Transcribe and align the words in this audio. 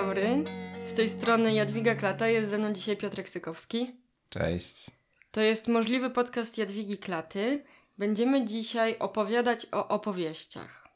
dobry. 0.00 0.44
Z 0.84 0.92
tej 0.92 1.08
strony 1.08 1.54
Jadwiga 1.54 1.94
Klata, 1.94 2.28
jest 2.28 2.50
ze 2.50 2.58
mną 2.58 2.72
dzisiaj 2.72 2.96
Piotrek 2.96 3.28
Sykowski. 3.28 3.96
Cześć. 4.28 4.90
To 5.30 5.40
jest 5.40 5.68
możliwy 5.68 6.10
podcast 6.10 6.58
Jadwigi 6.58 6.98
Klaty. 6.98 7.64
Będziemy 7.98 8.44
dzisiaj 8.44 8.98
opowiadać 8.98 9.66
o 9.72 9.88
opowieściach. 9.88 10.88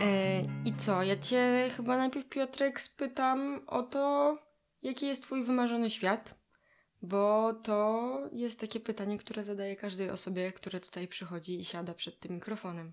E, 0.00 0.42
I 0.64 0.74
co? 0.76 1.02
Ja 1.02 1.16
cię 1.16 1.70
chyba 1.76 1.96
najpierw, 1.96 2.28
Piotrek, 2.28 2.80
spytam 2.80 3.60
o 3.66 3.82
to, 3.82 4.38
jaki 4.82 5.06
jest 5.06 5.22
twój 5.22 5.44
wymarzony 5.44 5.90
świat? 5.90 6.34
Bo 7.02 7.54
to 7.54 8.18
jest 8.32 8.60
takie 8.60 8.80
pytanie, 8.80 9.18
które 9.18 9.44
zadaję 9.44 9.76
każdej 9.76 10.10
osobie, 10.10 10.52
która 10.52 10.80
tutaj 10.80 11.08
przychodzi 11.08 11.60
i 11.60 11.64
siada 11.64 11.94
przed 11.94 12.20
tym 12.20 12.34
mikrofonem. 12.34 12.92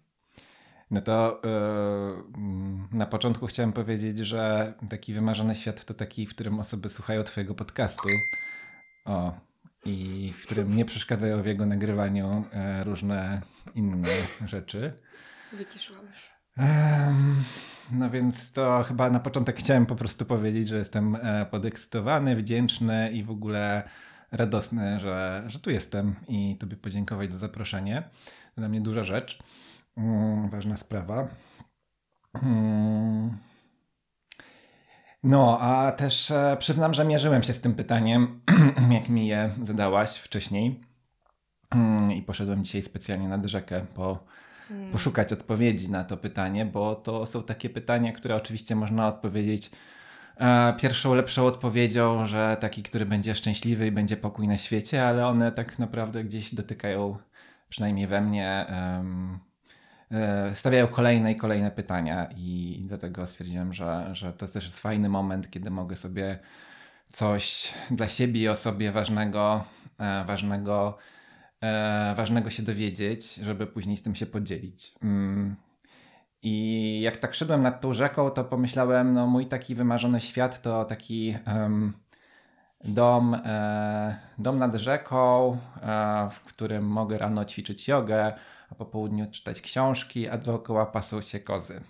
No 0.91 1.01
to 1.01 1.41
yy, 1.43 2.97
na 2.97 3.05
początku 3.05 3.47
chciałem 3.47 3.73
powiedzieć, 3.73 4.17
że 4.17 4.73
taki 4.89 5.13
wymarzony 5.13 5.55
świat 5.55 5.85
to 5.85 5.93
taki, 5.93 6.25
w 6.25 6.29
którym 6.29 6.59
osoby 6.59 6.89
słuchają 6.89 7.23
Twojego 7.23 7.55
podcastu. 7.55 8.09
O, 9.05 9.49
i 9.85 10.33
w 10.37 10.45
którym 10.45 10.75
nie 10.75 10.85
przeszkadzają 10.85 11.41
w 11.41 11.45
jego 11.45 11.65
nagrywaniu 11.65 12.45
e, 12.51 12.83
różne 12.83 13.41
inne 13.75 14.07
rzeczy. 14.45 14.93
Wyciszyłam 15.53 16.05
już. 16.05 16.29
No 17.91 18.09
więc 18.09 18.51
to 18.51 18.83
chyba 18.83 19.09
na 19.09 19.19
początek 19.19 19.57
chciałem 19.57 19.85
po 19.85 19.95
prostu 19.95 20.25
powiedzieć, 20.25 20.67
że 20.67 20.77
jestem 20.77 21.15
e, 21.15 21.45
podekscytowany, 21.45 22.35
wdzięczny 22.35 23.11
i 23.11 23.23
w 23.23 23.31
ogóle 23.31 23.89
radosny, 24.31 24.99
że, 24.99 25.43
że 25.47 25.59
tu 25.59 25.71
jestem 25.71 26.15
i 26.27 26.57
Tobie 26.59 26.77
podziękować 26.77 27.31
za 27.31 27.37
zaproszenie. 27.37 28.03
To 28.55 28.61
dla 28.61 28.69
mnie 28.69 28.81
duża 28.81 29.03
rzecz, 29.03 29.39
ważna 30.51 30.77
sprawa. 30.77 31.27
Mm. 32.43 33.37
No, 35.23 35.59
a 35.59 35.91
też 35.91 36.31
e, 36.31 36.57
przyznam, 36.59 36.93
że 36.93 37.05
mierzyłem 37.05 37.43
się 37.43 37.53
z 37.53 37.61
tym 37.61 37.75
pytaniem, 37.75 38.41
jak 38.97 39.09
mi 39.09 39.27
je 39.27 39.51
zadałaś 39.61 40.15
wcześniej. 40.15 40.83
Mm, 41.71 42.11
I 42.11 42.21
poszedłem 42.21 42.63
dzisiaj 42.63 42.81
specjalnie 42.81 43.27
nad 43.27 43.45
rzekę 43.45 43.85
po 43.95 44.19
poszukać 44.91 45.33
odpowiedzi 45.33 45.91
na 45.91 46.03
to 46.03 46.17
pytanie, 46.17 46.65
bo 46.65 46.95
to 46.95 47.25
są 47.25 47.43
takie 47.43 47.69
pytania, 47.69 48.13
które 48.13 48.35
oczywiście 48.35 48.75
można 48.75 49.07
odpowiedzieć 49.07 49.71
e, 50.37 50.73
pierwszą 50.79 51.13
lepszą 51.13 51.45
odpowiedzią, 51.45 52.25
że 52.25 52.57
taki, 52.59 52.83
który 52.83 53.05
będzie 53.05 53.35
szczęśliwy 53.35 53.87
i 53.87 53.91
będzie 53.91 54.17
pokój 54.17 54.47
na 54.47 54.57
świecie, 54.57 55.07
ale 55.07 55.27
one 55.27 55.51
tak 55.51 55.79
naprawdę 55.79 56.23
gdzieś 56.23 56.55
dotykają, 56.55 57.17
przynajmniej 57.69 58.07
we 58.07 58.21
mnie, 58.21 58.47
e, 58.47 59.03
stawiają 60.53 60.87
kolejne 60.87 61.31
i 61.31 61.35
kolejne 61.35 61.71
pytania 61.71 62.29
i 62.37 62.81
dlatego 62.85 63.27
stwierdziłem, 63.27 63.73
że, 63.73 64.09
że 64.13 64.33
to 64.33 64.47
też 64.47 64.65
jest 64.65 64.79
fajny 64.79 65.09
moment, 65.09 65.51
kiedy 65.51 65.69
mogę 65.71 65.95
sobie 65.95 66.39
coś 67.07 67.73
dla 67.91 68.07
siebie 68.07 68.41
i 68.41 68.47
o 68.47 68.55
sobie 68.55 68.91
ważnego, 68.91 69.63
e, 69.99 70.25
ważnego 70.25 70.97
e, 71.61 72.13
ważnego 72.17 72.49
się 72.49 72.63
dowiedzieć, 72.63 73.33
żeby 73.33 73.67
później 73.67 73.97
z 73.97 74.03
tym 74.03 74.15
się 74.15 74.25
podzielić. 74.25 74.95
Mm. 75.03 75.55
I 76.41 77.01
jak 77.01 77.17
tak 77.17 77.33
szedłem 77.33 77.61
nad 77.61 77.81
tą 77.81 77.93
rzeką, 77.93 78.29
to 78.29 78.43
pomyślałem, 78.43 79.13
no 79.13 79.27
mój 79.27 79.47
taki 79.47 79.75
wymarzony 79.75 80.21
świat 80.21 80.61
to 80.61 80.85
taki 80.85 81.35
dom, 82.83 83.33
e, 83.45 84.17
dom 84.37 84.59
nad 84.59 84.75
rzeką, 84.75 85.57
e, 85.81 86.29
w 86.31 86.39
którym 86.41 86.87
mogę 86.87 87.17
rano 87.17 87.45
ćwiczyć 87.45 87.87
jogę, 87.87 88.33
a 88.71 88.75
po 88.75 88.85
południu 88.85 89.31
czytać 89.31 89.61
książki, 89.61 90.27
a 90.27 90.37
dookoła 90.37 90.85
pasą 90.85 91.21
się 91.21 91.39
kozy. 91.39 91.81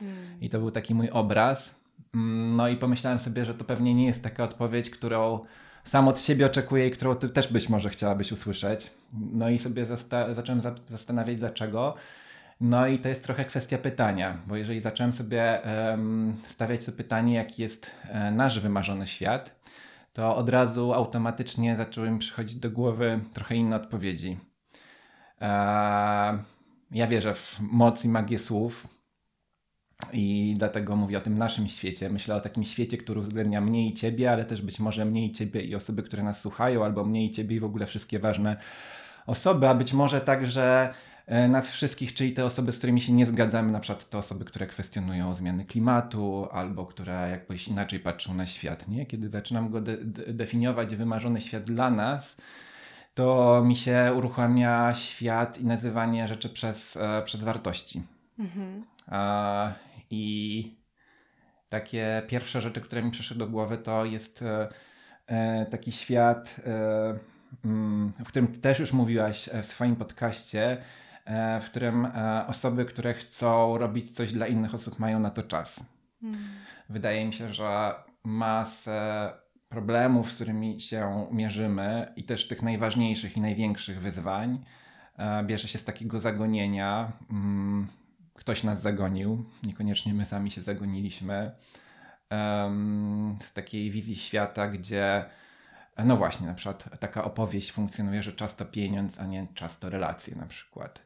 Mm. 0.00 0.40
I 0.40 0.50
to 0.50 0.58
był 0.58 0.70
taki 0.70 0.94
mój 0.94 1.10
obraz. 1.10 1.74
Mm, 2.14 2.56
no 2.56 2.68
i 2.68 2.76
pomyślałem 2.76 3.20
sobie, 3.20 3.44
że 3.44 3.54
to 3.54 3.64
pewnie 3.64 3.94
nie 3.94 4.06
jest 4.06 4.22
taka 4.22 4.44
odpowiedź, 4.44 4.90
którą 4.90 5.44
sam 5.84 6.08
od 6.08 6.20
siebie 6.20 6.46
oczekuję 6.46 6.88
i 6.88 6.90
którą 6.90 7.14
ty 7.14 7.28
też 7.28 7.52
być 7.52 7.68
może 7.68 7.90
chciałabyś 7.90 8.32
usłyszeć. 8.32 8.90
No 9.12 9.50
i 9.50 9.58
sobie 9.58 9.84
zasta 9.84 10.34
zacząłem 10.34 10.60
za 10.60 10.74
zastanawiać 10.88 11.38
dlaczego. 11.38 11.94
No 12.60 12.86
i 12.86 12.98
to 12.98 13.08
jest 13.08 13.22
trochę 13.22 13.44
kwestia 13.44 13.78
pytania, 13.78 14.38
bo 14.46 14.56
jeżeli 14.56 14.80
zacząłem 14.80 15.12
sobie 15.12 15.60
um, 15.64 16.36
stawiać 16.44 16.84
sobie 16.84 16.96
pytanie, 16.96 17.34
jaki 17.34 17.62
jest 17.62 17.90
e, 18.08 18.30
nasz 18.30 18.60
wymarzony 18.60 19.06
świat, 19.06 19.60
to 20.12 20.36
od 20.36 20.48
razu 20.48 20.92
automatycznie 20.92 21.76
zaczęły 21.76 22.10
mi 22.10 22.18
przychodzić 22.18 22.58
do 22.58 22.70
głowy 22.70 23.20
trochę 23.32 23.56
inne 23.56 23.76
odpowiedzi. 23.76 24.36
E, 25.40 25.46
ja 26.90 27.06
wierzę 27.06 27.34
w 27.34 27.60
moc 27.60 28.04
i 28.04 28.08
magię 28.08 28.38
słów, 28.38 28.86
i 30.12 30.54
dlatego 30.58 30.96
mówię 30.96 31.18
o 31.18 31.20
tym 31.20 31.38
naszym 31.38 31.68
świecie. 31.68 32.10
Myślę 32.10 32.34
o 32.34 32.40
takim 32.40 32.64
świecie, 32.64 32.98
który 32.98 33.20
uwzględnia 33.20 33.60
mnie 33.60 33.88
i 33.88 33.94
ciebie, 33.94 34.32
ale 34.32 34.44
też 34.44 34.62
być 34.62 34.78
może 34.78 35.04
mnie 35.04 35.26
i 35.26 35.32
ciebie 35.32 35.62
i 35.62 35.74
osoby, 35.74 36.02
które 36.02 36.22
nas 36.22 36.40
słuchają, 36.40 36.84
albo 36.84 37.04
mnie 37.04 37.24
i 37.24 37.30
ciebie 37.30 37.56
i 37.56 37.60
w 37.60 37.64
ogóle 37.64 37.86
wszystkie 37.86 38.18
ważne 38.18 38.56
osoby, 39.26 39.68
a 39.68 39.74
być 39.74 39.92
może 39.92 40.20
także 40.20 40.94
e, 41.26 41.48
nas 41.48 41.70
wszystkich, 41.70 42.14
czyli 42.14 42.32
te 42.32 42.44
osoby, 42.44 42.72
z 42.72 42.78
którymi 42.78 43.00
się 43.00 43.12
nie 43.12 43.26
zgadzamy, 43.26 43.72
na 43.72 43.80
przykład 43.80 44.10
te 44.10 44.18
osoby, 44.18 44.44
które 44.44 44.66
kwestionują 44.66 45.34
zmiany 45.34 45.64
klimatu, 45.64 46.48
albo 46.52 46.86
które 46.86 47.28
jakoś 47.30 47.68
inaczej 47.68 48.00
patrzą 48.00 48.34
na 48.34 48.46
świat. 48.46 48.88
Nie? 48.88 49.06
Kiedy 49.06 49.28
zaczynam 49.28 49.70
go 49.70 49.80
de 49.80 49.96
definiować, 50.32 50.96
wymarzony 50.96 51.40
świat 51.40 51.64
dla 51.64 51.90
nas, 51.90 52.36
to 53.16 53.62
mi 53.64 53.76
się 53.76 54.12
uruchamia 54.16 54.94
świat 54.94 55.58
i 55.58 55.64
nazywanie 55.64 56.28
rzeczy 56.28 56.48
przez, 56.48 56.96
e, 56.96 57.22
przez 57.24 57.44
wartości. 57.44 58.02
Mhm. 58.38 58.84
I 60.10 60.76
takie 61.68 62.22
pierwsze 62.28 62.60
rzeczy, 62.60 62.80
które 62.80 63.02
mi 63.02 63.10
przyszły 63.10 63.36
do 63.36 63.46
głowy, 63.46 63.78
to 63.78 64.04
jest 64.04 64.42
e, 64.42 64.68
e, 65.26 65.66
taki 65.66 65.92
świat, 65.92 66.56
e, 66.66 67.18
mm, 67.64 68.12
w 68.24 68.28
którym 68.28 68.48
ty 68.48 68.60
też 68.60 68.78
już 68.78 68.92
mówiłaś 68.92 69.50
w 69.62 69.66
swoim 69.66 69.96
podcaście, 69.96 70.76
w 71.60 71.64
którym 71.64 72.08
osoby, 72.46 72.84
które 72.84 73.14
chcą 73.14 73.78
robić 73.78 74.10
coś 74.10 74.32
dla 74.32 74.46
innych 74.46 74.74
osób, 74.74 74.98
mają 74.98 75.18
na 75.18 75.30
to 75.30 75.42
czas. 75.42 75.84
Hmm. 76.20 76.40
Wydaje 76.88 77.26
mi 77.26 77.32
się, 77.32 77.52
że 77.52 77.94
masę 78.24 79.32
problemów, 79.68 80.32
z 80.32 80.34
którymi 80.34 80.80
się 80.80 81.26
mierzymy, 81.30 82.12
i 82.16 82.24
też 82.24 82.48
tych 82.48 82.62
najważniejszych 82.62 83.36
i 83.36 83.40
największych 83.40 84.00
wyzwań, 84.00 84.64
bierze 85.44 85.68
się 85.68 85.78
z 85.78 85.84
takiego 85.84 86.20
zagonienia 86.20 87.12
mm, 87.30 87.86
ktoś 88.34 88.62
nas 88.62 88.82
zagonił, 88.82 89.44
niekoniecznie 89.62 90.14
my 90.14 90.24
sami 90.24 90.50
się 90.50 90.62
zagoniliśmy. 90.62 91.50
z 93.40 93.52
takiej 93.52 93.90
wizji 93.90 94.16
świata, 94.16 94.68
gdzie 94.68 95.24
no 96.04 96.16
właśnie, 96.16 96.46
na 96.46 96.54
przykład 96.54 97.00
taka 97.00 97.24
opowieść 97.24 97.72
funkcjonuje, 97.72 98.22
że 98.22 98.32
czas 98.32 98.56
to 98.56 98.64
pieniądz, 98.64 99.20
a 99.20 99.26
nie 99.26 99.46
czas 99.54 99.78
to 99.78 99.90
relacje 99.90 100.36
na 100.36 100.46
przykład. 100.46 101.05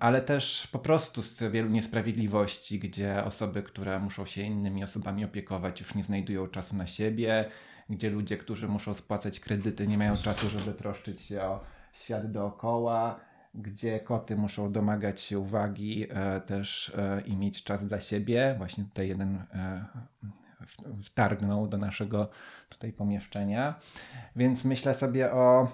Ale 0.00 0.22
też 0.22 0.68
po 0.72 0.78
prostu 0.78 1.22
z 1.22 1.42
wielu 1.42 1.68
niesprawiedliwości, 1.68 2.78
gdzie 2.78 3.24
osoby, 3.24 3.62
które 3.62 3.98
muszą 3.98 4.26
się 4.26 4.42
innymi 4.42 4.84
osobami 4.84 5.24
opiekować, 5.24 5.80
już 5.80 5.94
nie 5.94 6.04
znajdują 6.04 6.48
czasu 6.48 6.76
na 6.76 6.86
siebie, 6.86 7.44
gdzie 7.90 8.10
ludzie, 8.10 8.36
którzy 8.36 8.68
muszą 8.68 8.94
spłacać 8.94 9.40
kredyty, 9.40 9.86
nie 9.86 9.98
mają 9.98 10.16
czasu, 10.16 10.50
żeby 10.50 10.74
troszczyć 10.74 11.20
się 11.20 11.42
o 11.42 11.60
świat 11.92 12.30
dookoła 12.30 13.20
gdzie 13.54 14.00
koty 14.00 14.36
muszą 14.36 14.72
domagać 14.72 15.20
się 15.20 15.38
uwagi 15.38 16.06
e, 16.10 16.40
też 16.40 16.92
e, 16.98 17.20
i 17.20 17.36
mieć 17.36 17.64
czas 17.64 17.86
dla 17.86 18.00
siebie. 18.00 18.54
Właśnie 18.58 18.84
tutaj 18.84 19.08
jeden 19.08 19.36
e, 19.54 19.84
wtargnął 21.04 21.66
do 21.68 21.76
naszego 21.76 22.28
tutaj 22.68 22.92
pomieszczenia. 22.92 23.74
Więc 24.36 24.64
myślę 24.64 24.94
sobie 24.94 25.32
o, 25.32 25.68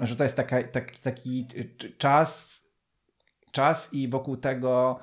że 0.00 0.16
to 0.16 0.24
jest 0.24 0.36
taka, 0.36 0.62
taki, 0.62 0.98
taki 0.98 1.46
czas, 1.98 2.60
czas 3.52 3.94
i 3.94 4.08
wokół 4.08 4.36
tego 4.36 4.98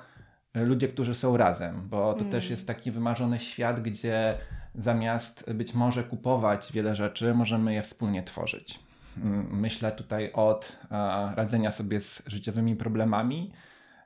ludzie, 0.54 0.88
którzy 0.88 1.14
są 1.14 1.36
razem, 1.36 1.88
bo 1.88 2.12
to 2.12 2.20
mm. 2.20 2.32
też 2.32 2.50
jest 2.50 2.66
taki 2.66 2.90
wymarzony 2.90 3.38
świat, 3.38 3.82
gdzie 3.82 4.38
zamiast 4.74 5.52
być 5.52 5.74
może 5.74 6.04
kupować 6.04 6.72
wiele 6.72 6.96
rzeczy, 6.96 7.34
możemy 7.34 7.74
je 7.74 7.82
wspólnie 7.82 8.22
tworzyć. 8.22 8.80
Myślę 9.50 9.92
tutaj 9.92 10.32
od 10.32 10.78
e, 10.90 10.94
radzenia 11.34 11.70
sobie 11.70 12.00
z 12.00 12.22
życiowymi 12.26 12.76
problemami, 12.76 13.52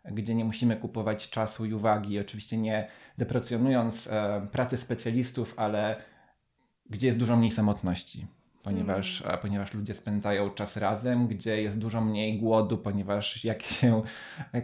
gdzie 0.04 0.34
nie 0.34 0.44
musimy 0.44 0.76
kupować 0.76 1.30
czasu 1.30 1.64
i 1.64 1.72
uwagi, 1.72 2.20
oczywiście 2.20 2.58
nie 2.58 2.88
deprecjonując 3.18 4.06
e, 4.06 4.46
pracy 4.52 4.76
specjalistów, 4.76 5.54
ale 5.56 5.96
gdzie 6.90 7.06
jest 7.06 7.18
dużo 7.18 7.36
mniej 7.36 7.50
samotności, 7.50 8.26
ponieważ, 8.62 9.22
mm. 9.22 9.38
ponieważ 9.38 9.74
ludzie 9.74 9.94
spędzają 9.94 10.50
czas 10.50 10.76
razem, 10.76 11.26
gdzie 11.26 11.62
jest 11.62 11.78
dużo 11.78 12.00
mniej 12.00 12.38
głodu, 12.38 12.78
ponieważ 12.78 13.44
jak 13.44 13.62
się 13.62 14.02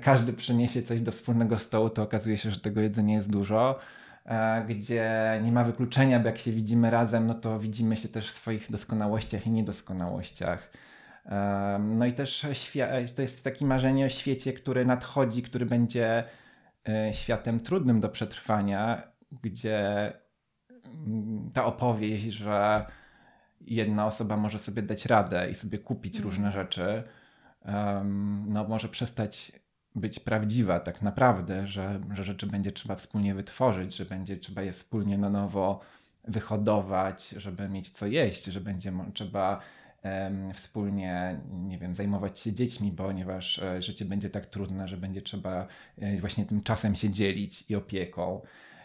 każdy 0.00 0.32
przyniesie 0.32 0.82
coś 0.82 1.00
do 1.00 1.12
wspólnego 1.12 1.58
stołu, 1.58 1.91
to 1.91 2.02
okazuje 2.02 2.38
się, 2.38 2.50
że 2.50 2.61
tego 2.61 2.81
jedzenia 2.81 3.17
jest 3.17 3.31
dużo. 3.31 3.79
E, 4.26 4.64
gdzie 4.69 5.41
nie 5.44 5.52
ma 5.52 5.64
wykluczenia, 5.64 6.20
bo 6.20 6.26
jak 6.26 6.38
się 6.38 6.52
widzimy 6.52 6.91
razem, 6.91 7.26
no 7.26 7.35
to 7.35 7.58
widzimy 7.58 7.96
się 7.96 8.08
też 8.08 8.32
w 8.32 8.35
swoich 8.35 8.70
doskonałościach 8.70 9.46
i 9.46 9.50
niedoskonałościach. 9.50 10.70
No 11.79 12.06
i 12.06 12.12
też 12.12 12.47
to 13.17 13.23
jest 13.23 13.44
takie 13.44 13.67
marzenie 13.67 14.06
o 14.06 14.08
świecie, 14.08 14.52
który 14.52 14.85
nadchodzi, 14.85 15.43
który 15.43 15.67
będzie 15.67 16.25
światem 17.12 17.61
trudnym 17.61 18.00
do 18.00 18.08
przetrwania, 18.08 19.02
gdzie 19.43 20.12
mm, 20.85 21.50
ta 21.55 21.64
opowieść, 21.64 22.25
że 22.25 22.87
jedna 23.66 24.06
osoba 24.06 24.37
może 24.37 24.58
sobie 24.58 24.82
dać 24.82 25.06
radę 25.06 25.50
i 25.50 25.55
sobie 25.55 25.78
kupić 25.78 26.16
mm. 26.16 26.25
różne 26.25 26.52
rzeczy, 26.52 27.02
no 28.46 28.64
może 28.69 28.88
przestać 28.88 29.52
być 29.94 30.20
prawdziwa 30.20 30.81
tak 30.81 31.02
naprawdę, 31.02 31.66
że, 31.66 32.00
że 32.12 32.25
rzeczy 32.25 32.46
będzie 32.46 32.72
trzeba 32.72 32.96
wspólnie 32.96 33.34
wytworzyć, 33.34 33.96
że 33.96 34.05
będzie 34.05 34.37
trzeba 34.37 34.62
je 34.62 34.72
wspólnie 34.72 35.19
na 35.19 35.31
nowo 35.31 35.81
wyhodować, 36.28 37.28
żeby 37.28 37.69
mieć 37.69 37.90
co 37.90 38.06
jeść, 38.06 38.44
że 38.44 38.61
będzie 38.61 38.93
trzeba 39.14 39.61
um, 40.05 40.55
wspólnie, 40.55 41.40
nie 41.52 41.78
wiem, 41.78 41.96
zajmować 41.96 42.40
się 42.40 42.52
dziećmi, 42.52 42.93
ponieważ 42.93 43.58
e, 43.58 43.82
życie 43.82 44.05
będzie 44.05 44.31
tak 44.31 44.46
trudne, 44.46 44.88
że 44.88 44.96
będzie 44.96 45.22
trzeba 45.22 45.66
e, 45.99 46.16
właśnie 46.16 46.46
tym 46.46 46.62
czasem 46.62 46.94
się 46.94 47.11
dzielić 47.11 47.70
i 47.70 47.76
opieką. 47.76 48.40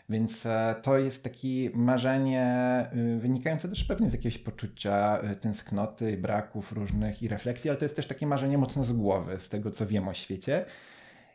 Więc 0.10 0.46
e, 0.46 0.76
to 0.82 0.98
jest 0.98 1.24
takie 1.24 1.70
marzenie 1.74 2.86
y, 3.16 3.20
wynikające 3.20 3.70
też 3.70 3.84
pewnie 3.84 4.10
z 4.10 4.14
jakiegoś 4.14 4.38
poczucia 4.38 5.20
y, 5.32 5.36
tęsknoty, 5.36 6.18
braków 6.18 6.72
różnych 6.72 7.24
i 7.24 7.28
refleksji, 7.28 7.70
ale 7.70 7.80
to 7.80 7.86
jest 7.86 7.96
też 7.96 8.08
takie 8.08 8.28
marzenie 8.28 8.58
mocno 8.58 8.84
z 8.84 8.94
głowy, 8.94 9.40
z 9.40 9.50
tego 9.50 9.72
co 9.72 9.88
wiem 9.88 10.08
o 10.08 10.14
świecie. 10.14 10.66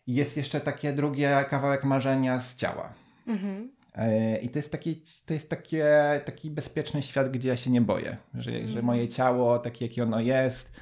I 0.06 0.14
jest 0.14 0.36
jeszcze 0.36 0.60
takie 0.60 0.92
drugie 0.92 1.44
kawałek 1.50 1.84
marzenia 1.84 2.40
z 2.40 2.56
ciała. 2.56 2.92
Mhm. 3.26 3.70
E, 3.94 4.38
I 4.38 4.48
to 4.48 4.58
jest, 4.58 4.72
taki, 4.72 5.02
to 5.26 5.34
jest 5.34 5.50
takie, 5.50 5.86
taki 6.24 6.50
bezpieczny 6.50 7.02
świat, 7.02 7.30
gdzie 7.30 7.48
ja 7.48 7.56
się 7.56 7.70
nie 7.70 7.80
boję, 7.80 8.16
że, 8.34 8.50
mhm. 8.50 8.68
że 8.68 8.82
moje 8.82 9.08
ciało, 9.08 9.58
takie 9.58 9.86
jakie 9.86 10.02
ono 10.02 10.20
jest 10.20 10.72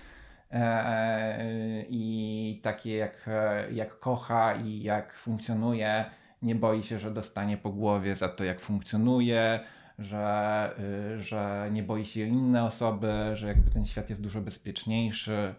e, 0.50 1.84
i 1.88 2.60
takie 2.62 2.96
jak, 2.96 3.30
jak 3.72 3.98
kocha 3.98 4.54
i 4.54 4.82
jak 4.82 5.14
funkcjonuje, 5.14 6.04
nie 6.42 6.54
boi 6.54 6.82
się, 6.82 6.98
że 6.98 7.10
dostanie 7.10 7.56
po 7.56 7.70
głowie 7.70 8.16
za 8.16 8.28
to, 8.28 8.44
jak 8.44 8.60
funkcjonuje, 8.60 9.60
że, 9.98 10.70
y, 11.18 11.22
że 11.22 11.68
nie 11.72 11.82
boi 11.82 12.06
się 12.06 12.20
inne 12.20 12.64
osoby, 12.64 13.12
że 13.34 13.46
jakby 13.46 13.70
ten 13.70 13.86
świat 13.86 14.10
jest 14.10 14.22
dużo 14.22 14.40
bezpieczniejszy, 14.40 15.54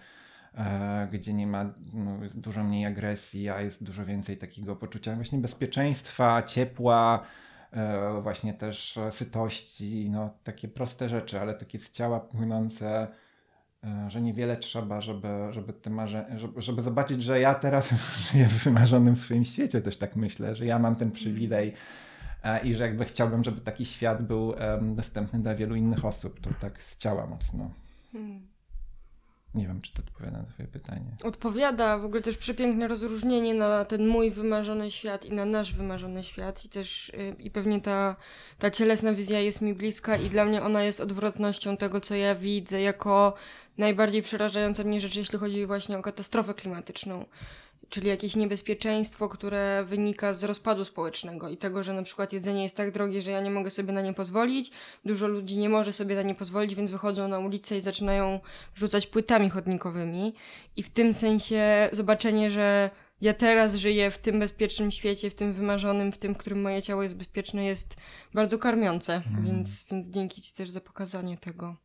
e, 0.55 1.07
gdzie 1.11 1.33
nie 1.33 1.47
ma 1.47 1.73
no, 1.93 2.17
dużo 2.33 2.63
mniej 2.63 2.85
agresji, 2.85 3.49
a 3.49 3.61
jest 3.61 3.83
dużo 3.83 4.05
więcej 4.05 4.37
takiego 4.37 4.75
poczucia 4.75 5.15
właśnie 5.15 5.39
bezpieczeństwa, 5.39 6.43
ciepła, 6.43 7.23
e, 7.71 8.21
właśnie 8.21 8.53
też 8.53 8.99
sytości, 9.09 10.09
no 10.09 10.29
takie 10.43 10.67
proste 10.67 11.09
rzeczy, 11.09 11.41
ale 11.41 11.53
takie 11.53 11.79
z 11.79 11.91
ciała 11.91 12.19
płynące 12.19 13.07
że 14.07 14.21
niewiele 14.21 14.57
trzeba, 14.57 15.01
żeby, 15.01 15.27
żeby, 15.51 15.73
te 15.73 15.89
marze... 15.89 16.25
żeby, 16.37 16.61
żeby 16.61 16.81
zobaczyć, 16.81 17.23
że 17.23 17.39
ja 17.39 17.55
teraz 17.55 17.93
żyję 18.31 18.45
w 18.45 18.63
wymarzonym 18.63 19.15
swoim 19.15 19.45
świecie, 19.45 19.81
też 19.81 19.97
tak 19.97 20.15
myślę, 20.15 20.55
że 20.55 20.65
ja 20.65 20.79
mam 20.79 20.95
ten 20.95 21.11
przywilej 21.11 21.73
e, 22.43 22.65
i 22.65 22.75
że 22.75 22.83
jakby 22.83 23.05
chciałbym, 23.05 23.43
żeby 23.43 23.61
taki 23.61 23.85
świat 23.85 24.21
był 24.21 24.53
dostępny 24.81 25.39
dla 25.39 25.55
wielu 25.55 25.75
innych 25.75 26.05
osób. 26.05 26.39
To 26.39 26.49
tak 26.59 26.83
z 26.83 26.97
ciała 26.97 27.27
mocno. 27.27 27.71
Hmm. 28.11 28.52
Nie 29.55 29.67
wiem, 29.67 29.81
czy 29.81 29.93
to 29.93 30.01
odpowiada 30.01 30.37
na 30.37 30.43
Twoje 30.43 30.67
pytanie. 30.67 31.17
Odpowiada, 31.23 31.97
w 31.97 32.05
ogóle 32.05 32.21
też 32.21 32.37
przepiękne 32.37 32.87
rozróżnienie 32.87 33.53
na 33.53 33.85
ten 33.85 34.07
mój 34.07 34.31
wymarzony 34.31 34.91
świat 34.91 35.25
i 35.25 35.33
na 35.33 35.45
nasz 35.45 35.73
wymarzony 35.73 36.23
świat. 36.23 36.65
I 36.65 36.69
też 36.69 37.11
yy, 37.17 37.35
i 37.39 37.51
pewnie 37.51 37.81
ta, 37.81 38.15
ta 38.59 38.71
cielesna 38.71 39.13
wizja 39.13 39.39
jest 39.39 39.61
mi 39.61 39.73
bliska, 39.73 40.17
i 40.17 40.29
dla 40.29 40.45
mnie 40.45 40.63
ona 40.63 40.83
jest 40.83 40.99
odwrotnością 40.99 41.77
tego, 41.77 42.01
co 42.01 42.15
ja 42.15 42.35
widzę 42.35 42.81
jako 42.81 43.33
najbardziej 43.77 44.21
przerażająca 44.21 44.83
mnie 44.83 44.99
rzecz, 44.99 45.15
jeśli 45.15 45.39
chodzi 45.39 45.65
właśnie 45.65 45.97
o 45.97 46.01
katastrofę 46.01 46.53
klimatyczną 46.53 47.25
czyli 47.89 48.07
jakieś 48.07 48.35
niebezpieczeństwo, 48.35 49.29
które 49.29 49.85
wynika 49.87 50.33
z 50.33 50.43
rozpadu 50.43 50.85
społecznego 50.85 51.49
i 51.49 51.57
tego, 51.57 51.83
że 51.83 51.93
na 51.93 52.03
przykład 52.03 52.33
jedzenie 52.33 52.63
jest 52.63 52.77
tak 52.77 52.91
drogie, 52.91 53.21
że 53.21 53.31
ja 53.31 53.41
nie 53.41 53.49
mogę 53.49 53.69
sobie 53.69 53.93
na 53.93 54.01
nie 54.01 54.13
pozwolić. 54.13 54.71
Dużo 55.05 55.27
ludzi 55.27 55.57
nie 55.57 55.69
może 55.69 55.93
sobie 55.93 56.15
na 56.15 56.21
nie 56.21 56.35
pozwolić, 56.35 56.75
więc 56.75 56.91
wychodzą 56.91 57.27
na 57.27 57.39
ulicę 57.39 57.77
i 57.77 57.81
zaczynają 57.81 58.39
rzucać 58.75 59.07
płytami 59.07 59.49
chodnikowymi. 59.49 60.33
I 60.75 60.83
w 60.83 60.89
tym 60.89 61.13
sensie 61.13 61.89
zobaczenie, 61.91 62.51
że 62.51 62.89
ja 63.21 63.33
teraz 63.33 63.75
żyję 63.75 64.11
w 64.11 64.17
tym 64.17 64.39
bezpiecznym 64.39 64.91
świecie, 64.91 65.29
w 65.29 65.35
tym 65.35 65.53
wymarzonym, 65.53 66.11
w 66.11 66.17
tym, 66.17 66.35
w 66.35 66.37
którym 66.37 66.61
moje 66.61 66.81
ciało 66.81 67.03
jest 67.03 67.15
bezpieczne, 67.15 67.65
jest 67.65 67.95
bardzo 68.33 68.57
karmiące. 68.57 69.21
Mm. 69.27 69.45
Więc, 69.45 69.85
więc 69.91 70.07
dzięki 70.07 70.41
Ci 70.41 70.53
też 70.53 70.69
za 70.69 70.81
pokazanie 70.81 71.37
tego. 71.37 71.82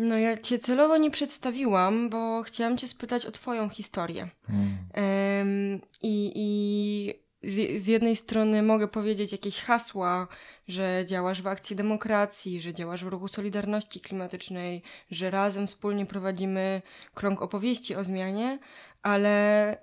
No 0.00 0.18
ja 0.18 0.36
cię 0.36 0.58
celowo 0.58 0.96
nie 0.96 1.10
przedstawiłam, 1.10 2.10
bo 2.10 2.42
chciałam 2.42 2.76
cię 2.76 2.88
spytać 2.88 3.26
o 3.26 3.32
twoją 3.32 3.68
historię. 3.68 4.28
Hmm. 4.46 4.78
Um, 4.96 5.80
I 6.02 6.32
i 6.34 7.14
z, 7.42 7.82
z, 7.82 7.86
jednej 7.86 8.16
strony 8.16 8.62
mogę 8.62 8.88
powiedzieć 8.88 9.32
jakieś 9.32 9.60
hasła, 9.60 10.28
że 10.68 11.04
działasz 11.06 11.42
w 11.42 11.46
akcji 11.46 11.76
demokracji, 11.76 12.60
że 12.60 12.74
działasz 12.74 13.04
w 13.04 13.08
ruchu 13.08 13.28
Solidarności 13.28 14.00
Klimatycznej, 14.00 14.82
że 15.10 15.30
razem 15.30 15.66
wspólnie 15.66 16.06
prowadzimy 16.06 16.82
krąg 17.14 17.42
opowieści 17.42 17.94
o 17.94 18.04
zmianie, 18.04 18.58
ale 19.02 19.76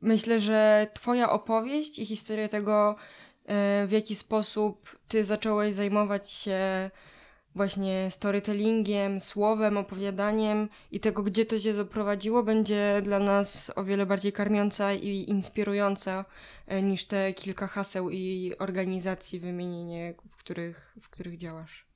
myślę, 0.00 0.40
że 0.40 0.86
twoja 0.94 1.30
opowieść 1.30 1.98
i 1.98 2.06
historia 2.06 2.48
tego, 2.48 2.96
y, 3.42 3.86
w 3.86 3.90
jaki 3.90 4.14
sposób 4.14 4.98
ty 5.08 5.24
zacząłeś 5.24 5.74
zajmować 5.74 6.30
się 6.30 6.90
właśnie 7.54 8.10
storytellingiem, 8.10 9.20
słowem, 9.20 9.76
opowiadaniem 9.76 10.68
i 10.90 11.00
tego, 11.00 11.22
gdzie 11.22 11.46
to 11.46 11.58
się 11.58 11.74
zaprowadziło, 11.74 12.42
będzie 12.42 13.02
dla 13.04 13.18
nas 13.18 13.72
o 13.76 13.84
wiele 13.84 14.06
bardziej 14.06 14.32
karmiąca 14.32 14.92
i 14.92 15.30
inspirująca 15.30 16.24
e, 16.66 16.82
niż 16.82 17.04
te 17.04 17.32
kilka 17.32 17.66
haseł 17.66 18.10
i 18.10 18.52
organizacji 18.58 19.40
wymienienie, 19.40 20.14
w 20.30 20.36
których, 20.36 20.94
w 21.00 21.08
których 21.08 21.36
działasz. 21.36 21.86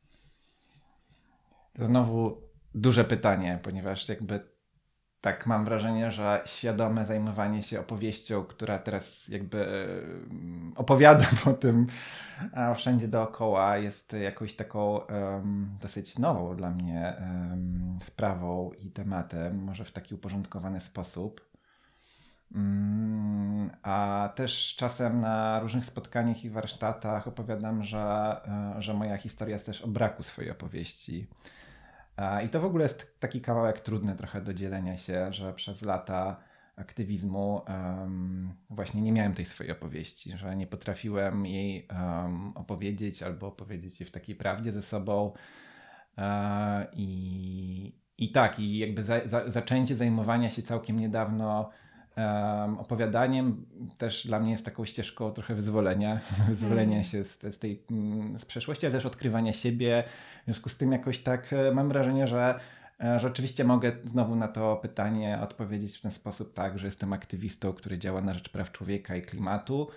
Znowu 1.78 2.42
duże 2.74 3.04
pytanie, 3.04 3.58
ponieważ 3.62 4.08
jakby 4.08 4.57
tak 5.20 5.46
mam 5.46 5.64
wrażenie, 5.64 6.12
że 6.12 6.42
świadome 6.44 7.06
zajmowanie 7.06 7.62
się 7.62 7.80
opowieścią, 7.80 8.44
która 8.44 8.78
teraz 8.78 9.28
jakby 9.28 9.66
opowiada 10.76 11.26
po 11.44 11.52
tym 11.52 11.86
wszędzie 12.76 13.08
dookoła, 13.08 13.76
jest 13.76 14.12
jakąś 14.12 14.54
taką 14.54 14.98
um, 14.98 15.78
dosyć 15.80 16.18
nową 16.18 16.56
dla 16.56 16.70
mnie 16.70 17.16
um, 17.20 17.98
sprawą 18.06 18.70
i 18.78 18.90
tematem, 18.90 19.64
może 19.64 19.84
w 19.84 19.92
taki 19.92 20.14
uporządkowany 20.14 20.80
sposób. 20.80 21.48
Um, 22.54 23.70
a 23.82 24.28
też 24.34 24.74
czasem 24.78 25.20
na 25.20 25.60
różnych 25.60 25.86
spotkaniach 25.86 26.44
i 26.44 26.50
warsztatach 26.50 27.28
opowiadam, 27.28 27.84
że, 27.84 28.00
e, 28.78 28.82
że 28.82 28.94
moja 28.94 29.16
historia 29.16 29.54
jest 29.54 29.66
też 29.66 29.82
o 29.82 29.88
braku 29.88 30.22
swojej 30.22 30.50
opowieści 30.50 31.28
i 32.44 32.48
to 32.48 32.60
w 32.60 32.64
ogóle 32.64 32.82
jest 32.82 33.20
taki 33.20 33.40
kawałek 33.40 33.80
trudny 33.80 34.16
trochę 34.16 34.40
do 34.40 34.54
dzielenia 34.54 34.96
się, 34.96 35.32
że 35.32 35.54
przez 35.54 35.82
lata 35.82 36.36
aktywizmu 36.76 37.62
um, 37.68 38.54
właśnie 38.70 39.02
nie 39.02 39.12
miałem 39.12 39.34
tej 39.34 39.44
swojej 39.44 39.72
opowieści, 39.72 40.38
że 40.38 40.56
nie 40.56 40.66
potrafiłem 40.66 41.46
jej 41.46 41.88
um, 41.90 42.52
opowiedzieć 42.56 43.22
albo 43.22 43.46
opowiedzieć 43.46 44.00
jej 44.00 44.08
w 44.08 44.12
takiej 44.12 44.34
prawdzie 44.34 44.72
ze 44.72 44.82
sobą. 44.82 45.32
E, 46.18 46.86
I, 46.92 48.00
i 48.18 48.32
tak, 48.32 48.58
i 48.58 48.78
jakby 48.78 49.04
za, 49.04 49.28
za, 49.28 49.48
zaczęcie 49.48 49.96
zajmowania 49.96 50.50
się 50.50 50.62
całkiem 50.62 50.98
niedawno 50.98 51.70
um, 52.18 52.78
opowiadaniem 52.78 53.66
też 53.98 54.26
dla 54.26 54.40
mnie 54.40 54.52
jest 54.52 54.64
taką 54.64 54.84
ścieżką 54.84 55.30
trochę 55.30 55.54
wyzwolenia, 55.54 56.20
wyzwolenia 56.48 56.92
mm. 56.92 57.04
się 57.04 57.24
z, 57.24 57.40
z 57.40 57.58
tej 57.58 57.82
mm, 57.90 58.38
z 58.38 58.44
przeszłości, 58.44 58.86
ale 58.86 58.94
też 58.94 59.06
odkrywania 59.06 59.52
siebie. 59.52 60.04
W 60.42 60.44
związku 60.44 60.68
z 60.68 60.76
tym 60.76 60.92
jakoś 60.92 61.18
tak 61.18 61.52
e, 61.52 61.72
mam 61.72 61.88
wrażenie, 61.88 62.26
że 62.26 62.60
e, 63.00 63.20
Rzeczywiście 63.20 63.64
mogę 63.64 63.92
znowu 64.10 64.36
na 64.36 64.48
to 64.48 64.76
pytanie 64.76 65.38
odpowiedzieć 65.42 65.98
w 65.98 66.02
ten 66.02 66.10
sposób, 66.10 66.54
tak, 66.54 66.78
że 66.78 66.86
jestem 66.86 67.12
aktywistą, 67.12 67.72
który 67.72 67.98
działa 67.98 68.20
na 68.20 68.34
rzecz 68.34 68.48
praw 68.48 68.72
człowieka 68.72 69.16
i 69.16 69.22
klimatu, 69.22 69.88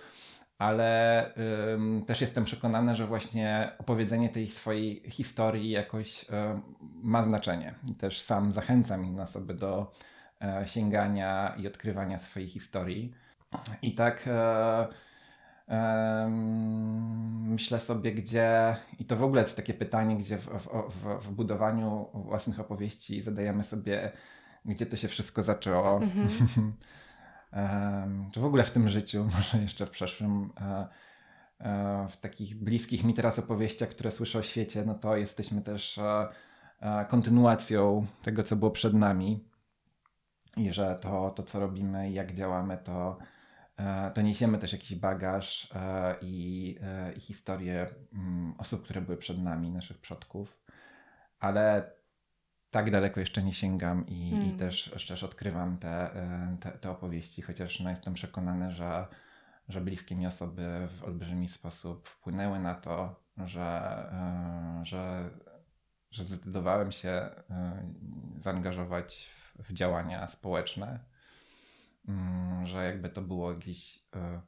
ale 0.58 1.30
ym, 1.74 2.02
też 2.06 2.20
jestem 2.20 2.44
przekonany, 2.44 2.96
że 2.96 3.06
właśnie 3.06 3.72
opowiedzenie 3.78 4.28
tej 4.28 4.46
swojej 4.46 5.02
historii 5.10 5.70
jakoś 5.70 6.26
ma 7.02 7.24
znaczenie. 7.24 7.74
I 7.90 7.94
też 7.94 8.20
sam 8.20 8.52
zachęcam 8.52 9.04
inne 9.04 9.22
osoby 9.22 9.54
do 9.54 9.92
E, 9.92 10.11
sięgania 10.64 11.54
i 11.58 11.66
odkrywania 11.66 12.18
swojej 12.18 12.48
historii. 12.48 13.14
I 13.82 13.94
tak 13.94 14.24
e, 14.26 14.88
e, 15.68 16.28
myślę 17.42 17.80
sobie, 17.80 18.12
gdzie, 18.12 18.76
i 18.98 19.04
to 19.04 19.16
w 19.16 19.22
ogóle 19.22 19.42
jest 19.42 19.56
takie 19.56 19.74
pytanie, 19.74 20.16
gdzie 20.16 20.38
w, 20.38 20.46
w, 20.90 21.26
w 21.26 21.30
budowaniu 21.30 22.08
własnych 22.14 22.60
opowieści 22.60 23.22
zadajemy 23.22 23.64
sobie, 23.64 24.12
gdzie 24.64 24.86
to 24.86 24.96
się 24.96 25.08
wszystko 25.08 25.42
zaczęło. 25.42 25.96
Mhm. 26.02 26.72
czy 28.32 28.40
w 28.40 28.44
ogóle 28.44 28.64
w 28.64 28.70
tym 28.70 28.88
życiu, 28.88 29.24
może 29.36 29.58
jeszcze 29.58 29.86
w 29.86 29.90
przeszłym, 29.90 30.50
w 32.08 32.16
takich 32.16 32.56
bliskich 32.56 33.04
mi 33.04 33.14
teraz 33.14 33.38
opowieściach, 33.38 33.88
które 33.88 34.10
słyszę 34.10 34.38
o 34.38 34.42
świecie, 34.42 34.84
no 34.86 34.94
to 34.94 35.16
jesteśmy 35.16 35.62
też 35.62 36.00
kontynuacją 37.08 38.06
tego, 38.22 38.42
co 38.42 38.56
było 38.56 38.70
przed 38.70 38.94
nami 38.94 39.51
i 40.56 40.72
że 40.72 40.98
to, 41.00 41.30
to 41.30 41.42
co 41.42 41.60
robimy 41.60 42.10
i 42.10 42.14
jak 42.14 42.34
działamy, 42.34 42.78
to, 42.84 43.18
to 44.14 44.22
niesiemy 44.22 44.58
też 44.58 44.72
jakiś 44.72 44.94
bagaż 44.94 45.72
i, 46.20 46.78
i 47.16 47.20
historię 47.20 47.86
mm, 48.12 48.54
osób, 48.58 48.84
które 48.84 49.00
były 49.00 49.16
przed 49.16 49.42
nami, 49.42 49.70
naszych 49.70 49.98
przodków, 49.98 50.60
ale 51.38 51.92
tak 52.70 52.90
daleko 52.90 53.20
jeszcze 53.20 53.42
nie 53.42 53.54
sięgam 53.54 54.06
i, 54.06 54.30
hmm. 54.30 54.48
i 54.48 54.52
też 54.52 54.94
szczerze 54.96 55.26
odkrywam 55.26 55.78
te, 55.78 56.10
te, 56.60 56.70
te, 56.70 56.90
opowieści, 56.90 57.42
chociaż 57.42 57.80
no, 57.80 57.90
jestem 57.90 58.14
przekonany, 58.14 58.72
że, 58.72 59.06
że 59.68 59.80
bliskie 59.80 60.16
mi 60.16 60.26
osoby 60.26 60.88
w 60.98 61.04
olbrzymi 61.04 61.48
sposób 61.48 62.08
wpłynęły 62.08 62.60
na 62.60 62.74
to, 62.74 63.22
że, 63.36 63.62
e, 64.12 64.84
że, 64.84 65.30
że 66.10 66.24
zdecydowałem 66.24 66.92
się 66.92 67.08
e, 67.08 67.34
zaangażować 68.40 69.30
w, 69.36 69.41
w 69.68 69.72
działania 69.72 70.28
społeczne, 70.28 70.98
mm, 72.08 72.66
że 72.66 72.84
jakby 72.84 73.08
to 73.08 73.22
było 73.22 73.52
jakieś 73.52 74.04
e, 74.16 74.40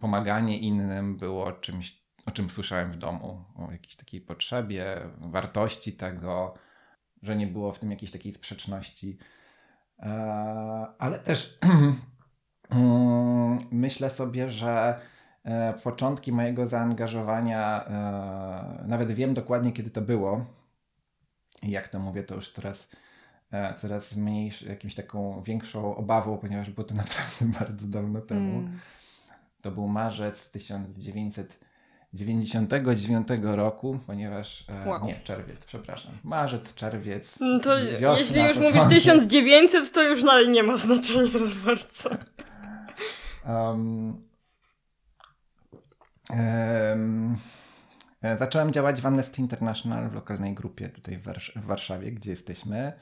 pomaganie 0.00 0.58
innym 0.58 1.16
było 1.16 1.52
czymś, 1.52 2.02
o 2.26 2.30
czym 2.30 2.50
słyszałem 2.50 2.92
w 2.92 2.96
domu, 2.96 3.44
o 3.56 3.72
jakiejś 3.72 3.96
takiej 3.96 4.20
potrzebie, 4.20 4.96
wartości 5.18 5.92
tego, 5.92 6.54
że 7.22 7.36
nie 7.36 7.46
było 7.46 7.72
w 7.72 7.78
tym 7.78 7.90
jakiejś 7.90 8.12
takiej 8.12 8.32
sprzeczności. 8.32 9.18
Ale 10.98 11.18
też 11.18 11.58
mm, 12.70 13.58
myślę 13.70 14.10
sobie, 14.10 14.50
że 14.50 15.00
E, 15.44 15.72
początki 15.72 16.32
mojego 16.32 16.68
zaangażowania, 16.68 17.84
e, 17.84 18.84
nawet 18.86 19.12
wiem 19.12 19.34
dokładnie 19.34 19.72
kiedy 19.72 19.90
to 19.90 20.00
było. 20.00 20.44
I 21.62 21.70
jak 21.70 21.88
to 21.88 21.98
mówię, 21.98 22.22
to 22.22 22.34
już 22.34 22.52
teraz 22.52 22.90
e, 22.92 22.96
coraz 23.80 24.16
mniejszą, 24.16 24.66
jakimś 24.66 24.94
taką 24.94 25.42
większą 25.42 25.96
obawą, 25.96 26.38
ponieważ 26.38 26.70
było 26.70 26.84
to 26.84 26.94
naprawdę 27.04 27.58
bardzo 27.58 27.86
dawno 27.86 28.20
temu. 28.20 28.58
Mm. 28.58 28.78
To 29.62 29.70
był 29.70 29.88
marzec 29.88 30.50
1999 30.50 33.28
roku, 33.42 33.98
ponieważ. 34.06 34.64
Wow. 34.86 35.06
Nie, 35.06 35.20
czerwiec, 35.20 35.64
przepraszam. 35.66 36.12
Marzec, 36.24 36.74
czerwiec. 36.74 37.38
No 37.40 37.60
to 37.60 37.70
wiosna, 38.00 38.18
jeśli 38.18 38.42
już 38.42 38.58
mówisz 38.58 38.86
1900, 38.88 39.92
to 39.92 40.02
już 40.02 40.22
dalej 40.22 40.48
nie 40.48 40.62
ma 40.62 40.76
znaczenia 40.76 41.26
za 41.26 41.66
bardzo. 41.66 42.10
Um, 43.46 44.30
E, 48.22 48.36
zacząłem 48.36 48.72
działać 48.72 49.00
w 49.00 49.06
Amnesty 49.06 49.40
International 49.40 50.10
w 50.10 50.14
lokalnej 50.14 50.54
grupie 50.54 50.88
tutaj 50.88 51.18
w, 51.18 51.24
w 51.56 51.66
Warszawie, 51.66 52.12
gdzie 52.12 52.30
jesteśmy. 52.30 52.92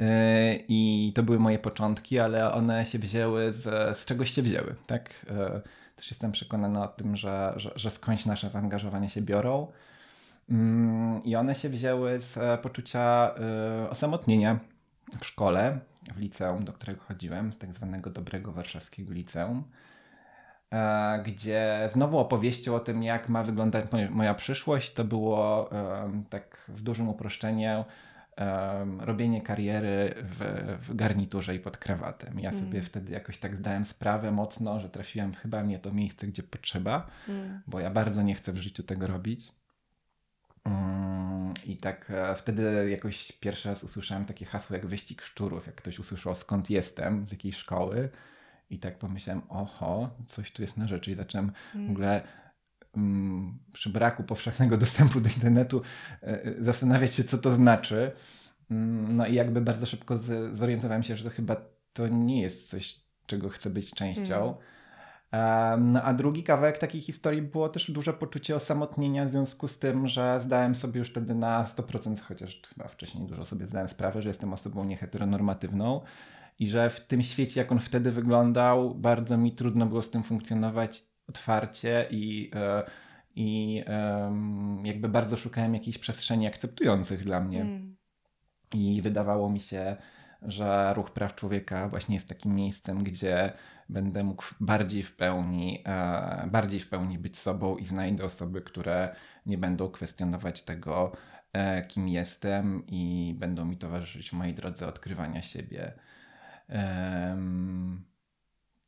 E, 0.00 0.54
I 0.68 1.12
to 1.14 1.22
były 1.22 1.38
moje 1.38 1.58
początki, 1.58 2.18
ale 2.18 2.52
one 2.52 2.86
się 2.86 2.98
wzięły 2.98 3.52
z, 3.52 3.98
z 3.98 4.04
czegoś 4.04 4.30
się 4.30 4.42
wzięły, 4.42 4.74
tak? 4.86 5.26
E, 5.30 5.60
też 5.96 6.10
jestem 6.10 6.32
przekonany 6.32 6.82
o 6.82 6.88
tym, 6.88 7.16
że, 7.16 7.52
że, 7.56 7.72
że 7.76 7.90
skądś 7.90 8.26
nasze 8.26 8.50
zaangażowania 8.50 9.08
się 9.08 9.22
biorą. 9.22 9.66
Mm, 10.50 11.24
I 11.24 11.36
one 11.36 11.54
się 11.54 11.68
wzięły 11.68 12.20
z 12.20 12.60
poczucia 12.60 13.34
osamotnienia 13.90 14.58
w 15.20 15.26
szkole, 15.26 15.78
w 16.14 16.18
liceum, 16.18 16.64
do 16.64 16.72
którego 16.72 17.00
chodziłem, 17.00 17.52
z 17.52 17.58
tak 17.58 17.74
zwanego 17.74 18.10
dobrego 18.10 18.52
warszawskiego 18.52 19.12
liceum. 19.12 19.64
E, 20.72 21.22
gdzie 21.26 21.90
znowu 21.92 22.18
opowieścią 22.18 22.74
o 22.74 22.80
tym, 22.80 23.02
jak 23.02 23.28
ma 23.28 23.42
wyglądać 23.42 23.84
moja 24.10 24.34
przyszłość, 24.34 24.92
to 24.92 25.04
było 25.04 25.70
tak 26.30 26.58
w 26.68 26.82
dużym 26.82 27.08
uproszczeniu 27.08 27.84
robienie 29.00 29.42
kariery 29.42 30.14
w, 30.16 30.66
w, 30.80 30.96
garniturze 30.96 31.54
i 31.54 31.60
pod 31.60 31.76
krawatem. 31.76 32.40
Ja 32.40 32.50
sobie 32.50 32.78
mm. 32.78 32.82
wtedy 32.82 33.12
jakoś 33.12 33.38
tak 33.38 33.56
zdałem 33.56 33.84
sprawę 33.84 34.32
mocno, 34.32 34.80
że 34.80 34.88
trafiłem 34.88 35.34
chyba 35.34 35.62
nie 35.62 35.78
to 35.78 35.92
miejsce, 35.92 36.26
gdzie 36.26 36.42
potrzeba, 36.42 37.10
mm. 37.28 37.60
bo 37.66 37.80
ja 37.80 37.90
bardzo 37.90 38.22
nie 38.22 38.34
chcę 38.34 38.52
w 38.52 38.56
życiu 38.56 38.82
tego 38.82 39.06
robić. 39.06 39.52
Mm, 40.64 41.54
I 41.66 41.76
tak 41.76 42.10
e, 42.10 42.34
wtedy 42.34 42.90
jakoś 42.90 43.32
pierwszy 43.32 43.68
raz 43.68 43.84
usłyszałem 43.84 44.24
takie 44.24 44.46
hasło 44.46 44.76
jak 44.76 44.86
wyścig 44.86 45.22
szczurów. 45.22 45.66
Jak 45.66 45.74
ktoś 45.74 45.98
usłyszał 45.98 46.34
skąd 46.34 46.70
jestem, 46.70 47.26
z 47.26 47.32
jakiej 47.32 47.52
szkoły, 47.52 48.08
i 48.70 48.78
tak 48.78 48.98
pomyślałem, 48.98 49.42
oho, 49.48 50.10
coś 50.28 50.52
tu 50.52 50.62
jest 50.62 50.76
na 50.76 50.88
rzeczy. 50.88 51.10
I 51.10 51.14
zacząłem 51.14 51.52
w 51.72 51.76
mm. 51.76 51.90
ogóle 51.90 52.22
um, 52.22 52.47
przy 53.72 53.90
braku 53.90 54.24
powszechnego 54.24 54.76
dostępu 54.86 55.20
do 55.20 55.28
internetu 55.28 55.82
e, 56.22 56.44
e, 56.44 56.64
zastanawiać 56.64 57.14
się, 57.14 57.24
co 57.24 57.38
to 57.38 57.54
znaczy. 57.54 58.12
Um, 58.70 59.16
no 59.16 59.26
i 59.26 59.34
jakby 59.34 59.60
bardzo 59.60 59.86
szybko 59.86 60.18
zorientowałem 60.52 61.02
się, 61.02 61.16
że 61.16 61.24
to 61.24 61.30
chyba 61.30 61.56
to 61.92 62.08
nie 62.08 62.42
jest 62.42 62.70
coś, 62.70 63.00
czego 63.26 63.48
chcę 63.48 63.70
być 63.70 63.94
częścią. 63.94 64.54
Mm. 65.30 65.92
no 65.92 66.02
a 66.02 66.14
drugi 66.14 66.42
kawałek 66.42 66.78
takiej 66.78 67.00
historii 67.00 67.42
było 67.42 67.68
też 67.68 67.90
duże 67.90 68.12
poczucie 68.12 68.56
osamotnienia 68.56 69.24
w 69.24 69.30
związku 69.30 69.68
z 69.68 69.78
tym, 69.78 70.06
że 70.06 70.40
zdałem 70.42 70.74
sobie 70.74 70.98
już 70.98 71.10
wtedy 71.10 71.34
na 71.34 71.64
100%, 71.64 72.20
chociaż 72.20 72.62
chyba 72.74 72.88
wcześniej 72.88 73.26
dużo 73.26 73.44
sobie 73.44 73.66
zdałem 73.66 73.88
sprawę, 73.88 74.22
że 74.22 74.28
jestem 74.28 74.52
osobą 74.52 74.84
nieheteronormatywną 74.84 76.00
i 76.58 76.68
że 76.68 76.90
w 76.90 77.00
tym 77.00 77.22
świecie, 77.22 77.60
jak 77.60 77.72
on 77.72 77.80
wtedy 77.80 78.12
wyglądał, 78.12 78.94
bardzo 78.94 79.36
mi 79.36 79.52
trudno 79.52 79.86
było 79.86 80.02
z 80.02 80.10
tym 80.10 80.22
funkcjonować 80.22 81.04
otwarcie 81.28 82.06
i, 82.10 82.50
e, 82.54 82.82
i 83.34 83.84
jakby 84.84 85.08
bardzo 85.08 85.36
szukałem 85.36 85.74
jakichś 85.74 85.98
przestrzeni 85.98 86.46
akceptujących 86.46 87.24
dla 87.24 87.40
mnie. 87.40 87.60
Mm. 87.60 87.96
I 88.74 89.02
wydawało 89.02 89.50
mi 89.50 89.60
się, 89.60 89.96
że 90.42 90.94
ruch 90.94 91.10
praw 91.10 91.34
człowieka 91.34 91.88
właśnie 91.88 92.14
jest 92.14 92.28
takim 92.28 92.54
miejscem, 92.54 93.04
gdzie 93.04 93.52
będę 93.88 94.24
mógł 94.24 94.44
bardziej 94.60 95.02
w 95.02 95.16
pełni, 95.16 95.82
e, 95.86 96.48
bardziej 96.50 96.80
w 96.80 96.88
pełni 96.88 97.18
być 97.18 97.38
sobą 97.38 97.76
i 97.76 97.84
znajdę 97.84 98.24
osoby, 98.24 98.62
które 98.62 99.16
nie 99.46 99.58
będą 99.58 99.90
kwestionować 99.90 100.62
tego, 100.62 101.12
e, 101.52 101.86
kim 101.86 102.08
jestem 102.08 102.86
i 102.86 103.34
będą 103.38 103.64
mi 103.64 103.76
towarzyszyć 103.76 104.30
w 104.30 104.32
mojej 104.32 104.54
drodze 104.54 104.86
odkrywania 104.86 105.42
siebie. 105.42 105.92
Um, 106.68 108.04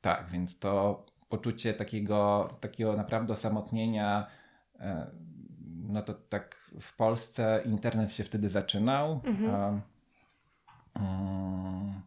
tak, 0.00 0.30
więc 0.30 0.58
to 0.58 1.06
poczucie 1.30 1.74
takiego, 1.74 2.48
takiego 2.60 2.96
naprawdę 2.96 3.32
osamotnienia, 3.32 4.26
e, 4.80 5.06
no 5.88 6.02
to 6.02 6.14
tak 6.14 6.56
w 6.80 6.96
Polsce 6.96 7.62
internet 7.64 8.12
się 8.12 8.24
wtedy 8.24 8.48
zaczynał. 8.48 9.20
Mhm. 9.24 9.82
Um, 10.96 12.02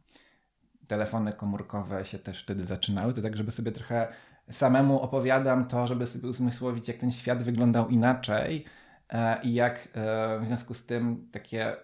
telefony 0.88 1.34
komórkowe 1.34 2.06
się 2.06 2.20
też 2.20 2.44
wtedy 2.44 2.66
zaczynały. 2.66 3.14
To 3.14 3.22
tak, 3.22 3.38
żeby 3.38 3.52
sobie 3.52 3.72
trochę 3.72 4.08
samemu 4.52 5.02
opowiadam 5.02 5.68
to, 5.68 5.88
żeby 5.88 6.08
sobie 6.08 6.30
uzmysłowić, 6.30 6.88
jak 6.88 6.98
ten 6.98 7.12
świat 7.12 7.44
wyglądał 7.44 7.90
inaczej 7.90 8.66
e, 9.10 9.42
i 9.44 9.54
jak 9.54 9.88
e, 9.94 10.40
w 10.40 10.46
związku 10.46 10.74
z 10.74 10.86
tym 10.86 11.30
takie 11.32 11.76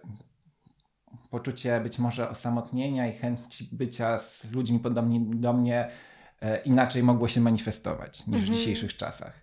poczucie 1.29 1.79
być 1.81 1.99
może 1.99 2.29
osamotnienia 2.29 3.07
i 3.07 3.13
chęci 3.13 3.69
bycia 3.71 4.19
z 4.19 4.51
ludźmi 4.51 4.79
podobnymi 4.79 5.29
do 5.35 5.53
mnie 5.53 5.89
inaczej 6.65 7.03
mogło 7.03 7.27
się 7.27 7.41
manifestować 7.41 8.27
niż 8.27 8.39
mhm. 8.39 8.53
w 8.53 8.57
dzisiejszych 8.57 8.97
czasach. 8.97 9.41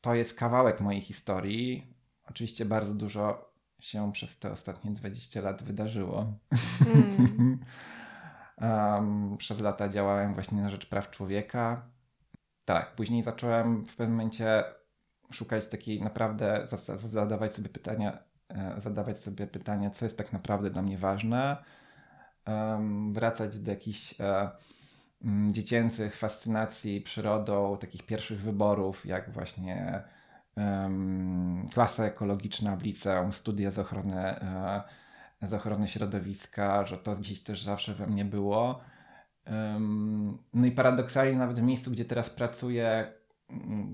To 0.00 0.14
jest 0.14 0.34
kawałek 0.34 0.80
mojej 0.80 1.00
historii. 1.00 1.94
Oczywiście 2.24 2.64
bardzo 2.64 2.94
dużo 2.94 3.52
się 3.80 4.12
przez 4.12 4.38
te 4.38 4.52
ostatnie 4.52 4.90
20 4.90 5.40
lat 5.40 5.62
wydarzyło. 5.62 6.32
Mm. 6.86 7.58
um, 8.60 9.36
przez 9.36 9.60
lata 9.60 9.88
działałem 9.88 10.34
właśnie 10.34 10.62
na 10.62 10.70
rzecz 10.70 10.86
praw 10.86 11.10
człowieka. 11.10 11.88
Tak, 12.64 12.94
później 12.94 13.22
zacząłem 13.22 13.84
w 13.84 13.96
pewnym 13.96 14.16
momencie 14.16 14.64
szukać 15.32 15.68
takiej 15.68 16.02
naprawdę, 16.02 16.66
zadawać 16.96 17.54
sobie 17.54 17.68
pytania, 17.68 18.26
E, 18.48 18.80
zadawać 18.80 19.18
sobie 19.18 19.46
pytanie, 19.46 19.90
co 19.90 20.04
jest 20.04 20.18
tak 20.18 20.32
naprawdę 20.32 20.70
dla 20.70 20.82
mnie 20.82 20.98
ważne, 20.98 21.56
wracać 23.12 23.58
do 23.58 23.70
jakichś 23.70 24.20
e, 24.20 24.24
mm, 24.24 24.50
dziecięcych 25.48 26.16
fascynacji 26.16 27.00
przyrodą, 27.00 27.76
takich 27.80 28.02
pierwszych 28.02 28.42
wyborów, 28.42 29.06
jak 29.06 29.30
właśnie 29.30 30.02
um, 30.56 31.68
klasa 31.72 32.04
ekologiczna 32.04 32.76
w 32.76 32.82
liceum, 32.82 33.32
studia 33.32 33.70
z 33.70 33.78
ochrony, 33.78 34.20
e, 34.20 34.82
z 35.42 35.52
ochrony 35.52 35.88
środowiska, 35.88 36.86
że 36.86 36.98
to 36.98 37.16
gdzieś 37.16 37.42
też 37.42 37.62
zawsze 37.62 37.94
we 37.94 38.06
mnie 38.06 38.24
było. 38.24 38.80
Um, 39.46 40.38
no 40.54 40.66
i 40.66 40.72
paradoksalnie 40.72 41.36
nawet 41.38 41.60
w 41.60 41.62
miejscu, 41.62 41.90
gdzie 41.90 42.04
teraz 42.04 42.30
pracuję, 42.30 43.12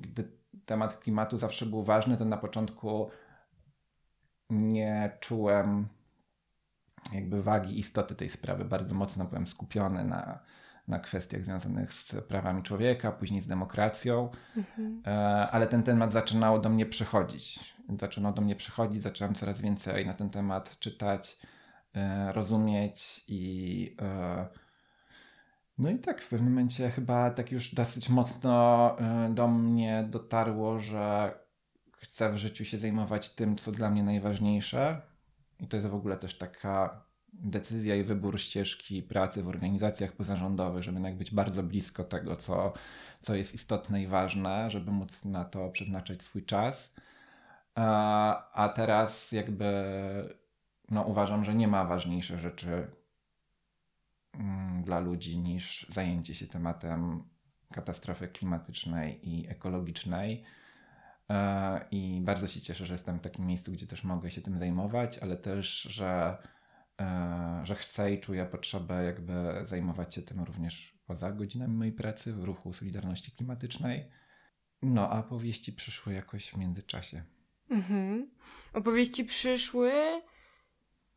gdy 0.01 0.33
temat 0.67 0.99
klimatu 0.99 1.39
zawsze 1.39 1.67
był 1.67 1.85
ważny, 1.85 2.17
to 2.17 2.25
na 2.25 2.37
początku 2.37 3.11
nie 4.51 5.17
czułem 5.21 5.89
jakby 7.13 7.43
wagi 7.43 7.79
istoty 7.79 8.15
tej 8.15 8.29
sprawy. 8.29 8.65
Bardzo 8.65 8.95
mocno 8.95 9.25
byłem 9.25 9.47
skupiony 9.47 10.05
na, 10.05 10.39
na 10.89 10.99
kwestiach 10.99 11.45
związanych 11.45 11.93
z 11.93 12.15
prawami 12.29 12.63
człowieka, 12.63 13.13
później 13.13 13.41
z 13.43 13.47
demokracją, 13.47 14.31
Mhm. 14.57 15.03
e, 15.07 15.11
ale 15.51 15.67
ten 15.67 15.83
temat 15.83 16.13
zaczynał 16.13 16.61
do 16.61 16.69
mnie 16.69 16.87
przychodzić. 16.87 17.75
Zaczynał 18.01 18.33
do 18.33 18.43
mnie 18.43 18.57
przychodzić, 18.57 19.03
zacząłem 19.03 19.35
coraz 19.35 19.61
więcej 19.61 20.07
na 20.07 20.15
ten 20.15 20.31
temat 20.31 20.79
czytać, 20.79 21.39
e, 21.95 22.33
rozumieć 22.33 23.25
i 23.29 23.97
e, 24.03 24.47
no 25.79 25.91
i 25.91 25.99
tak 25.99 26.23
w 26.23 26.29
pewnym 26.29 26.53
momencie 26.53 26.91
chyba 26.91 27.31
tak 27.31 27.53
już 27.53 27.75
dosyć 27.75 28.09
mocno 28.09 28.97
do 29.31 29.49
mnie 29.49 30.05
dotarło, 30.11 30.79
że 30.81 31.35
chcę 31.97 32.33
w 32.33 32.37
życiu 32.37 32.65
się 32.65 32.79
zajmować 32.79 33.31
tym, 33.31 33.57
co 33.57 33.73
dla 33.73 33.91
mnie 33.91 34.03
najważniejsze. 34.03 35.03
I 35.61 35.69
to 35.69 35.77
jest 35.77 35.89
w 35.89 35.95
ogóle 35.95 36.17
też 36.17 36.39
taka 36.39 37.05
decyzja 37.33 37.97
i 37.97 38.05
wybór 38.05 38.41
ścieżki 38.41 39.03
pracy 39.03 39.43
w 39.43 39.49
organizacjach 39.49 40.13
pozarządowych, 40.13 40.83
żeby 40.83 40.97
jednak 40.97 41.17
być 41.17 41.31
bardzo 41.31 41.63
blisko 41.63 42.05
tego, 42.05 42.37
co, 42.37 42.73
co 43.21 43.35
jest 43.35 43.55
istotne 43.55 44.03
i 44.03 44.07
ważne, 44.07 44.71
żeby 44.71 44.91
móc 44.91 45.25
na 45.25 45.45
to 45.45 45.71
przeznaczać 45.71 46.23
swój 46.23 46.45
czas. 46.45 46.95
A, 47.75 48.53
a 48.53 48.69
teraz 48.69 49.33
jakby 49.33 49.73
no, 50.91 51.03
uważam, 51.03 51.45
że 51.45 51.55
nie 51.55 51.69
ma 51.69 51.85
ważniejszych 51.85 52.39
rzeczy 52.39 52.91
mm, 54.35 54.83
dla 54.83 55.01
ludzi 55.01 55.39
niż 55.39 55.87
zajęcie 55.89 56.35
się 56.35 56.47
tematem 56.47 57.25
katastrofy 57.73 58.29
klimatycznej 58.29 59.29
i 59.29 59.49
ekologicznej. 59.49 60.45
E, 61.31 61.85
I 61.91 62.21
bardzo 62.25 62.49
się 62.49 62.61
cieszę, 62.61 62.87
że 62.87 62.95
jestem 62.95 63.19
w 63.19 63.23
takim 63.23 63.47
miejscu, 63.47 63.73
gdzie 63.73 63.87
też 63.87 64.05
mogę 64.05 64.31
się 64.31 64.41
tym 64.41 64.59
zajmować, 64.59 65.19
ale 65.19 65.37
też, 65.37 65.83
że, 65.83 66.37
że 67.63 67.75
chcę 67.75 68.13
i 68.13 68.21
czuję 68.21 68.47
potrzebę 68.47 69.05
jakby 69.05 69.33
zajmować 69.63 70.15
się 70.15 70.23
tym 70.23 70.41
również 70.41 70.99
poza 71.07 71.33
godzinami 71.33 71.75
mojej 71.75 71.93
pracy 71.93 72.33
w 72.33 72.45
ruchu 72.45 72.73
Solidarności 72.73 73.33
Klimatycznej. 73.33 74.11
No, 74.83 75.11
a 75.11 75.23
powieści 75.23 75.73
przyszły 75.73 76.13
jakoś 76.13 76.51
w 76.51 76.57
międzyczasie. 76.57 77.23
Mhm. 77.71 78.31
Opowieści 78.73 79.25
przyszły 79.25 79.93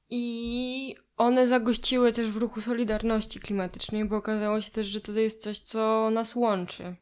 i 0.10 0.96
one 1.18 1.48
zagościły 1.48 2.12
też 2.12 2.32
w 2.32 2.38
ruchu 2.38 2.62
Solidarności 2.62 3.40
Klimatycznej, 3.40 4.06
bo 4.06 4.16
okazało 4.18 4.62
się 4.62 4.72
też, 4.72 4.88
że 4.88 5.02
to 5.02 5.12
jest 5.12 5.42
coś, 5.42 5.60
co 5.60 6.10
nas 6.10 6.36
łączy. 6.36 6.96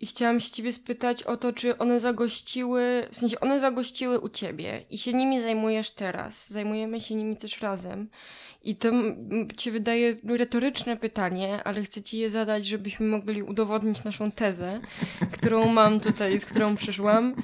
I 0.00 0.06
chciałam 0.06 0.40
się 0.40 0.50
ciebie 0.50 0.72
spytać 0.72 1.22
o 1.22 1.36
to, 1.36 1.52
czy 1.52 1.78
one 1.78 2.00
zagościły, 2.00 3.06
w 3.10 3.16
sensie 3.16 3.40
one 3.40 3.60
zagościły 3.60 4.20
u 4.20 4.28
ciebie 4.28 4.84
i 4.90 4.98
się 4.98 5.12
nimi 5.12 5.40
zajmujesz 5.40 5.90
teraz. 5.90 6.50
Zajmujemy 6.50 7.00
się 7.00 7.14
nimi 7.14 7.36
też 7.36 7.60
razem. 7.60 8.08
I 8.62 8.76
to 8.76 8.90
ci 9.56 9.70
wydaje 9.70 10.16
retoryczne 10.24 10.96
pytanie, 10.96 11.64
ale 11.64 11.82
chcę 11.82 12.02
ci 12.02 12.18
je 12.18 12.30
zadać, 12.30 12.66
żebyśmy 12.66 13.06
mogli 13.06 13.42
udowodnić 13.42 14.04
naszą 14.04 14.30
tezę, 14.30 14.80
którą 15.32 15.72
mam 15.72 16.00
tutaj, 16.00 16.40
z 16.40 16.44
którą 16.44 16.76
przyszłam. 16.76 17.34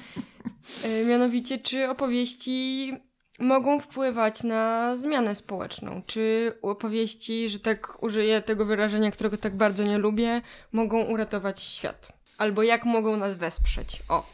E, 0.83 1.05
Mianowicie, 1.05 1.59
czy 1.59 1.89
opowieści 1.91 2.93
mogą 3.39 3.81
wpływać 3.81 4.43
na 4.43 4.97
zmianę 4.97 5.35
społeczną? 5.35 6.03
Czy 6.07 6.53
opowieści, 6.63 7.49
że 7.49 7.61
tak 7.61 8.03
użyję 8.03 8.43
tego 8.43 8.65
wyrażenia, 8.65 9.11
którego 9.11 9.37
tak 9.37 9.57
bardzo 9.57 9.85
nie 9.85 9.99
lubię, 9.99 10.43
mogą 10.73 11.03
uratować 11.03 11.63
świat? 11.63 12.24
Albo 12.45 12.63
jak 12.63 12.85
mogą 12.85 13.17
nas 13.17 13.37
wesprzeć? 13.37 14.03
O. 14.09 14.27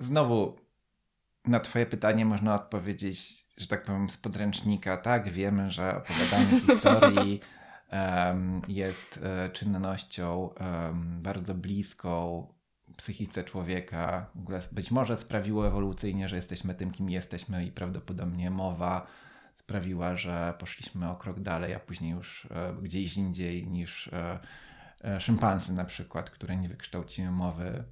Znowu 0.00 0.58
na 1.44 1.60
Twoje 1.60 1.86
pytanie 1.86 2.24
można 2.24 2.54
odpowiedzieć, 2.54 3.46
że 3.56 3.66
tak 3.66 3.84
powiem, 3.84 4.10
z 4.10 4.16
podręcznika. 4.16 4.96
Tak, 4.96 5.30
wiemy, 5.30 5.70
że 5.70 5.96
opowiadanie 5.96 6.60
historii 6.66 7.40
em, 7.90 8.62
jest 8.68 9.20
e, 9.22 9.50
czynnością 9.50 10.54
em, 10.54 11.22
bardzo 11.22 11.54
bliską 11.54 12.46
psychice 12.96 13.44
człowieka. 13.44 14.30
W 14.34 14.38
ogóle 14.38 14.60
być 14.72 14.90
może 14.90 15.16
sprawiło 15.16 15.68
ewolucyjnie, 15.68 16.28
że 16.28 16.36
jesteśmy 16.36 16.74
tym, 16.74 16.90
kim 16.90 17.10
jesteśmy, 17.10 17.64
i 17.64 17.72
prawdopodobnie 17.72 18.50
mowa 18.50 19.06
sprawiła, 19.56 20.16
że 20.16 20.54
poszliśmy 20.58 21.10
o 21.10 21.16
krok 21.16 21.40
dalej, 21.40 21.74
a 21.74 21.80
później 21.80 22.12
już 22.12 22.46
e, 22.50 22.74
gdzieś 22.82 23.16
indziej 23.16 23.66
niż 23.66 24.08
e, 24.08 24.38
szympansy 25.18 25.72
na 25.72 25.84
przykład, 25.84 26.30
które 26.30 26.56
nie 26.56 26.68
wykształciły 26.68 27.30
mowy. 27.30 27.84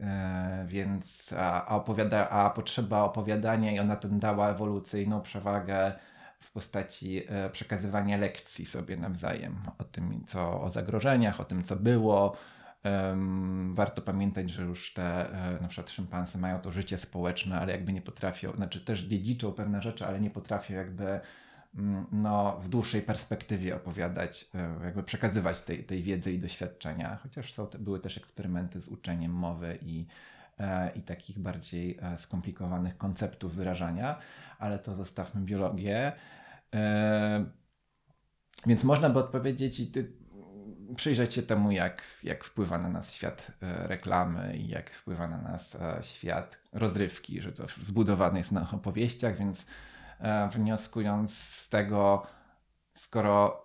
E, 0.00 0.64
Więc 0.68 1.34
a, 1.38 1.66
opowiada, 1.66 2.28
a 2.28 2.50
potrzeba 2.50 3.02
opowiadania 3.02 3.72
i 3.72 3.78
ona 3.78 3.96
ten 3.96 4.18
dała 4.20 4.48
ewolucyjną 4.48 5.20
przewagę 5.20 5.92
w 6.40 6.52
postaci 6.52 7.22
e, 7.28 7.50
przekazywania 7.50 8.16
lekcji 8.16 8.66
sobie 8.66 8.96
nawzajem 8.96 9.56
o 9.78 9.84
tym, 9.84 10.24
co 10.24 10.62
o 10.62 10.70
zagrożeniach, 10.70 11.40
o 11.40 11.44
tym, 11.44 11.64
co 11.64 11.76
było. 11.76 12.36
Warto 13.74 14.02
pamiętać, 14.02 14.50
że 14.50 14.62
już 14.62 14.94
te 14.94 15.30
e, 15.32 15.60
na 15.60 15.68
przykład 15.68 15.90
szympansy 15.90 16.38
mają 16.38 16.60
to 16.60 16.72
życie 16.72 16.98
społeczne, 16.98 17.60
ale 17.60 17.72
jakby 17.72 17.92
nie 17.92 18.02
potrafią, 18.02 18.52
znaczy 18.52 18.80
też 18.80 19.02
dziedziczą 19.02 19.52
pewne 19.52 19.82
rzeczy, 19.82 20.06
ale 20.06 20.20
nie 20.20 20.30
potrafią 20.30 20.74
jakby 20.74 21.20
no, 22.12 22.60
w 22.60 22.68
dłuższej 22.68 23.02
perspektywie 23.02 23.76
opowiadać, 23.76 24.48
e, 24.54 24.84
jakby 24.84 25.02
przekazywać 25.02 25.60
tej, 25.60 25.84
tej 25.84 26.02
wiedzy 26.02 26.32
i 26.32 26.38
doświadczenia, 26.38 27.18
chociaż 27.22 27.52
są, 27.52 27.68
były 27.78 28.00
też 28.00 28.18
eksperymenty 28.18 28.80
z 28.80 28.88
uczeniem 28.88 29.32
mowy 29.32 29.78
i, 29.82 30.06
e, 30.58 30.92
i 30.94 31.02
takich 31.02 31.38
bardziej 31.38 31.98
e, 32.02 32.18
skomplikowanych 32.18 32.96
konceptów 32.96 33.54
wyrażania, 33.54 34.18
ale 34.58 34.78
to 34.78 34.96
zostawmy 34.96 35.40
biologię. 35.40 36.12
Więc 38.66 38.84
można 38.84 39.10
by 39.10 39.18
odpowiedzieć 39.18 39.80
i 39.80 39.92
przyjrzeć 40.96 41.34
się 41.34 41.42
temu, 41.42 41.70
jak, 41.70 42.02
jak 42.22 42.44
wpływa 42.44 42.78
na 42.78 42.88
nas 42.88 43.12
świat 43.12 43.52
reklamy 43.60 44.56
i 44.56 44.68
jak 44.68 44.90
wpływa 44.90 45.28
na 45.28 45.42
nas 45.42 45.76
świat 46.02 46.62
rozrywki, 46.72 47.40
że 47.40 47.52
to 47.52 47.66
zbudowany 47.82 48.38
jest 48.38 48.52
na 48.52 48.70
opowieściach, 48.70 49.38
więc 49.38 49.66
wnioskując 50.50 51.34
z 51.34 51.68
tego, 51.68 52.22
skoro 52.94 53.62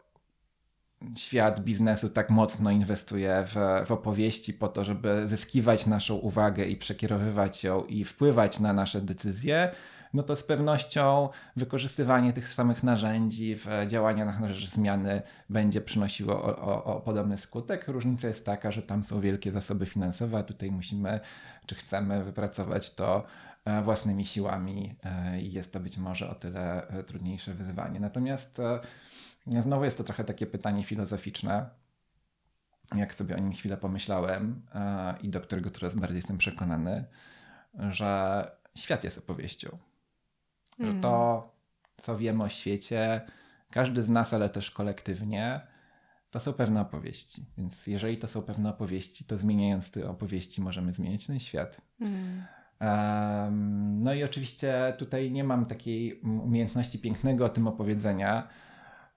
świat 1.17 1.59
biznesu 1.59 2.09
tak 2.09 2.29
mocno 2.29 2.71
inwestuje 2.71 3.45
w, 3.47 3.85
w 3.87 3.91
opowieści 3.91 4.53
po 4.53 4.67
to, 4.67 4.83
żeby 4.83 5.27
zyskiwać 5.27 5.85
naszą 5.85 6.15
uwagę 6.15 6.65
i 6.65 6.77
przekierowywać 6.77 7.63
ją 7.63 7.85
i 7.85 8.05
wpływać 8.05 8.59
na 8.59 8.73
nasze 8.73 9.01
decyzje, 9.01 9.71
no 10.13 10.23
to 10.23 10.35
z 10.35 10.43
pewnością 10.43 11.29
wykorzystywanie 11.55 12.33
tych 12.33 12.53
samych 12.53 12.83
narzędzi 12.83 13.55
w 13.55 13.67
działaniach 13.87 14.39
na 14.39 14.53
rzecz 14.53 14.69
zmiany 14.69 15.21
będzie 15.49 15.81
przynosiło 15.81 16.43
o, 16.43 16.57
o, 16.57 16.83
o 16.83 17.01
podobny 17.01 17.37
skutek. 17.37 17.87
Różnica 17.87 18.27
jest 18.27 18.45
taka, 18.45 18.71
że 18.71 18.81
tam 18.81 19.03
są 19.03 19.21
wielkie 19.21 19.51
zasoby 19.51 19.85
finansowe, 19.85 20.37
a 20.37 20.43
tutaj 20.43 20.71
musimy, 20.71 21.19
czy 21.65 21.75
chcemy 21.75 22.23
wypracować 22.23 22.95
to 22.95 23.25
e, 23.65 23.81
własnymi 23.81 24.25
siłami 24.25 24.95
e, 25.03 25.41
i 25.41 25.51
jest 25.51 25.73
to 25.73 25.79
być 25.79 25.97
może 25.97 26.29
o 26.29 26.35
tyle 26.35 26.87
e, 26.87 27.03
trudniejsze 27.03 27.53
wyzwanie. 27.53 27.99
Natomiast 27.99 28.61
znowu 29.61 29.83
jest 29.83 29.97
to 29.97 30.03
trochę 30.03 30.23
takie 30.23 30.47
pytanie 30.47 30.83
filozoficzne, 30.83 31.69
jak 32.95 33.15
sobie 33.15 33.35
o 33.35 33.39
nim 33.39 33.53
chwilę 33.53 33.77
pomyślałem 33.77 34.61
i 35.21 35.29
do 35.29 35.41
którego 35.41 35.69
coraz 35.69 35.95
bardziej 35.95 36.17
jestem 36.17 36.37
przekonany, 36.37 37.05
że 37.89 38.51
świat 38.75 39.03
jest 39.03 39.17
opowieścią. 39.17 39.77
Że 40.79 40.87
Mm. 40.89 41.01
to, 41.01 41.49
co 41.97 42.17
wiemy 42.17 42.43
o 42.43 42.49
świecie, 42.49 43.21
każdy 43.71 44.03
z 44.03 44.09
nas, 44.09 44.33
ale 44.33 44.49
też 44.49 44.71
kolektywnie, 44.71 45.61
to 46.31 46.39
są 46.39 46.53
pewne 46.53 46.81
opowieści. 46.81 47.45
Więc 47.57 47.87
jeżeli 47.87 48.17
to 48.17 48.27
są 48.27 48.41
pewne 48.41 48.69
opowieści, 48.69 49.25
to 49.25 49.37
zmieniając 49.37 49.91
te 49.91 50.09
opowieści, 50.09 50.61
możemy 50.61 50.93
zmieniać 50.93 51.27
ten 51.27 51.39
świat. 51.39 51.81
Mm. 52.01 52.43
Em, 52.79 54.03
No 54.03 54.13
i 54.13 54.23
oczywiście 54.23 54.93
tutaj 54.97 55.31
nie 55.31 55.43
mam 55.43 55.65
takiej 55.65 56.19
umiejętności 56.21 56.99
pięknego 56.99 57.45
o 57.45 57.49
tym 57.49 57.67
opowiedzenia, 57.67 58.47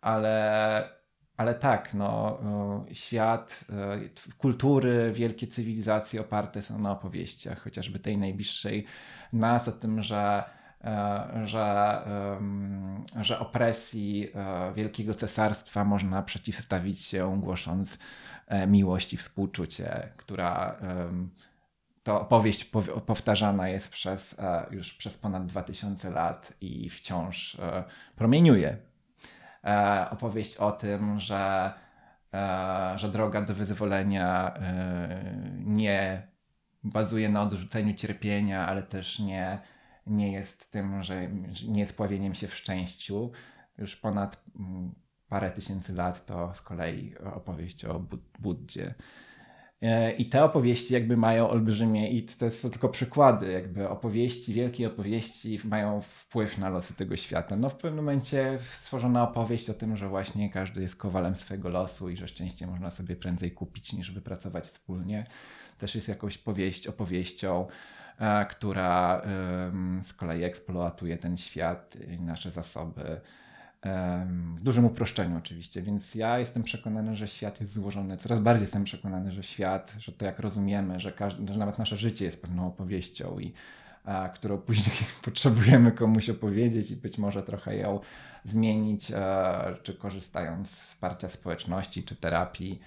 ale, 0.01 0.89
ale 1.37 1.55
tak, 1.55 1.95
no, 1.95 2.39
y, 2.91 2.95
świat, 2.95 3.65
t- 4.15 4.33
kultury, 4.39 5.13
wielkie 5.13 5.47
cywilizacje 5.47 6.21
oparte 6.21 6.63
są 6.63 6.79
na 6.79 6.93
opowieściach, 6.93 7.61
chociażby 7.63 7.99
tej 7.99 8.19
najbliższej 8.19 8.85
nas, 9.33 9.69
o 9.69 9.73
tym, 9.73 10.03
że, 10.03 10.45
e, 10.45 10.60
że, 11.45 12.03
em, 12.37 13.05
że 13.21 13.39
opresji 13.39 14.29
e, 14.35 14.73
Wielkiego 14.75 15.15
Cesarstwa 15.15 15.85
można 15.85 16.23
przeciwstawić 16.23 17.01
się, 17.01 17.41
głosząc 17.41 17.99
e, 18.47 18.67
miłość 18.67 19.13
i 19.13 19.17
współczucie, 19.17 20.13
która 20.17 20.77
to 22.03 22.21
opowieść 22.21 22.65
pow- 22.65 23.01
powtarzana 23.01 23.69
jest 23.69 23.89
przez, 23.89 24.39
e, 24.39 24.67
już 24.71 24.95
przez 24.95 25.17
ponad 25.17 25.47
2000 25.47 26.11
lat 26.11 26.53
i 26.61 26.91
wciąż 26.91 27.55
e, 27.55 27.85
promieniuje. 28.17 28.77
E, 29.65 30.07
opowieść 30.11 30.57
o 30.57 30.73
tym, 30.73 31.21
że, 31.21 31.73
e, 32.35 32.93
że 32.97 33.09
droga 33.09 33.43
do 33.43 33.55
wyzwolenia 33.55 34.55
e, 34.55 35.25
nie 35.57 36.23
bazuje 36.85 37.29
na 37.29 37.41
odrzuceniu 37.41 37.95
cierpienia, 37.95 38.67
ale 38.67 38.83
też 38.83 39.19
nie, 39.19 39.59
nie 40.07 40.33
jest 40.33 40.71
tym, 40.71 41.03
że 41.03 41.29
nie 41.69 41.81
jest 41.81 41.97
pławieniem 41.97 42.35
się 42.35 42.49
w 42.49 42.55
szczęściu. 42.55 43.31
Już 43.79 43.97
ponad 43.97 44.45
mm, 44.59 44.95
parę 45.29 45.51
tysięcy 45.51 45.93
lat 45.93 46.27
to 46.27 46.55
z 46.55 46.63
kolei 46.63 47.15
opowieść 47.19 47.85
o 47.85 48.05
Buddzie. 48.39 48.95
E, 49.83 50.13
I 50.13 50.27
te 50.27 50.45
opowieści 50.45 50.95
jakby 50.95 51.17
mają 51.17 51.51
olbrzymie, 51.51 52.11
i 52.11 52.23
to 52.23 52.51
są 52.51 52.71
tylko 52.71 52.89
przykłady, 52.89 53.53
jakby 53.53 53.89
opowieści, 53.89 54.55
wielkie 54.55 54.87
opowieści 54.87 55.61
mają 55.65 56.01
wpływ 56.01 56.59
na 56.59 56.71
losy 56.71 56.95
tego 56.95 57.17
świata. 57.17 57.57
No 57.57 57.71
w 57.71 57.77
pewnym 57.77 58.05
momencie 58.05 58.59
stworzono 58.75 59.23
opowieść 59.23 59.71
o 59.71 59.75
tym, 59.75 59.97
że 59.97 60.09
właśnie 60.09 60.51
każdy 60.51 60.83
jest 60.83 60.97
kowalem 60.97 61.37
swojego 61.37 61.69
losu 61.69 62.11
i 62.11 62.17
że 62.17 62.29
szczęście 62.29 62.67
można 62.67 62.91
sobie 62.91 63.17
prędzej 63.17 63.53
kupić 63.53 63.93
niż 63.93 64.13
wypracować 64.13 64.67
wspólnie. 64.67 65.27
Też 65.79 65.95
jest 65.95 66.09
jakąś 66.09 66.39
powieść 66.39 66.87
opowieścią, 66.87 67.67
która 68.51 69.23
z 70.03 70.13
kolei 70.13 70.45
eksploatuje 70.45 71.19
ten 71.19 71.37
świat 71.37 71.97
i 72.11 72.21
nasze 72.21 72.51
zasoby 72.51 73.21
w 74.57 74.63
dużym 74.63 74.85
uproszczeniu 74.85 75.39
oczywiście, 75.39 75.83
więc 75.83 76.15
ja 76.15 76.39
jestem 76.39 76.63
przekonany, 76.63 77.17
że 77.17 77.29
świat 77.29 77.61
jest 77.61 77.73
złożony, 77.73 78.17
coraz 78.17 78.41
bardziej 78.41 78.63
jestem 78.63 78.85
przekonany, 78.85 79.33
że 79.33 79.43
świat, 79.43 79.95
że 79.99 80.13
to 80.13 80.25
jak 80.25 80.39
rozumiemy, 80.39 81.01
że, 81.01 81.13
każdy, 81.13 81.53
że 81.53 81.59
nawet 81.59 81.79
nasze 81.79 81.97
życie 81.97 82.25
jest 82.25 82.43
pewną 82.43 82.67
opowieścią 82.67 83.39
i 83.39 83.53
a, 84.05 84.29
którą 84.35 84.59
później 84.59 84.97
potrzebujemy 85.25 85.93
komuś 85.93 86.31
opowiedzieć 86.31 86.91
i 86.91 86.97
być 86.97 87.19
może 87.19 87.43
trochę 87.43 87.77
ją 87.77 88.01
zmienić, 88.45 89.13
a, 89.13 89.65
czy 89.83 89.95
korzystając 89.95 90.71
z 90.71 90.81
wsparcia 90.81 91.29
społeczności, 91.29 92.05
czy 92.05 92.17
terapii, 92.17 92.81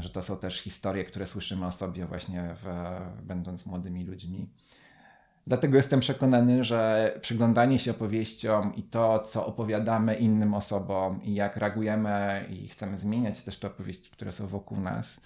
że 0.00 0.10
to 0.10 0.22
są 0.22 0.36
też 0.36 0.60
historie, 0.60 1.04
które 1.04 1.26
słyszymy 1.26 1.66
o 1.66 1.72
sobie 1.72 2.06
właśnie 2.06 2.54
w, 2.62 2.66
będąc 3.22 3.66
młodymi 3.66 4.04
ludźmi. 4.04 4.48
Dlatego 5.46 5.76
jestem 5.76 6.00
przekonany, 6.00 6.64
że 6.64 7.12
przyglądanie 7.22 7.78
się 7.78 7.90
opowieściom 7.90 8.74
i 8.76 8.82
to, 8.82 9.18
co 9.18 9.46
opowiadamy 9.46 10.14
innym 10.14 10.54
osobom 10.54 11.22
i 11.22 11.34
jak 11.34 11.56
reagujemy 11.56 12.46
i 12.50 12.68
chcemy 12.68 12.98
zmieniać 12.98 13.42
też 13.42 13.58
te 13.58 13.66
opowieści, 13.66 14.10
które 14.10 14.32
są 14.32 14.46
wokół 14.46 14.80
nas, 14.80 15.20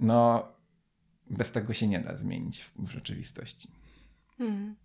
no 0.00 0.48
bez 1.30 1.52
tego 1.52 1.74
się 1.74 1.86
nie 1.86 2.00
da 2.00 2.16
zmienić 2.16 2.70
w, 2.78 2.90
rzeczywistości. 2.90 3.68
Hmm. 4.38 4.76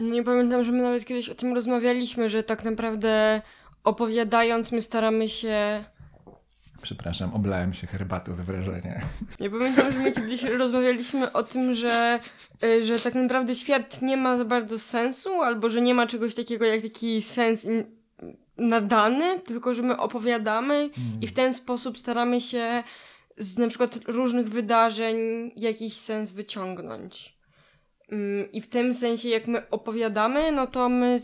Nie 0.00 0.22
pamiętam, 0.22 0.64
że 0.64 0.72
my 0.72 0.82
nawet 0.82 1.04
kiedyś 1.04 1.28
o 1.28 1.34
tym 1.34 1.54
rozmawialiśmy, 1.54 2.28
że 2.28 2.42
tak 2.42 2.64
naprawdę 2.64 3.42
opowiadając 3.84 4.72
my 4.72 4.82
staramy 4.82 5.28
się 5.28 5.84
Przepraszam, 6.82 7.34
oblałem 7.34 7.74
się 7.74 7.86
herbatą 7.86 8.34
z 8.34 8.40
wrażenia. 8.40 9.00
Nie 9.40 9.50
pamiętam, 9.50 9.92
że 9.92 9.98
my 9.98 10.12
kiedyś 10.12 10.42
rozmawialiśmy 10.42 11.32
o 11.32 11.42
tym, 11.42 11.74
że, 11.74 12.20
y, 12.64 12.84
że 12.84 13.00
tak 13.00 13.14
naprawdę 13.14 13.54
świat 13.54 14.02
nie 14.02 14.16
ma 14.16 14.38
za 14.38 14.44
bardzo 14.44 14.78
sensu, 14.78 15.42
albo 15.42 15.70
że 15.70 15.80
nie 15.80 15.94
ma 15.94 16.06
czegoś 16.06 16.34
takiego 16.34 16.64
jak 16.64 16.82
taki 16.82 17.22
sens 17.22 17.66
nadany, 18.58 19.40
tylko 19.40 19.74
że 19.74 19.82
my 19.82 19.96
opowiadamy 19.96 20.74
mm. 20.74 20.92
i 21.20 21.26
w 21.26 21.32
ten 21.32 21.54
sposób 21.54 21.98
staramy 21.98 22.40
się 22.40 22.82
z 23.38 23.58
na 23.58 23.68
przykład 23.68 23.98
różnych 24.06 24.48
wydarzeń 24.48 25.16
jakiś 25.56 25.96
sens 25.96 26.32
wyciągnąć. 26.32 27.38
Mm, 28.08 28.52
I 28.52 28.60
w 28.60 28.68
tym 28.68 28.94
sensie, 28.94 29.28
jak 29.28 29.46
my 29.46 29.70
opowiadamy, 29.70 30.52
no 30.52 30.66
to 30.66 30.88
my 30.88 31.18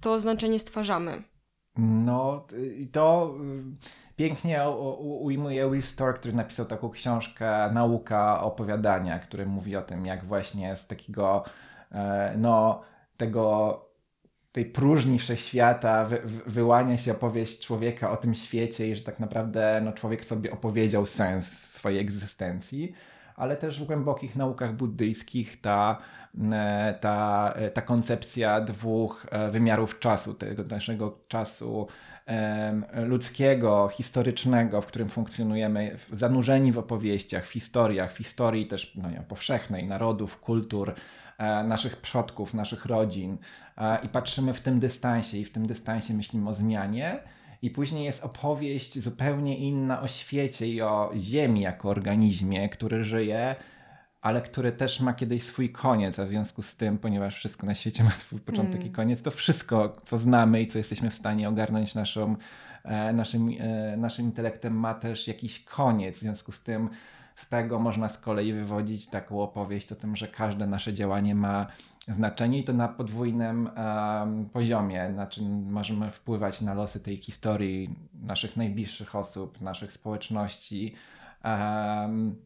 to 0.00 0.20
znaczenie 0.20 0.58
stwarzamy. 0.58 1.22
No, 1.76 2.46
i 2.76 2.86
to 2.86 3.34
y, 3.40 4.16
pięknie 4.16 4.68
ujmuje 4.98 5.70
Will 5.70 5.82
Storr, 5.82 6.14
który 6.14 6.34
napisał 6.34 6.66
taką 6.66 6.90
książkę 6.90 7.70
Nauka 7.72 8.42
opowiadania, 8.42 9.18
który 9.18 9.46
mówi 9.46 9.76
o 9.76 9.82
tym, 9.82 10.06
jak 10.06 10.24
właśnie 10.24 10.76
z 10.76 10.86
takiego, 10.86 11.44
e, 11.92 12.34
no, 12.38 12.82
tego 13.16 13.78
tej 14.52 14.64
próżni 14.64 15.18
wszechświata 15.18 16.04
wy, 16.04 16.20
wyłania 16.46 16.98
się 16.98 17.12
opowieść 17.12 17.66
człowieka 17.66 18.10
o 18.10 18.16
tym 18.16 18.34
świecie 18.34 18.88
i 18.88 18.94
że 18.94 19.02
tak 19.02 19.20
naprawdę 19.20 19.80
no, 19.84 19.92
człowiek 19.92 20.24
sobie 20.24 20.50
opowiedział 20.50 21.06
sens 21.06 21.46
swojej 21.72 22.00
egzystencji, 22.00 22.92
ale 23.36 23.56
też 23.56 23.80
w 23.80 23.84
głębokich 23.86 24.36
naukach 24.36 24.74
buddyjskich 24.74 25.60
ta 25.60 25.98
E, 26.52 26.94
ta, 27.00 27.52
e, 27.56 27.70
ta 27.70 27.82
koncepcja 27.82 28.60
dwóch 28.60 29.26
e, 29.30 29.50
wymiarów 29.50 29.98
czasu, 29.98 30.34
tego 30.34 30.64
naszego 30.64 31.18
czasu 31.28 31.86
ludzkiego, 33.06 33.88
historycznego, 33.92 34.82
w 34.82 34.86
którym 34.86 35.08
funkcjonujemy, 35.08 35.96
zanurzeni 36.12 36.72
w 36.72 36.78
opowieściach, 36.78 37.46
w 37.46 37.52
historiach, 37.52 38.12
w 38.12 38.18
historii 38.18 38.66
też 38.66 38.92
no 38.94 39.10
nie, 39.10 39.22
powszechnej, 39.28 39.86
narodów, 39.86 40.40
kultur, 40.40 40.94
naszych 41.64 41.96
przodków, 41.96 42.54
naszych 42.54 42.86
rodzin 42.86 43.38
i 44.02 44.08
patrzymy 44.08 44.52
w 44.52 44.60
tym 44.60 44.80
dystansie 44.80 45.38
i 45.38 45.44
w 45.44 45.52
tym 45.52 45.66
dystansie 45.66 46.14
myślimy 46.14 46.50
o 46.50 46.54
zmianie. 46.54 47.18
I 47.62 47.70
później 47.70 48.04
jest 48.04 48.24
opowieść 48.24 48.98
zupełnie 48.98 49.58
inna 49.58 50.00
o 50.00 50.08
świecie 50.08 50.68
i 50.68 50.82
o 50.82 51.12
Ziemi 51.16 51.60
jako 51.60 51.88
organizmie, 51.88 52.68
który 52.68 53.04
żyje 53.04 53.56
ale 54.22 54.42
który 54.42 54.72
też 54.72 55.00
ma 55.00 55.14
kiedyś 55.14 55.42
swój 55.42 55.70
koniec, 55.70 56.18
a 56.18 56.26
w 56.26 56.28
związku 56.28 56.62
z 56.62 56.76
tym, 56.76 56.98
ponieważ 56.98 57.36
wszystko 57.36 57.66
na 57.66 57.74
świecie 57.74 58.04
ma 58.08 58.10
swój 58.10 58.40
początek 58.40 58.80
mm. 58.80 58.86
i 58.86 58.90
koniec, 58.90 59.22
to 59.22 59.30
wszystko, 59.30 59.96
co 60.04 60.18
znamy 60.18 60.62
i 60.62 60.66
co 60.66 60.78
jesteśmy 60.78 61.10
w 61.10 61.14
stanie 61.14 61.48
ogarnąć 61.48 61.94
naszą, 61.94 62.36
e, 62.84 63.12
naszym, 63.12 63.50
e, 63.58 63.96
naszym 63.96 64.24
intelektem, 64.24 64.74
ma 64.74 64.94
też 64.94 65.28
jakiś 65.28 65.64
koniec. 65.64 66.16
W 66.16 66.20
związku 66.20 66.52
z 66.52 66.62
tym, 66.62 66.88
z 67.36 67.48
tego 67.48 67.78
można 67.78 68.08
z 68.08 68.18
kolei 68.18 68.52
wywodzić 68.52 69.06
taką 69.06 69.42
opowieść 69.42 69.92
o 69.92 69.96
tym, 69.96 70.16
że 70.16 70.28
każde 70.28 70.66
nasze 70.66 70.94
działanie 70.94 71.34
ma 71.34 71.66
znaczenie 72.08 72.58
i 72.58 72.64
to 72.64 72.72
na 72.72 72.88
podwójnym 72.88 73.70
um, 73.76 74.48
poziomie. 74.50 75.10
Znaczy, 75.14 75.42
możemy 75.66 76.10
wpływać 76.10 76.60
na 76.60 76.74
losy 76.74 77.00
tej 77.00 77.16
historii 77.16 77.94
naszych 78.14 78.56
najbliższych 78.56 79.16
osób, 79.16 79.60
naszych 79.60 79.92
społeczności. 79.92 80.94
Um, 81.44 82.36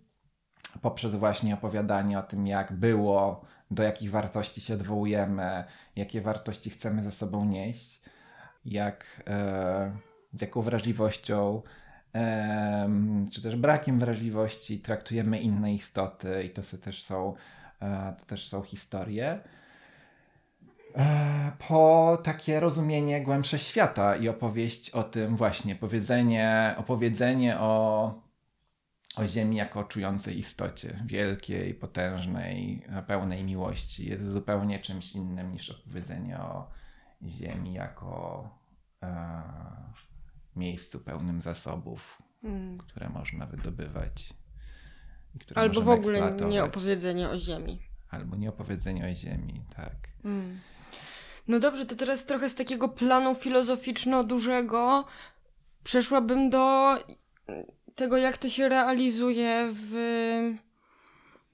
poprzez 0.83 1.15
właśnie 1.15 1.55
opowiadanie 1.55 2.19
o 2.19 2.23
tym, 2.23 2.47
jak 2.47 2.73
było, 2.73 3.45
do 3.71 3.83
jakich 3.83 4.11
wartości 4.11 4.61
się 4.61 4.75
odwołujemy, 4.75 5.65
jakie 5.97 6.21
wartości 6.21 6.71
chcemy 6.71 7.03
ze 7.03 7.13
sobą 7.13 7.45
nieść, 7.45 8.03
jak, 8.65 9.05
e, 9.27 9.97
jaką 10.41 10.63
wrażliwością, 10.63 11.63
czy 13.33 13.43
też 13.43 13.57
brakiem 13.57 13.99
wrażliwości 13.99 14.79
traktujemy 14.79 15.39
inne 15.39 15.75
istoty 15.75 16.45
i 16.45 16.51
to 16.51 16.63
też 16.83 17.03
są, 17.03 17.35
e, 17.83 18.15
to 18.19 18.25
też 18.25 18.49
są 18.49 18.63
historie. 18.63 19.41
E, 20.97 21.53
po 21.69 22.19
takie 22.25 22.61
rozumienie 22.61 23.23
głębsze 23.23 23.59
świata 23.59 24.17
i 24.17 24.29
opowieść 24.29 24.91
o 24.91 25.05
tym 25.05 25.37
właśnie, 25.37 25.75
powiedzenie, 25.75 26.75
opowiedzenie 26.79 27.59
o 27.59 28.27
o 29.17 29.29
Ziemi 29.29 29.57
jako 29.57 29.85
czującej 29.85 30.39
istocie, 30.39 31.03
wielkiej, 31.07 31.75
potężnej, 31.75 32.83
pełnej 33.07 33.45
miłości, 33.45 34.09
jest 34.09 34.33
zupełnie 34.33 34.79
czymś 34.79 35.13
innym 35.13 35.53
niż 35.53 35.71
opowiedzenie 35.71 36.39
o 36.39 36.71
Ziemi 37.23 37.73
jako 37.73 38.49
e, 39.03 39.43
miejscu 40.57 41.01
pełnym 41.01 41.43
zasobów, 41.43 42.23
hmm. 42.43 42.79
które 42.79 43.09
można 43.09 43.47
wydobywać. 43.47 44.35
Albo 45.55 45.83
w 45.83 45.89
ogóle 45.89 46.37
nie 46.49 46.65
opowiedzenie 46.65 47.29
o 47.29 47.39
Ziemi. 47.39 47.81
Albo 48.11 48.37
nie 48.37 48.49
opowiedzenie 48.49 49.07
o 49.07 49.15
Ziemi, 49.15 49.63
tak. 49.77 49.95
Hmm. 50.23 50.59
No 51.49 51.61
dobrze, 51.61 51.87
to 51.87 51.97
teraz 51.97 52.27
trochę 52.27 52.49
z 52.49 52.55
takiego 52.55 52.89
planu 52.89 53.35
filozoficzno-dużego 53.35 55.05
przeszłabym 55.85 56.51
do 56.51 56.95
tego, 57.95 58.17
jak 58.17 58.39
to 58.39 58.49
się 58.49 58.69
realizuje 58.69 59.69
w 59.73 59.93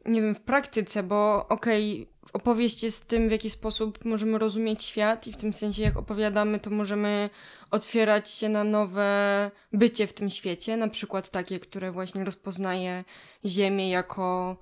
nie 0.07 0.23
wiem, 0.23 0.35
w 0.35 0.41
praktyce, 0.41 1.03
bo 1.03 1.49
okej, 1.49 2.03
okay, 2.03 2.12
opowieść 2.33 2.83
jest 2.83 3.09
tym, 3.09 3.29
w 3.29 3.33
jaki 3.33 3.51
sposób 3.51 4.05
możemy 4.05 4.39
rozumieć 4.39 4.83
świat 4.83 5.27
i 5.27 5.33
w 5.33 5.37
tym 5.37 5.53
sensie, 5.53 5.83
jak 5.83 5.97
opowiadamy, 5.97 6.61
to 6.61 6.71
możemy 6.71 7.31
otwierać 7.71 8.31
się 8.31 8.49
na 8.49 8.65
nowe 8.65 9.51
bycie 9.73 10.07
w 10.07 10.13
tym 10.13 10.31
świecie, 10.31 10.77
na 10.77 10.89
przykład 10.89 11.31
takie, 11.31 11.61
które 11.61 11.93
właśnie 11.93 12.25
rozpoznaje 12.25 13.05
Ziemię 13.45 13.91
jako 13.91 14.57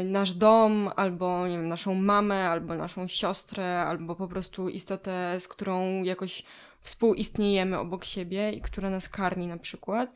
y, 0.00 0.04
nasz 0.04 0.32
dom, 0.32 0.90
albo 0.96 1.48
nie 1.48 1.56
wiem, 1.56 1.68
naszą 1.68 1.94
mamę, 1.94 2.48
albo 2.48 2.74
naszą 2.74 3.06
siostrę, 3.06 3.80
albo 3.80 4.14
po 4.14 4.28
prostu 4.28 4.68
istotę, 4.68 5.40
z 5.40 5.48
którą 5.48 6.02
jakoś 6.02 6.42
współistniejemy 6.80 7.78
obok 7.78 8.04
siebie 8.04 8.52
i 8.52 8.60
która 8.60 8.90
nas 8.90 9.08
karmi 9.08 9.46
na 9.46 9.58
przykład. 9.58 10.12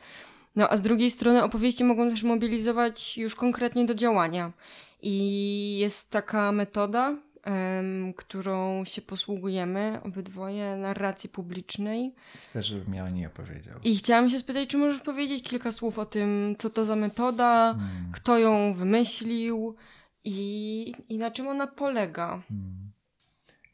No 0.56 0.68
a 0.68 0.76
z 0.76 0.82
drugiej 0.82 1.10
strony 1.10 1.44
opowieści 1.44 1.84
mogą 1.84 2.10
też 2.10 2.22
mobilizować 2.22 3.18
już 3.18 3.34
konkretnie 3.34 3.84
do 3.84 3.94
działania. 3.94 4.52
I 5.02 5.78
jest 5.78 6.10
taka 6.10 6.52
metoda, 6.52 7.16
um, 7.46 8.14
którą 8.14 8.84
się 8.84 9.02
posługujemy 9.02 10.00
obydwoje, 10.04 10.76
narracji 10.76 11.28
publicznej. 11.28 12.14
Chcę, 12.48 12.62
żebym 12.62 12.94
ja 12.94 13.04
o 13.04 13.08
niej 13.08 13.26
opowiedział. 13.26 13.80
I 13.84 13.96
chciałam 13.96 14.30
się 14.30 14.38
spytać, 14.38 14.68
czy 14.68 14.78
możesz 14.78 15.00
powiedzieć 15.00 15.48
kilka 15.48 15.72
słów 15.72 15.98
o 15.98 16.06
tym, 16.06 16.56
co 16.58 16.70
to 16.70 16.84
za 16.84 16.96
metoda, 16.96 17.74
hmm. 17.78 18.12
kto 18.12 18.38
ją 18.38 18.74
wymyślił 18.74 19.76
i, 20.24 20.92
i 21.08 21.18
na 21.18 21.30
czym 21.30 21.48
ona 21.48 21.66
polega. 21.66 22.26
Hmm. 22.48 22.81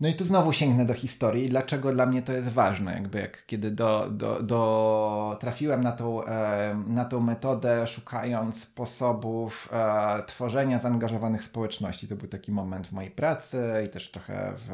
No 0.00 0.08
i 0.08 0.14
tu 0.14 0.24
znowu 0.24 0.52
sięgnę 0.52 0.84
do 0.84 0.94
historii. 0.94 1.48
Dlaczego 1.48 1.92
dla 1.92 2.06
mnie 2.06 2.22
to 2.22 2.32
jest 2.32 2.48
ważne? 2.48 2.92
Jakby 2.92 3.18
jak 3.18 3.46
kiedy 3.46 3.70
do, 3.70 4.10
do, 4.10 4.42
do 4.42 5.36
trafiłem 5.40 5.82
na 5.82 5.92
tą, 5.92 6.24
e, 6.24 6.82
na 6.86 7.04
tą 7.04 7.20
metodę, 7.20 7.86
szukając 7.86 8.62
sposobów 8.62 9.68
e, 9.72 10.22
tworzenia 10.22 10.78
zaangażowanych 10.78 11.44
społeczności. 11.44 12.08
To 12.08 12.16
był 12.16 12.28
taki 12.28 12.52
moment 12.52 12.86
w 12.86 12.92
mojej 12.92 13.10
pracy 13.10 13.62
i 13.86 13.88
też 13.88 14.10
trochę 14.10 14.52
w, 14.56 14.70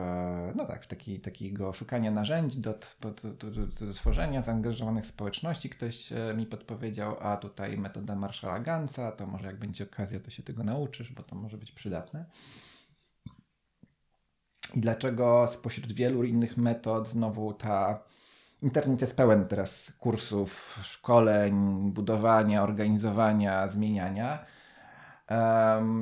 no 0.55 0.67
tak, 0.67 0.87
taki, 0.87 1.21
takiego 1.21 1.73
szukania 1.73 2.11
narzędzi 2.11 2.61
do, 2.61 2.75
do, 3.01 3.11
do, 3.11 3.51
do, 3.87 3.93
tworzenia 3.93 4.43
zaangażowanych 4.43 5.07
społeczności. 5.07 5.71
Ktoś 5.71 6.13
e, 6.13 6.35
mi 6.37 6.47
podpowiedział, 6.47 7.17
a 7.21 7.37
tutaj 7.37 7.79
metoda 7.79 8.15
Marshalla 8.15 8.61
Gansa, 8.61 9.13
to 9.13 9.27
może 9.27 9.47
jak 9.47 9.57
będzie 9.57 9.85
okazja, 9.85 10.21
to 10.21 10.31
się 10.31 10.43
tego 10.43 10.65
nauczysz, 10.65 11.13
bo 11.13 11.23
to 11.23 11.37
może 11.37 11.59
być 11.59 11.73
przydatne. 11.73 12.25
I 14.75 14.81
dlaczego 14.81 15.47
spośród 15.51 15.93
wielu 15.93 16.25
innych 16.25 16.57
metod 16.57 17.09
znowu 17.09 17.53
ta. 17.53 18.01
Internet 18.63 19.01
jest 19.01 19.17
pełen 19.17 19.47
teraz 19.47 19.93
kursów, 19.99 20.79
szkoleń, 20.83 21.91
budowania, 21.93 22.63
organizowania, 22.63 23.69
zmieniania. 23.69 24.39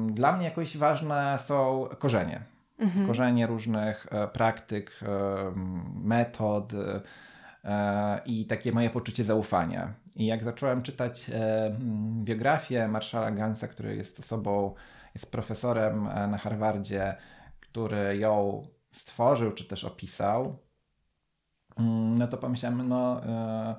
Dla 0.08 0.32
mnie 0.32 0.44
jakoś 0.44 0.76
ważne 0.76 1.38
są 1.42 1.88
korzenie. 1.98 2.42
Mhm. 2.82 3.06
Korzenie 3.06 3.46
różnych 3.46 4.06
e, 4.10 4.28
praktyk, 4.28 5.00
e, 5.02 5.06
metod 6.04 6.72
e, 7.64 8.20
i 8.26 8.46
takie 8.46 8.72
moje 8.72 8.90
poczucie 8.90 9.24
zaufania. 9.24 9.92
I 10.16 10.26
jak 10.26 10.44
zacząłem 10.44 10.82
czytać 10.82 11.30
biografię 12.22 12.88
Marszala 12.88 13.30
Gansa, 13.30 13.68
który 13.68 13.96
jest 13.96 14.20
osobą, 14.20 14.74
jest 15.14 15.32
profesorem 15.32 16.04
na 16.04 16.38
Harvardzie, 16.38 17.14
który 17.72 18.16
ją 18.16 18.66
stworzył, 18.90 19.52
czy 19.52 19.64
też 19.64 19.84
opisał, 19.84 20.58
mm, 21.78 22.18
no 22.18 22.26
to 22.26 22.38
pomyślałem, 22.38 22.88
no 22.88 23.24
e, 23.24 23.76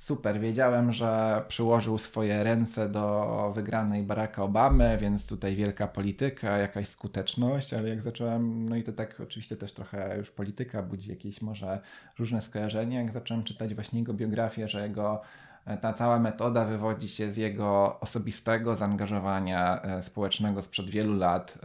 super, 0.00 0.40
wiedziałem, 0.40 0.92
że 0.92 1.42
przyłożył 1.48 1.98
swoje 1.98 2.44
ręce 2.44 2.88
do 2.88 3.52
wygranej 3.54 4.02
Baracka 4.02 4.42
Obamy, 4.42 4.98
więc 5.00 5.26
tutaj 5.26 5.56
wielka 5.56 5.88
polityka, 5.88 6.58
jakaś 6.58 6.88
skuteczność, 6.88 7.74
ale 7.74 7.88
jak 7.88 8.00
zacząłem, 8.00 8.68
no 8.68 8.76
i 8.76 8.82
to 8.82 8.92
tak 8.92 9.20
oczywiście 9.20 9.56
też 9.56 9.72
trochę 9.72 10.18
już 10.18 10.30
polityka 10.30 10.82
budzi 10.82 11.10
jakieś 11.10 11.42
może 11.42 11.80
różne 12.18 12.42
skojarzenia, 12.42 13.00
jak 13.02 13.12
zacząłem 13.12 13.44
czytać 13.44 13.74
właśnie 13.74 13.98
jego 13.98 14.14
biografię, 14.14 14.68
że 14.68 14.82
jego 14.82 15.22
e, 15.64 15.78
ta 15.78 15.92
cała 15.92 16.18
metoda 16.18 16.64
wywodzi 16.64 17.08
się 17.08 17.32
z 17.32 17.36
jego 17.36 18.00
osobistego 18.00 18.76
zaangażowania 18.76 19.82
e, 19.82 20.02
społecznego 20.02 20.62
sprzed 20.62 20.90
wielu 20.90 21.16
lat, 21.16 21.58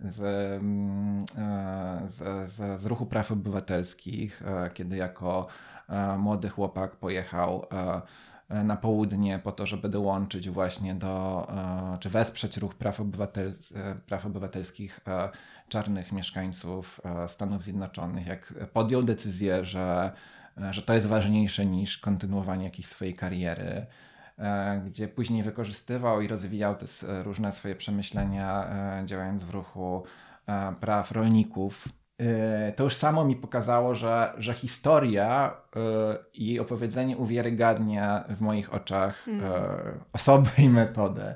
z, 0.00 0.20
mm, 0.60 1.24
e, 1.38 2.00
z, 2.08 2.50
z, 2.52 2.82
z 2.82 2.86
ruchu 2.86 3.06
praw 3.06 3.32
obywatelskich, 3.32 4.42
e, 4.42 4.70
kiedy 4.70 4.96
jako 4.96 5.46
e, 5.88 6.18
młody 6.18 6.48
chłopak 6.48 6.96
pojechał 6.96 7.66
na 8.64 8.76
południe 8.76 9.38
po 9.38 9.52
to, 9.52 9.66
żeby 9.66 9.88
dołączyć 9.88 10.50
właśnie 10.50 10.94
do, 10.94 11.46
czy 12.00 12.10
wesprzeć 12.10 12.56
ruch 12.56 12.74
praw, 12.74 13.00
obywatel, 13.00 13.52
praw 14.06 14.26
obywatelskich 14.26 15.00
czarnych 15.68 16.12
mieszkańców 16.12 17.00
Stanów 17.28 17.64
Zjednoczonych, 17.64 18.26
jak 18.26 18.54
podjął 18.72 19.02
decyzję, 19.02 19.64
że, 19.64 20.12
że 20.70 20.82
to 20.82 20.94
jest 20.94 21.06
ważniejsze 21.06 21.66
niż 21.66 21.98
kontynuowanie 21.98 22.64
jakiejś 22.64 22.86
swojej 22.88 23.14
kariery, 23.14 23.86
gdzie 24.86 25.08
później 25.08 25.42
wykorzystywał 25.42 26.20
i 26.20 26.28
rozwijał 26.28 26.76
te 26.76 26.86
różne 27.22 27.52
swoje 27.52 27.76
przemyślenia, 27.76 28.66
e, 29.00 29.06
działając 29.06 29.44
w 29.44 29.50
ruchu 29.50 30.02
e, 30.46 30.74
praw 30.80 31.12
rolników. 31.12 31.88
To 32.76 32.84
już 32.84 32.94
samo 32.94 33.24
mi 33.24 33.36
pokazało, 33.36 33.94
że, 33.94 34.32
że 34.38 34.54
historia 34.54 35.56
i 36.34 36.46
jej 36.46 36.60
opowiedzenie 36.60 37.16
uwiarygadnia 37.16 38.24
w 38.28 38.40
moich 38.40 38.74
oczach 38.74 39.16
hmm. 39.24 39.52
osobę 40.12 40.50
i 40.58 40.68
metodę, 40.68 41.34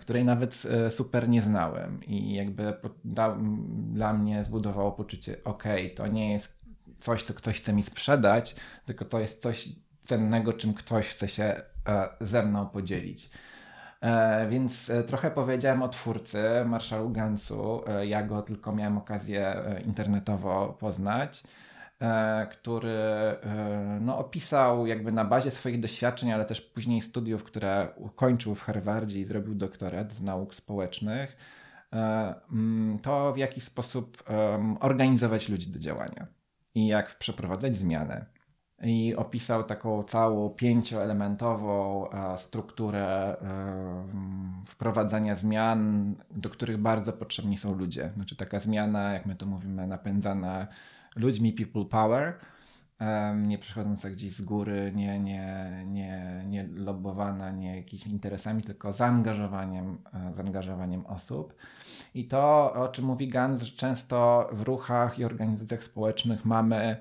której 0.00 0.24
nawet 0.24 0.62
super 0.90 1.28
nie 1.28 1.42
znałem. 1.42 2.04
I 2.04 2.34
jakby 2.34 2.72
dla 3.92 4.12
mnie 4.12 4.44
zbudowało 4.44 4.92
poczucie, 4.92 5.36
ok, 5.44 5.64
to 5.96 6.06
nie 6.06 6.32
jest 6.32 6.52
coś, 7.00 7.22
co 7.22 7.34
ktoś 7.34 7.60
chce 7.60 7.72
mi 7.72 7.82
sprzedać, 7.82 8.56
tylko 8.86 9.04
to 9.04 9.20
jest 9.20 9.42
coś 9.42 9.68
cennego, 10.04 10.52
czym 10.52 10.74
ktoś 10.74 11.06
chce 11.08 11.28
się 11.28 11.62
E, 11.79 11.79
ze 12.20 12.42
mną 12.42 12.66
podzielić. 12.66 13.30
E, 14.00 14.46
więc 14.48 14.90
e, 14.90 15.04
trochę 15.04 15.30
powiedziałem 15.30 15.82
o 15.82 15.88
twórcy, 15.88 16.38
Marszalu 16.66 17.10
Gansu. 17.10 17.82
Ja 18.06 18.22
go 18.22 18.42
tylko 18.42 18.72
miałem 18.72 18.98
okazję 18.98 19.56
internetowo 19.86 20.76
poznać, 20.80 21.42
który 22.50 22.98
no, 24.00 24.18
opisał 24.18 24.86
jakby 24.86 25.12
na 25.12 25.24
bazie 25.24 25.50
swoich 25.50 25.80
doświadczeń, 25.80 26.32
ale 26.32 26.44
też 26.44 26.60
później 26.60 27.02
studiów, 27.02 27.44
które 27.44 27.88
ukończył 27.96 28.54
w 28.54 28.62
Harvardzie 28.62 29.20
i 29.20 29.24
zrobił 29.24 29.54
doktorat 29.54 30.12
z 30.12 30.22
nauk 30.22 30.54
społecznych, 30.54 31.36
mm, 31.92 32.98
to 32.98 33.32
w 33.32 33.38
jaki 33.38 33.60
sposób 33.60 34.24
organizować 34.80 35.48
ludzi 35.48 35.70
do 35.70 35.78
działania 35.78 36.26
i 36.74 36.86
jak 36.86 37.18
przeprowadzać 37.18 37.76
zmianę 37.76 38.26
i 38.84 39.14
opisał 39.16 39.64
taką 39.64 40.02
całą 40.02 40.50
pięcioelementową 40.50 42.06
strukturę 42.36 43.36
wprowadzania 44.66 45.36
zmian, 45.36 46.14
do 46.30 46.50
których 46.50 46.78
bardzo 46.78 47.12
potrzebni 47.12 47.58
są 47.58 47.74
ludzie. 47.74 48.10
Znaczy 48.14 48.36
taka 48.36 48.60
zmiana, 48.60 49.12
jak 49.12 49.26
my 49.26 49.36
to 49.36 49.46
mówimy, 49.46 49.86
napędzana 49.86 50.66
ludźmi, 51.16 51.52
people 51.52 51.84
power, 51.84 52.34
nie 53.36 53.58
przychodząca 53.58 54.10
gdzieś 54.10 54.36
z 54.36 54.42
góry, 54.42 54.92
nie, 54.94 55.18
nie, 55.18 55.70
nie, 55.86 56.44
nie 56.46 56.68
lobowana, 56.74 57.50
nie 57.50 57.76
jakimiś 57.76 58.06
interesami, 58.06 58.62
tylko 58.62 58.92
zaangażowaniem, 58.92 59.98
e, 60.14 60.32
zaangażowaniem 60.32 61.06
osób. 61.06 61.54
I 62.14 62.28
to, 62.28 62.72
o 62.74 62.88
czym 62.88 63.04
mówi 63.04 63.28
Gans, 63.28 63.62
że 63.62 63.72
często 63.72 64.48
w 64.52 64.62
ruchach 64.62 65.18
i 65.18 65.24
organizacjach 65.24 65.84
społecznych 65.84 66.44
mamy 66.44 66.96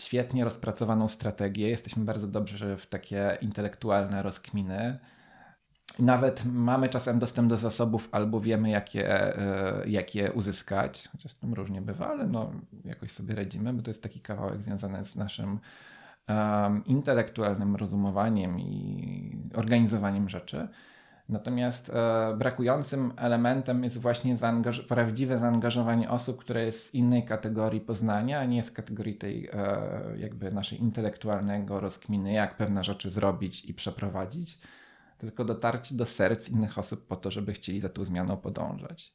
świetnie 0.00 0.44
rozpracowaną 0.44 1.08
strategię, 1.08 1.68
jesteśmy 1.68 2.04
bardzo 2.04 2.28
dobrzy 2.28 2.76
w 2.76 2.86
takie 2.86 3.38
intelektualne 3.40 4.22
rozkminy. 4.22 4.98
Nawet 5.98 6.44
mamy 6.44 6.88
czasem 6.88 7.18
dostęp 7.18 7.48
do 7.48 7.56
zasobów 7.56 8.08
albo 8.12 8.40
wiemy, 8.40 8.70
jakie, 8.70 9.36
e, 9.38 9.88
jak 9.88 10.14
je 10.14 10.32
uzyskać, 10.32 11.08
chociaż 11.12 11.34
tam 11.34 11.54
różnie 11.54 11.82
bywa, 11.82 12.08
ale 12.08 12.26
no, 12.26 12.52
jakoś 12.84 13.12
sobie 13.12 13.34
radzimy, 13.34 13.72
bo 13.72 13.82
to 13.82 13.90
jest 13.90 14.02
taki 14.02 14.20
kawałek 14.20 14.62
związany 14.62 15.04
z 15.04 15.16
naszym 15.16 15.58
um, 16.28 16.84
intelektualnym 16.84 17.76
rozumowaniem 17.76 18.60
i 18.60 19.50
organizowaniem 19.54 20.28
rzeczy. 20.28 20.68
Natomiast 21.28 21.90
e, 21.90 22.34
brakującym 22.38 23.12
elementem 23.16 23.84
jest 23.84 23.98
właśnie 23.98 24.36
zaangaż 24.36 24.80
prawdziwe 24.80 25.38
zaangażowanie 25.38 26.10
osób, 26.10 26.40
które 26.40 26.64
jest 26.64 26.86
z 26.86 26.94
innej 26.94 27.24
kategorii 27.24 27.80
poznania, 27.80 28.40
a 28.40 28.44
nie 28.44 28.62
z 28.62 28.70
kategorii 28.70 29.14
tej 29.14 29.48
e, 29.52 29.78
jakby 30.18 30.52
naszej 30.52 30.80
intelektualnego 30.80 31.80
rozkminy, 31.80 32.32
jak 32.32 32.56
pewne 32.56 32.84
rzeczy 32.84 33.10
zrobić 33.10 33.64
i 33.64 33.74
przeprowadzić, 33.74 34.58
tylko 35.18 35.44
dotarcie 35.44 35.94
do 35.94 36.06
serc 36.06 36.48
innych 36.48 36.78
osób 36.78 37.06
po 37.06 37.16
to, 37.16 37.30
żeby 37.30 37.52
chcieli 37.52 37.80
za 37.80 37.88
tą 37.88 38.04
zmianą 38.04 38.36
podążać. 38.36 39.14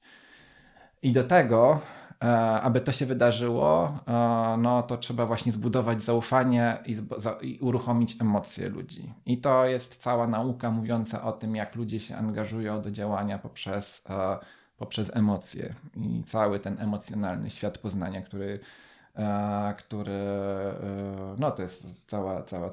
I 1.02 1.12
do 1.12 1.24
tego 1.24 1.82
aby 2.62 2.82
to 2.82 2.92
się 2.92 3.06
wydarzyło, 3.06 4.00
e, 4.08 4.58
no 4.58 4.84
to 4.84 4.98
trzeba 4.98 5.26
właśnie 5.26 5.52
zbudować 5.52 6.04
zaufanie 6.04 6.78
i, 6.86 6.98
i, 7.42 7.60
uruchomić 7.60 8.22
emocje 8.22 8.70
ludzi. 8.70 9.14
I 9.26 9.38
to 9.38 9.66
jest 9.66 9.96
cała 9.96 10.28
nauka 10.28 10.72
mówiąca 10.72 11.24
o 11.24 11.32
tym, 11.32 11.56
jak 11.56 11.76
ludzie 11.76 12.00
się 12.00 12.16
angażują 12.16 12.82
do 12.82 12.92
działania 12.92 13.40
poprzez, 13.40 14.04
e, 14.10 14.38
poprzez 14.78 15.16
emocje 15.16 15.74
i 15.96 16.24
cały 16.24 16.60
ten 16.60 16.82
emocjonalny 16.82 17.50
świat 17.50 17.78
poznania, 17.78 18.22
który, 18.22 18.60
który 19.78 20.20
no 21.38 21.52
to 21.52 21.62
jest 21.62 22.10
cała, 22.10 22.44
cała 22.44 22.72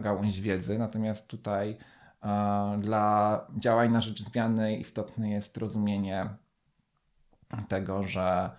gałąź 0.00 0.40
wiedzy. 0.40 0.78
Natomiast 0.78 1.28
tutaj 1.28 1.76
dla 2.78 3.40
działań 3.58 3.92
na 3.92 4.00
rzecz 4.00 4.22
zmiany 4.22 4.76
istotne 4.76 5.30
jest 5.30 5.56
rozumienie 5.56 6.28
tego, 7.68 8.06
że 8.06 8.50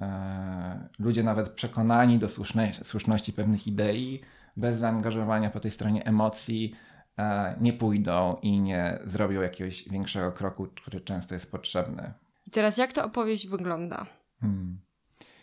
e, 0.00 0.88
ludzie 0.98 1.22
nawet 1.22 1.48
przekonani 1.48 2.18
do 2.18 2.28
słusznej, 2.28 2.74
słuszności 2.74 3.32
pewnych 3.32 3.66
idei, 3.66 4.20
bez 4.56 4.78
zaangażowania 4.78 5.50
po 5.50 5.60
tej 5.60 5.70
stronie 5.70 6.04
emocji, 6.04 6.74
e, 7.18 7.56
nie 7.60 7.72
pójdą 7.72 8.36
i 8.42 8.60
nie 8.60 8.98
zrobią 9.04 9.40
jakiegoś 9.40 9.88
większego 9.88 10.32
kroku, 10.32 10.66
który 10.76 11.00
często 11.00 11.34
jest 11.34 11.50
potrzebny. 11.50 12.12
I 12.46 12.50
teraz 12.50 12.76
jak 12.76 12.92
ta 12.92 13.04
opowieść 13.04 13.48
wygląda? 13.48 14.06
Hmm. 14.40 14.80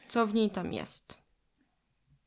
Co 0.08 0.28
w 0.28 0.34
niej 0.34 0.50
tam 0.50 0.74
jest? 0.74 1.18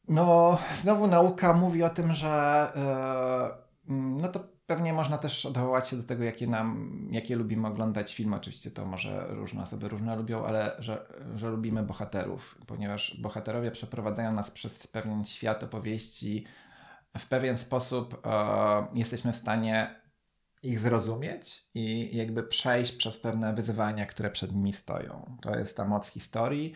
No, 0.08 0.58
znowu 0.74 1.06
nauka 1.06 1.52
mówi 1.52 1.82
o 1.82 1.90
tym, 1.90 2.12
że 2.14 2.28
e, 2.76 3.62
no 3.88 4.28
to 4.28 4.51
pewnie 4.66 4.92
można 4.92 5.18
też 5.18 5.46
odwołać 5.46 5.88
się 5.88 5.96
do 5.96 6.02
tego, 6.02 6.24
jakie 6.24 6.46
nam, 6.46 6.92
jakie 7.10 7.36
lubimy 7.36 7.68
oglądać 7.68 8.14
filmy. 8.14 8.36
Oczywiście 8.36 8.70
to 8.70 8.86
może 8.86 9.26
różne 9.28 9.62
osoby 9.62 9.88
różne 9.88 10.16
lubią, 10.16 10.46
ale 10.46 10.76
że, 10.78 11.06
że 11.36 11.50
lubimy 11.50 11.82
bohaterów, 11.82 12.58
ponieważ 12.66 13.20
bohaterowie 13.20 13.70
przeprowadzają 13.70 14.32
nas 14.32 14.50
przez 14.50 14.86
pewien 14.86 15.24
świat 15.24 15.62
opowieści. 15.62 16.46
W 17.18 17.26
pewien 17.26 17.58
sposób 17.58 18.26
e, 18.26 18.86
jesteśmy 18.94 19.32
w 19.32 19.36
stanie 19.36 20.02
ich 20.62 20.80
zrozumieć 20.80 21.64
i 21.74 22.16
jakby 22.16 22.42
przejść 22.42 22.92
przez 22.92 23.18
pewne 23.18 23.54
wyzwania, 23.54 24.06
które 24.06 24.30
przed 24.30 24.52
nimi 24.52 24.72
stoją. 24.72 25.36
To 25.42 25.58
jest 25.58 25.76
ta 25.76 25.84
moc 25.84 26.08
historii, 26.08 26.72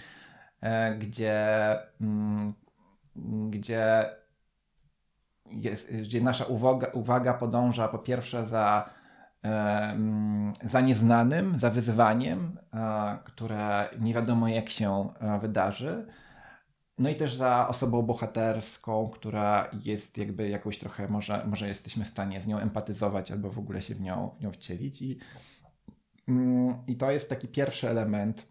e, 0.60 0.94
gdzie, 0.94 1.78
mm, 2.00 2.54
gdzie 3.50 4.10
jest, 5.50 5.96
gdzie 5.96 6.20
nasza 6.20 6.44
uwaga, 6.44 6.86
uwaga 6.86 7.34
podąża 7.34 7.88
po 7.88 7.98
pierwsze 7.98 8.46
za, 8.46 8.90
za 10.64 10.80
nieznanym, 10.80 11.58
za 11.58 11.70
wyzwaniem, 11.70 12.58
które 13.24 13.88
nie 14.00 14.14
wiadomo 14.14 14.48
jak 14.48 14.70
się 14.70 15.08
e, 15.20 15.38
wydarzy. 15.38 16.06
No 16.98 17.10
i 17.10 17.14
też 17.14 17.34
za 17.34 17.68
osobą 17.68 18.02
bohaterską, 18.02 19.10
która 19.14 19.70
jest 19.84 20.18
jakby 20.18 20.48
jakoś 20.48 20.78
trochę, 20.78 21.08
może, 21.08 21.44
może 21.46 21.68
jesteśmy 21.68 22.04
w 22.04 22.08
stanie 22.08 22.42
z 22.42 22.46
nią 22.46 22.58
empatyzować 22.58 23.32
albo 23.32 23.50
w 23.50 23.58
ogóle 23.58 23.82
się 23.82 23.94
w 23.94 24.00
nią, 24.00 24.30
w 24.38 24.42
nią 24.42 24.52
wcielić. 24.52 25.02
I, 25.02 25.18
mm, 26.28 26.76
I 26.86 26.96
to 26.96 27.10
jest 27.10 27.28
taki 27.28 27.48
pierwszy 27.48 27.88
element 27.88 28.46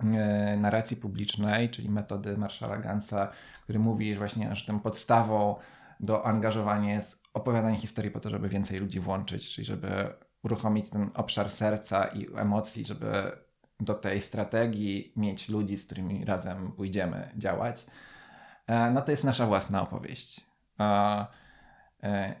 e, 0.00 0.56
narracji 0.56 0.96
publicznej, 0.96 1.70
czyli 1.70 1.90
metody 1.90 2.38
Marszala 2.38 2.76
Gansa, 2.76 3.28
który 3.62 3.78
mówi 3.78 4.16
właśnie, 4.16 4.56
że 4.56 4.66
tą 4.66 4.80
podstawą 4.80 5.56
do 6.00 6.26
angażowania 6.26 6.94
jest 6.94 7.18
opowiadanie 7.34 7.76
historii 7.76 8.10
po 8.10 8.20
to, 8.20 8.30
żeby 8.30 8.48
więcej 8.48 8.80
ludzi 8.80 9.00
włączyć, 9.00 9.50
czyli 9.50 9.64
żeby 9.64 10.14
uruchomić 10.42 10.90
ten 10.90 11.10
obszar 11.14 11.50
serca 11.50 12.04
i 12.04 12.26
emocji, 12.36 12.84
żeby 12.86 13.32
do 13.80 13.94
tej 13.94 14.22
strategii 14.22 15.12
mieć 15.16 15.48
ludzi, 15.48 15.78
z 15.78 15.86
którymi 15.86 16.24
razem 16.24 16.72
pójdziemy 16.72 17.30
działać. 17.36 17.86
E, 18.66 18.90
no 18.90 19.02
to 19.02 19.10
jest 19.10 19.24
nasza 19.24 19.46
własna 19.46 19.82
opowieść. 19.82 20.40
E, 22.02 22.34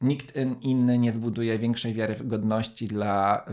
nikt 0.00 0.36
inny 0.60 0.98
nie 0.98 1.12
zbuduje 1.12 1.58
większej 1.58 1.94
wiarygodności 1.94 2.88
dla 2.88 3.44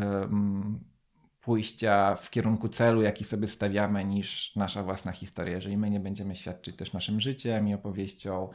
pójścia 1.42 2.16
w 2.16 2.30
kierunku 2.30 2.70
celu, 2.70 3.02
jaki 3.02 3.24
sobie 3.24 3.48
stawiamy, 3.48 4.06
niż 4.06 4.56
nasza 4.56 4.84
własna 4.84 5.12
historia. 5.12 5.56
Jeżeli 5.56 5.78
my 5.78 5.90
nie 5.90 6.00
będziemy 6.00 6.36
świadczyć 6.36 6.76
też 6.76 6.94
naszym 6.94 7.22
życiem 7.22 7.68
i 7.68 7.74
opowieścią, 7.74 8.50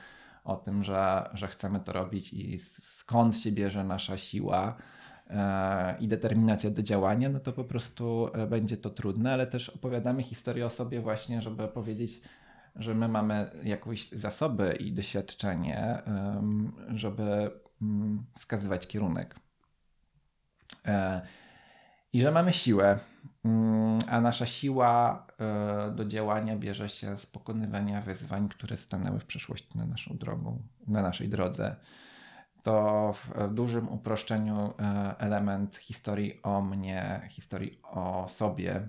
o 0.46 0.56
tym, 0.56 0.84
że, 0.84 1.30
że 1.34 1.48
chcemy 1.48 1.80
to 1.80 1.92
robić 1.92 2.32
i 2.32 2.58
skąd 2.58 3.36
się 3.36 3.52
bierze 3.52 3.84
nasza 3.84 4.16
siła 4.16 4.76
e, 5.30 5.98
i 6.00 6.08
determinacja 6.08 6.70
do 6.70 6.82
działania, 6.82 7.28
no 7.28 7.40
to 7.40 7.52
po 7.52 7.64
prostu 7.64 8.28
e, 8.34 8.46
będzie 8.46 8.76
to 8.76 8.90
trudne, 8.90 9.32
ale 9.32 9.46
też 9.46 9.68
opowiadamy 9.68 10.22
historię 10.22 10.66
o 10.66 10.70
sobie 10.70 11.00
właśnie, 11.00 11.42
żeby 11.42 11.68
powiedzieć, 11.68 12.22
że 12.76 12.94
my 12.94 13.08
mamy 13.08 13.50
jakieś 13.64 14.10
zasoby 14.10 14.76
i 14.80 14.92
doświadczenie, 14.92 16.02
żeby 16.88 17.50
mm, 17.82 18.24
wskazywać 18.34 18.86
kierunek. 18.86 19.36
E, 20.86 21.20
I 22.12 22.20
że 22.20 22.30
mamy 22.30 22.52
siłę, 22.52 22.98
mm, 23.44 23.98
a 24.08 24.20
nasza 24.20 24.46
siła 24.46 25.25
do 25.94 26.04
działania 26.04 26.56
bierze 26.56 26.88
się 26.88 27.18
z 27.18 27.26
pokonywania 27.26 28.00
wyzwań, 28.00 28.48
które 28.48 28.76
stanęły 28.76 29.20
w 29.20 29.24
przeszłości 29.24 29.78
na 29.78 29.86
naszą 29.86 30.16
drogą, 30.16 30.62
na 30.86 31.02
naszej 31.02 31.28
drodze. 31.28 31.76
To 32.62 33.12
w 33.12 33.54
dużym 33.54 33.88
uproszczeniu 33.88 34.74
e, 34.78 35.14
element 35.18 35.76
historii 35.76 36.42
o 36.42 36.62
mnie, 36.62 37.20
historii 37.30 37.78
o 37.82 38.26
sobie, 38.28 38.88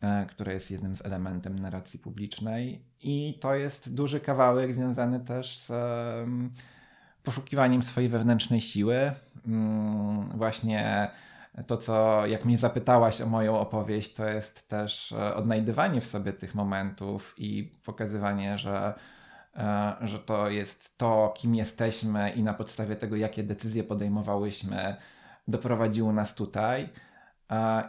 e, 0.00 0.26
które 0.26 0.54
jest 0.54 0.70
jednym 0.70 0.96
z 0.96 1.06
elementem 1.06 1.58
narracji 1.58 1.98
publicznej. 1.98 2.84
I 3.00 3.38
to 3.40 3.54
jest 3.54 3.94
duży 3.94 4.20
kawałek 4.20 4.74
związany 4.74 5.20
też 5.20 5.58
z 5.58 5.72
poszukiwaniem 7.22 7.82
swojej 7.82 8.08
wewnętrznej 8.08 8.60
siły. 8.60 9.10
Mm, 9.46 10.38
właśnie 10.38 11.10
to, 11.66 11.76
co 11.76 12.26
jak 12.26 12.44
mnie 12.44 12.58
zapytałaś 12.58 13.20
o 13.20 13.26
moją 13.26 13.58
opowieść, 13.58 14.14
to 14.14 14.26
jest 14.26 14.68
też 14.68 15.12
e, 15.12 15.34
odnajdywanie 15.34 16.00
w 16.00 16.06
sobie 16.06 16.32
tych 16.32 16.54
momentów 16.54 17.34
i 17.38 17.72
pokazywanie, 17.84 18.58
że, 18.58 18.94
e, 19.56 19.96
że 20.00 20.18
to 20.18 20.48
jest 20.48 20.98
to, 20.98 21.34
kim 21.36 21.54
jesteśmy 21.54 22.30
i 22.30 22.42
na 22.42 22.54
podstawie 22.54 22.96
tego, 22.96 23.16
jakie 23.16 23.42
decyzje 23.42 23.84
podejmowałyśmy, 23.84 24.96
doprowadziło 25.48 26.12
nas 26.12 26.34
tutaj. 26.34 26.88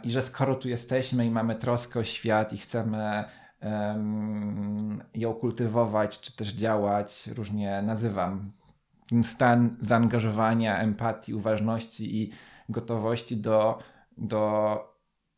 I 0.02 0.10
że 0.10 0.22
skoro 0.22 0.54
tu 0.54 0.68
jesteśmy 0.68 1.26
i 1.26 1.30
mamy 1.30 1.54
troskę 1.54 2.00
o 2.00 2.04
świat 2.04 2.52
i 2.52 2.58
chcemy 2.58 3.24
um, 3.62 5.02
ją 5.14 5.34
kultywować, 5.34 6.20
czy 6.20 6.36
też 6.36 6.48
działać, 6.48 7.26
różnie 7.26 7.82
nazywam, 7.82 8.52
ten 9.10 9.22
stan 9.22 9.76
zaangażowania, 9.80 10.78
empatii, 10.78 11.34
uważności 11.34 12.22
i 12.22 12.32
gotowości 12.68 13.36
do, 13.36 13.78
do, 14.18 14.78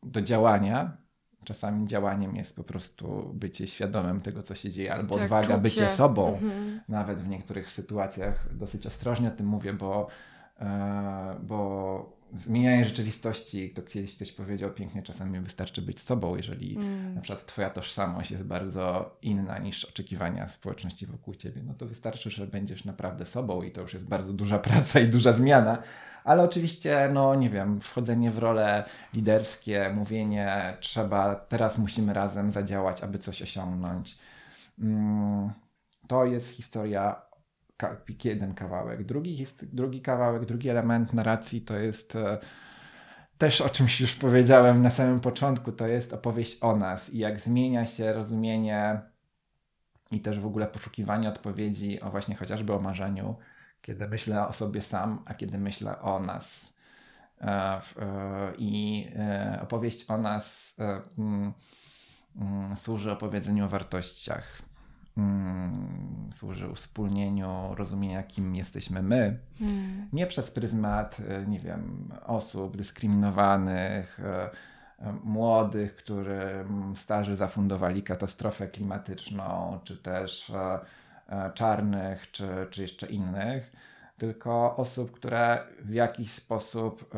do 0.03 0.21
działania. 0.21 0.97
Czasami 1.43 1.87
działaniem 1.87 2.35
jest 2.35 2.55
po 2.55 2.63
prostu 2.63 3.31
bycie 3.33 3.67
świadomym 3.67 4.21
tego, 4.21 4.43
co 4.43 4.55
się 4.55 4.69
dzieje, 4.69 4.93
albo 4.93 5.15
tak, 5.15 5.23
odwaga, 5.23 5.47
czucie. 5.47 5.61
bycie 5.61 5.89
sobą. 5.89 6.33
Mhm. 6.33 6.81
Nawet 6.89 7.19
w 7.19 7.27
niektórych 7.27 7.71
sytuacjach 7.71 8.55
dosyć 8.55 8.85
ostrożnie 8.85 9.27
o 9.27 9.31
tym 9.31 9.47
mówię, 9.47 9.73
bo, 9.73 10.07
e, 10.59 11.39
bo 11.43 12.20
zmienianie 12.33 12.85
rzeczywistości, 12.85 13.69
to 13.69 13.81
kiedyś 13.81 14.15
ktoś 14.15 14.31
powiedział 14.31 14.71
pięknie, 14.71 15.03
czasami 15.03 15.39
wystarczy 15.39 15.81
być 15.81 15.99
sobą, 15.99 16.35
jeżeli 16.35 16.75
mm. 16.75 17.15
na 17.15 17.21
przykład 17.21 17.45
twoja 17.45 17.69
tożsamość 17.69 18.31
jest 18.31 18.43
bardzo 18.43 19.17
inna 19.21 19.57
niż 19.57 19.85
oczekiwania 19.85 20.47
społeczności 20.47 21.07
wokół 21.07 21.35
ciebie, 21.35 21.61
no 21.65 21.73
to 21.73 21.85
wystarczy, 21.85 22.29
że 22.29 22.47
będziesz 22.47 22.85
naprawdę 22.85 23.25
sobą 23.25 23.61
i 23.61 23.71
to 23.71 23.81
już 23.81 23.93
jest 23.93 24.05
bardzo 24.05 24.33
duża 24.33 24.59
praca 24.69 24.99
i 24.99 25.07
duża 25.07 25.33
zmiana, 25.33 25.77
ale 26.23 26.43
oczywiście, 26.43 27.09
no 27.13 27.35
nie 27.35 27.49
wiem, 27.49 27.81
wchodzenie 27.81 28.31
w 28.31 28.37
role 28.37 28.83
liderskie, 29.13 29.91
mówienie 29.95 30.77
trzeba, 30.79 31.35
teraz 31.35 31.77
musimy 31.77 32.13
razem 32.13 32.51
zadziałać, 32.51 33.03
aby 33.03 33.17
coś 33.17 33.41
osiągnąć. 33.41 34.17
Mm, 34.79 35.49
to 36.07 36.25
jest 36.25 36.49
historia 36.49 37.30
jeden 38.23 38.53
kawałek. 38.53 39.03
Drugi, 39.03 39.45
drugi 39.63 40.01
kawałek, 40.01 40.45
drugi 40.45 40.69
element 40.69 41.13
narracji 41.13 41.61
to 41.61 41.77
jest 41.77 42.15
e, 42.15 42.37
też 43.37 43.61
o 43.61 43.69
czymś 43.69 44.01
już 44.01 44.15
powiedziałem 44.15 44.81
na 44.81 44.89
samym 44.89 45.19
początku, 45.19 45.71
to 45.71 45.87
jest 45.87 46.13
opowieść 46.13 46.57
o 46.61 46.75
nas 46.75 47.09
i 47.09 47.17
jak 47.17 47.39
zmienia 47.39 47.87
się 47.87 48.13
rozumienie 48.13 49.01
i 50.11 50.19
też 50.19 50.39
w 50.39 50.45
ogóle 50.45 50.67
poszukiwanie 50.67 51.29
odpowiedzi 51.29 52.01
o 52.01 52.09
właśnie 52.11 52.35
chociażby 52.35 52.73
o 52.73 52.79
marzeniu, 52.79 53.35
kiedy 53.81 54.07
myślę 54.07 54.47
o 54.47 54.53
sobie 54.53 54.81
sam, 54.81 55.23
a 55.25 55.33
kiedy 55.33 55.57
myślę 55.57 55.99
o 55.99 56.19
nas. 56.19 56.73
E, 57.41 57.47
e, 57.47 57.81
I 58.57 59.05
opowieść 59.61 60.09
o 60.09 60.17
nas 60.17 60.75
mm, 61.17 61.53
mm, 62.35 62.77
służy 62.77 63.11
opowiedzeniu 63.11 63.65
o 63.65 63.69
wartościach 63.69 64.70
mm, 65.17 66.29
służy 66.33 66.69
uwspólnieniu 66.69 67.75
rozumienia, 67.75 68.23
kim 68.23 68.55
jesteśmy 68.55 69.01
my. 69.01 69.39
Mm. 69.61 70.09
Nie 70.13 70.27
przez 70.27 70.51
pryzmat, 70.51 71.17
e, 71.29 71.45
nie 71.47 71.59
wiem, 71.59 72.09
osób 72.25 72.77
dyskryminowanych, 72.77 74.19
e, 74.19 74.49
e, 74.99 75.13
młodych, 75.23 75.95
którym 75.95 76.93
starzy 76.95 77.35
zafundowali 77.35 78.03
katastrofę 78.03 78.67
klimatyczną, 78.67 79.79
czy 79.83 79.97
też 79.97 80.51
czarnych, 81.53 82.31
czy, 82.31 82.47
czy 82.69 82.81
jeszcze 82.81 83.07
innych, 83.07 83.71
tylko 84.17 84.75
osób, 84.75 85.11
które 85.11 85.59
w 85.79 85.93
jakiś 85.93 86.31
sposób 86.31 87.13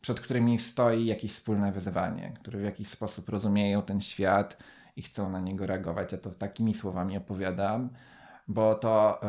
przed 0.00 0.20
którymi 0.20 0.58
stoi 0.58 1.06
jakieś 1.06 1.32
wspólne 1.32 1.72
wyzwanie, 1.72 2.32
które 2.40 2.58
w 2.58 2.64
jakiś 2.64 2.88
sposób 2.88 3.28
rozumieją 3.28 3.82
ten 3.82 4.00
świat, 4.00 4.56
i 4.96 5.02
chcą 5.02 5.30
na 5.30 5.40
niego 5.40 5.66
reagować. 5.66 6.12
Ja 6.12 6.18
to 6.18 6.30
takimi 6.30 6.74
słowami 6.74 7.16
opowiadam, 7.16 7.88
bo 8.48 8.74
to, 8.74 9.20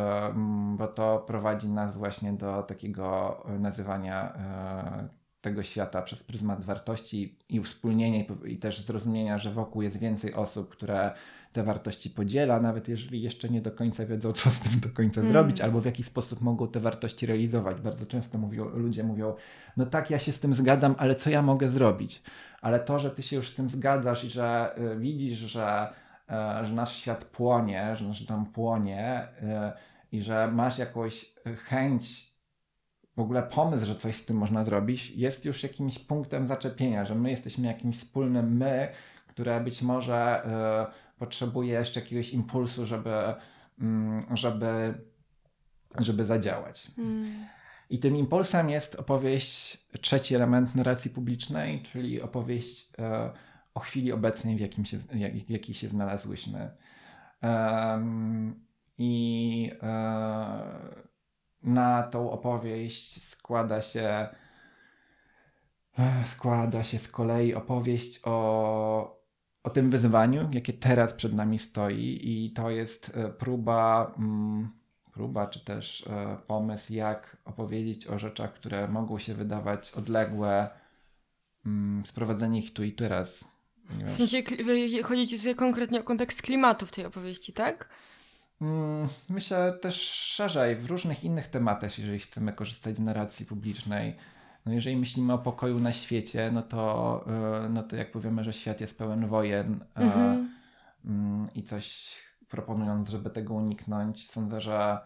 bo 0.78 0.88
to 0.88 1.24
prowadzi 1.28 1.70
nas 1.70 1.98
właśnie 1.98 2.34
do 2.34 2.64
takiego 2.64 3.38
nazywania 3.60 4.34
e, 4.34 5.22
tego 5.42 5.64
świata 5.64 6.02
przez 6.02 6.24
pryzmat 6.24 6.66
wartości 6.66 7.38
i 7.50 7.60
uwspólnienia 7.60 8.24
i 8.46 8.58
też 8.58 8.86
zrozumienia, 8.86 9.38
że 9.38 9.52
wokół 9.52 9.82
jest 9.82 9.98
więcej 9.98 10.34
osób, 10.34 10.70
które 10.70 11.12
te 11.54 11.64
wartości 11.64 12.10
podziela, 12.10 12.60
nawet 12.60 12.88
jeżeli 12.88 13.22
jeszcze 13.22 13.50
nie 13.50 13.62
do 13.62 13.72
końca 13.72 14.06
wiedzą, 14.06 14.34
co 14.34 14.50
z 14.50 14.60
tym 14.60 14.80
do 14.80 14.90
końca 14.90 15.22
mm. 15.22 15.34
zrobić, 15.34 15.62
albo 15.62 15.82
w 15.82 15.86
jaki 15.86 16.04
sposób 16.04 16.42
mogą 16.42 16.68
te 16.68 16.80
wartości 16.80 17.26
realizować. 17.26 17.82
Bardzo 17.82 18.06
często 18.06 18.38
mówią, 18.38 18.66
ludzie 18.66 19.04
mówią, 19.04 19.34
no 19.78 19.86
tak, 19.86 20.10
ja 20.10 20.20
się 20.20 20.32
z 20.32 20.40
tym 20.40 20.54
zgadzam, 20.54 20.96
ale 20.98 21.16
co 21.16 21.30
ja 21.30 21.42
mogę 21.42 21.70
zrobić? 21.70 22.24
Ale 22.62 22.80
to, 22.80 23.00
że 23.00 23.12
ty 23.12 23.24
się 23.24 23.36
już 23.36 23.50
z 23.50 23.56
tym 23.56 23.70
zgadzasz 23.70 24.24
i 24.24 24.30
że 24.30 24.76
y, 24.78 25.00
widzisz, 25.00 25.38
że, 25.38 25.94
y, 26.62 26.66
że 26.66 26.74
nasz 26.74 26.96
świat 26.96 27.26
płonie, 27.26 27.96
że 27.96 28.06
nasz 28.06 28.24
dom 28.24 28.46
płonie 28.46 29.28
y, 29.44 30.18
i 30.18 30.22
że 30.22 30.48
masz 30.52 30.78
jakąś 30.78 31.34
chęć, 31.66 32.32
w 33.16 33.20
ogóle 33.20 33.44
pomysł, 33.44 33.86
że 33.86 33.96
coś 33.96 34.16
z 34.16 34.26
tym 34.26 34.38
można 34.38 34.64
zrobić, 34.64 35.10
jest 35.10 35.46
już 35.46 35.64
jakimś 35.64 36.00
punktem 36.00 36.48
zaczepienia, 36.48 37.06
że 37.06 37.16
my 37.16 37.30
jesteśmy 37.32 37.68
jakimś 37.68 37.98
wspólnym 37.98 38.58
my, 38.58 38.88
które 39.28 39.62
być 39.62 39.82
może 39.82 40.46
y, 40.46 41.20
potrzebuje 41.20 41.74
jeszcze 41.74 42.00
jakiegoś 42.00 42.34
impulsu, 42.34 42.86
żeby, 42.86 43.10
y, 43.82 44.38
żeby, 44.38 44.94
żeby 46.00 46.26
zadziałać. 46.26 46.92
Mm. 46.98 47.46
I 47.92 48.00
tym 48.00 48.16
impulsem 48.16 48.70
jest 48.70 48.96
opowieść, 48.96 49.86
trzeci 50.02 50.36
element 50.36 50.76
narracji 50.76 51.12
publicznej, 51.12 51.84
czyli 51.84 52.22
opowieść 52.22 52.90
y, 52.90 52.94
o 53.74 53.80
chwili 53.80 54.12
obecnej, 54.12 54.56
w, 54.56 54.60
jakim 54.60 54.86
się, 54.86 54.98
w 55.48 55.50
jakiej 55.50 55.76
się 55.76 55.88
znalazłyśmy. 55.88 56.72
I 58.98 59.72
e, 59.82 60.62
na 61.64 62.04
tą 62.04 62.32
opowieść 62.32 63.24
składa 63.24 63.82
się 63.82 64.28
e, 66.00 66.24
składa 66.26 66.84
się 66.84 67.00
z 67.00 67.08
kolei 67.08 67.54
opowieść 67.54 68.20
o, 68.24 69.22
o 69.64 69.70
tym 69.70 69.90
wyzwaniu, 69.90 70.50
jakie 70.52 70.74
teraz 70.74 71.14
przed 71.14 71.34
nami 71.34 71.60
stoi 71.60 72.20
i 72.24 72.52
to 72.54 72.70
jest 72.70 73.18
e, 73.18 73.30
próba, 73.30 74.14
mm, 74.18 74.81
próba 75.14 75.48
czy 75.48 75.60
też 75.60 76.06
pomysł, 76.48 76.94
jak 76.94 77.38
opowiedzieć 77.46 78.08
o 78.08 78.20
rzeczach, 78.20 78.54
które 78.54 78.88
mogą 78.88 79.20
się 79.20 79.34
wydawać 79.34 79.92
odległe, 79.92 80.70
mm, 81.66 82.06
sprowadzenie 82.06 82.60
ich 82.60 82.74
tu 82.74 82.84
i 82.84 82.92
teraz. 82.92 83.46
W 83.90 84.12
sensie 84.12 84.38
chodzi 85.04 85.28
ci 85.28 85.38
tutaj 85.38 85.56
konkretnie 85.56 86.00
o 86.00 86.04
kontekst 86.04 86.42
klimatu 86.42 86.86
w 86.86 86.92
tej 86.92 87.06
opowieści, 87.06 87.54
tak? 87.54 87.90
Mm, 88.62 89.08
myślę 89.30 89.74
też 89.82 89.96
szerzej, 90.12 90.76
w 90.76 90.86
różnych 90.86 91.24
innych 91.24 91.48
tematach, 91.48 92.00
jeżeli 92.00 92.20
chcemy 92.20 92.54
korzystać 92.54 92.96
z 92.96 93.00
narracji 93.00 93.46
publicznej. 93.46 94.16
No 94.66 94.74
jeżeli 94.74 94.98
myślimy 94.98 95.34
o 95.34 95.38
pokoju 95.38 95.80
na 95.80 95.94
świecie, 95.94 96.50
no 96.54 96.62
to, 96.62 97.26
y, 97.66 97.70
no 97.70 97.84
to 97.84 97.96
jak 97.96 98.12
powiemy, 98.12 98.44
że 98.44 98.54
świat 98.54 98.82
jest 98.82 98.98
pełen 98.98 99.28
wojen 99.28 99.80
mhm. 99.96 100.50
Mm, 101.06 101.48
i 101.56 101.64
coś 101.64 102.16
proponując, 102.52 103.10
żeby 103.10 103.30
tego 103.30 103.54
uniknąć, 103.54 104.30
sądzę, 104.32 104.62
że 104.62 105.00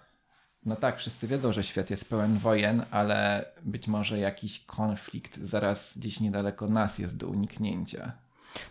no 0.65 0.75
tak, 0.75 0.97
wszyscy 0.97 1.27
wiedzą, 1.27 1.51
że 1.51 1.63
świat 1.63 1.89
jest 1.89 2.09
pełen 2.09 2.37
wojen, 2.37 2.83
ale 2.91 3.45
być 3.61 3.87
może 3.87 4.19
jakiś 4.19 4.59
konflikt 4.65 5.37
zaraz 5.37 5.97
gdzieś 5.97 6.19
niedaleko 6.19 6.67
nas 6.67 6.99
jest 6.99 7.17
do 7.17 7.27
uniknięcia. 7.27 8.11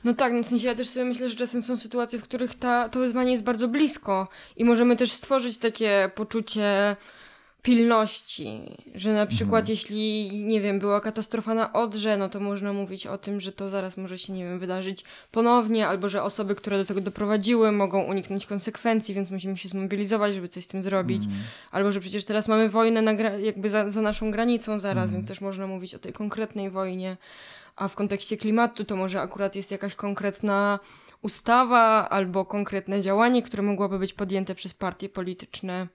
No 0.04 0.14
tak, 0.14 0.32
no 0.32 0.42
w 0.42 0.46
sensie 0.46 0.66
ja 0.66 0.74
też 0.74 0.88
sobie 0.88 1.04
myślę, 1.04 1.28
że 1.28 1.36
czasem 1.36 1.62
są 1.62 1.76
sytuacje, 1.76 2.18
w 2.18 2.22
których 2.22 2.54
ta, 2.54 2.88
to 2.88 2.98
wyzwanie 2.98 3.32
jest 3.32 3.44
bardzo 3.44 3.68
blisko 3.68 4.28
i 4.56 4.64
możemy 4.64 4.96
też 4.96 5.12
stworzyć 5.12 5.58
takie 5.58 6.10
poczucie 6.14 6.96
pilności, 7.64 8.60
że 8.94 9.12
na 9.12 9.26
przykład 9.26 9.60
mhm. 9.60 9.70
jeśli, 9.70 10.30
nie 10.44 10.60
wiem, 10.60 10.78
była 10.78 11.00
katastrofa 11.00 11.54
na 11.54 11.72
Odrze, 11.72 12.16
no 12.16 12.28
to 12.28 12.40
można 12.40 12.72
mówić 12.72 13.06
o 13.06 13.18
tym, 13.18 13.40
że 13.40 13.52
to 13.52 13.68
zaraz 13.68 13.96
może 13.96 14.18
się, 14.18 14.32
nie 14.32 14.44
wiem, 14.44 14.58
wydarzyć 14.58 15.04
ponownie, 15.30 15.88
albo 15.88 16.08
że 16.08 16.22
osoby, 16.22 16.54
które 16.54 16.78
do 16.78 16.84
tego 16.84 17.00
doprowadziły, 17.00 17.72
mogą 17.72 18.02
uniknąć 18.02 18.46
konsekwencji, 18.46 19.14
więc 19.14 19.30
musimy 19.30 19.56
się 19.56 19.68
zmobilizować, 19.68 20.34
żeby 20.34 20.48
coś 20.48 20.64
z 20.64 20.68
tym 20.68 20.82
zrobić. 20.82 21.24
Mhm. 21.24 21.42
Albo 21.70 21.92
że 21.92 22.00
przecież 22.00 22.24
teraz 22.24 22.48
mamy 22.48 22.68
wojnę 22.68 23.02
na 23.02 23.12
jakby 23.22 23.70
za, 23.70 23.90
za 23.90 24.02
naszą 24.02 24.30
granicą 24.30 24.78
zaraz, 24.78 25.04
mhm. 25.04 25.12
więc 25.12 25.28
też 25.28 25.40
można 25.40 25.66
mówić 25.66 25.94
o 25.94 25.98
tej 25.98 26.12
konkretnej 26.12 26.70
wojnie 26.70 27.16
a 27.76 27.88
w 27.88 27.94
kontekście 27.94 28.36
klimatu 28.36 28.84
to 28.84 28.96
może 28.96 29.20
akurat 29.20 29.56
jest 29.56 29.70
jakaś 29.70 29.94
konkretna 29.94 30.78
ustawa 31.22 32.08
albo 32.08 32.44
konkretne 32.44 33.00
działanie, 33.00 33.42
które 33.42 33.62
mogłoby 33.62 33.98
być 33.98 34.12
podjęte 34.12 34.54
przez 34.54 34.74
partie 34.74 35.08
polityczne. 35.08 35.88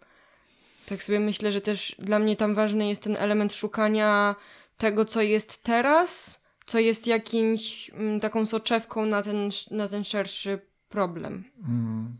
Tak 0.89 1.03
sobie 1.03 1.19
myślę, 1.19 1.51
że 1.51 1.61
też 1.61 1.95
dla 1.99 2.19
mnie 2.19 2.35
tam 2.35 2.55
ważny 2.55 2.87
jest 2.87 3.03
ten 3.03 3.15
element 3.19 3.53
szukania 3.53 4.35
tego, 4.77 5.05
co 5.05 5.21
jest 5.21 5.63
teraz, 5.63 6.39
co 6.65 6.79
jest 6.79 7.07
jakimś 7.07 7.91
m, 7.93 8.19
taką 8.19 8.45
soczewką 8.45 9.05
na 9.05 9.21
ten, 9.21 9.49
na 9.71 9.87
ten 9.87 10.03
szerszy 10.03 10.59
problem. 10.89 11.43
Mm. 11.67 12.17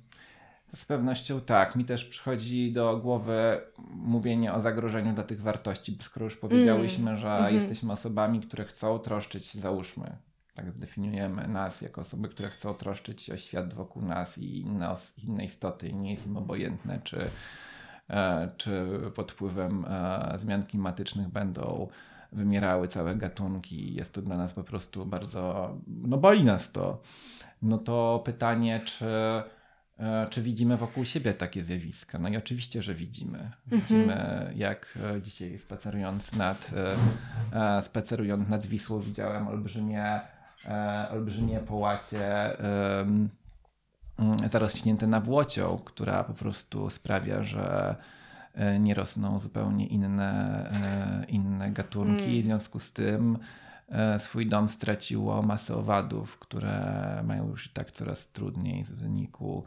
Z 0.76 0.86
pewnością 0.86 1.42
tak. 1.42 1.76
Mi 1.76 1.86
też 1.86 2.06
przychodzi 2.06 2.72
do 2.72 2.98
głowy 2.98 3.62
mówienie 3.94 4.54
o 4.54 4.60
zagrożeniu 4.60 5.14
dla 5.14 5.24
tych 5.24 5.42
wartości, 5.42 5.98
skoro 6.02 6.24
już 6.24 6.38
powiedziałyśmy, 6.38 7.10
mm. 7.10 7.18
że 7.18 7.30
mm 7.30 7.56
jesteśmy 7.56 7.94
osobami, 7.94 8.42
które 8.42 8.66
chcą 8.66 9.00
troszczyć 9.00 9.46
się, 9.46 9.60
załóżmy, 9.60 10.18
tak 10.56 10.72
zdefiniujemy 10.72 11.48
nas 11.48 11.82
jako 11.82 12.02
osoby, 12.02 12.30
które 12.30 12.50
chcą 12.50 12.74
troszczyć 12.74 13.22
się 13.22 13.34
o 13.34 13.38
świat 13.38 13.74
wokół 13.74 14.04
nas 14.04 14.38
i 14.38 14.60
inne, 14.60 14.96
inne 15.28 15.46
istoty 15.46 15.88
i 15.88 15.96
nie 15.96 16.12
jest 16.12 16.26
im 16.26 16.38
obojętne, 16.38 17.02
czy, 17.04 17.30
czy 18.58 18.88
pod 19.16 19.32
wpływem 19.32 19.86
e, 19.90 20.34
zmian 20.38 20.66
klimatycznych 20.66 21.28
będą 21.28 21.88
wymierały 22.32 22.88
całe 22.88 23.16
gatunki. 23.16 23.94
Jest 23.94 24.14
to 24.14 24.22
dla 24.22 24.38
nas 24.38 24.54
po 24.54 24.64
prostu 24.64 25.06
bardzo, 25.06 25.74
no 25.88 26.18
boli 26.18 26.44
nas 26.44 26.72
to. 26.72 27.02
No 27.62 27.78
to 27.78 28.22
pytanie, 28.26 28.82
czy 28.86 29.06
E, 30.00 30.28
czy 30.30 30.42
widzimy 30.42 30.78
wokół 30.78 31.06
siebie 31.06 31.34
takie 31.34 31.62
zjawiska? 31.62 32.20
No 32.20 32.30
i 32.30 32.38
oczywiście, 32.38 32.82
że 32.82 32.94
widzimy. 32.94 33.52
Widzimy, 33.68 34.14
mhm. 34.14 34.58
jak 34.58 34.98
e, 35.16 35.22
dzisiaj 35.22 35.58
spacerując 35.58 36.36
nad, 36.36 36.72
e, 37.54 37.82
spacerując 37.84 38.50
nad 38.50 38.66
Wisłą, 38.66 39.00
widziałem 39.00 39.48
olbrzymie, 39.48 40.20
olbrzymie 41.12 41.60
połacie 41.60 42.58
zarośnięte 44.52 45.08
nawłocią, 45.08 45.80
która 45.86 46.24
po 46.24 46.34
prostu 46.34 46.90
sprawia, 46.90 47.44
że 47.44 47.96
nie 48.80 48.94
rosną 48.94 49.40
zupełnie 49.40 49.88
inne, 49.88 50.70
inne 51.28 51.72
gatunki. 51.72 52.24
Mm. 52.24 52.42
W 52.42 52.46
związku 52.46 52.80
z 52.80 52.94
tym 52.94 53.38
swój 54.18 54.48
dom 54.48 54.70
straciło 54.70 55.42
masę 55.42 55.76
owadów, 55.76 56.40
które 56.40 57.22
mają 57.24 57.48
już 57.48 57.68
i 57.68 57.70
tak 57.70 57.92
coraz 57.92 58.28
trudniej 58.28 58.84
z 58.84 58.92
wyniku 58.92 59.64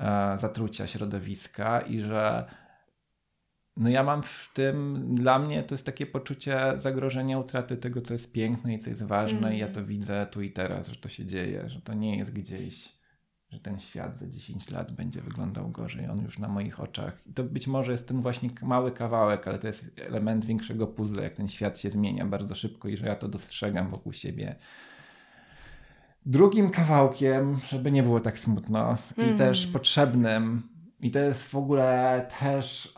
E, 0.00 0.38
zatrucia 0.38 0.86
środowiska 0.86 1.80
i 1.80 2.00
że 2.00 2.44
no 3.76 3.88
ja 3.88 4.02
mam 4.02 4.22
w 4.22 4.50
tym, 4.54 5.06
dla 5.14 5.38
mnie 5.38 5.62
to 5.62 5.74
jest 5.74 5.86
takie 5.86 6.06
poczucie 6.06 6.60
zagrożenia 6.76 7.38
utraty 7.38 7.76
tego, 7.76 8.02
co 8.02 8.12
jest 8.12 8.32
piękne 8.32 8.74
i 8.74 8.78
co 8.78 8.90
jest 8.90 9.02
ważne 9.02 9.38
mm. 9.38 9.52
i 9.54 9.58
ja 9.58 9.66
to 9.66 9.80
mm. 9.80 9.86
widzę 9.86 10.26
tu 10.30 10.42
i 10.42 10.50
teraz, 10.50 10.88
że 10.88 10.96
to 10.96 11.08
się 11.08 11.26
dzieje, 11.26 11.68
że 11.68 11.80
to 11.80 11.94
nie 11.94 12.16
jest 12.16 12.30
gdzieś, 12.30 12.99
że 13.50 13.60
ten 13.60 13.78
świat 13.78 14.18
za 14.18 14.26
10 14.26 14.70
lat 14.70 14.92
będzie 14.92 15.20
wyglądał 15.20 15.68
gorzej, 15.68 16.08
on 16.08 16.22
już 16.22 16.38
na 16.38 16.48
moich 16.48 16.80
oczach. 16.80 17.22
I 17.26 17.32
to 17.32 17.44
być 17.44 17.66
może 17.66 17.92
jest 17.92 18.08
ten 18.08 18.22
właśnie 18.22 18.50
mały 18.62 18.92
kawałek, 18.92 19.48
ale 19.48 19.58
to 19.58 19.66
jest 19.66 20.00
element 20.00 20.44
większego 20.44 20.86
puzzle, 20.86 21.22
jak 21.22 21.34
ten 21.34 21.48
świat 21.48 21.78
się 21.78 21.90
zmienia 21.90 22.26
bardzo 22.26 22.54
szybko 22.54 22.88
i 22.88 22.96
że 22.96 23.06
ja 23.06 23.16
to 23.16 23.28
dostrzegam 23.28 23.90
wokół 23.90 24.12
siebie 24.12 24.56
Drugim 26.26 26.70
kawałkiem, 26.70 27.56
żeby 27.68 27.92
nie 27.92 28.02
było 28.02 28.20
tak 28.20 28.38
smutno 28.38 28.96
mm. 29.18 29.34
i 29.34 29.38
też 29.38 29.66
potrzebnym, 29.66 30.62
i 31.00 31.10
to 31.10 31.18
jest 31.18 31.42
w 31.42 31.54
ogóle 31.54 32.26
też 32.40 32.94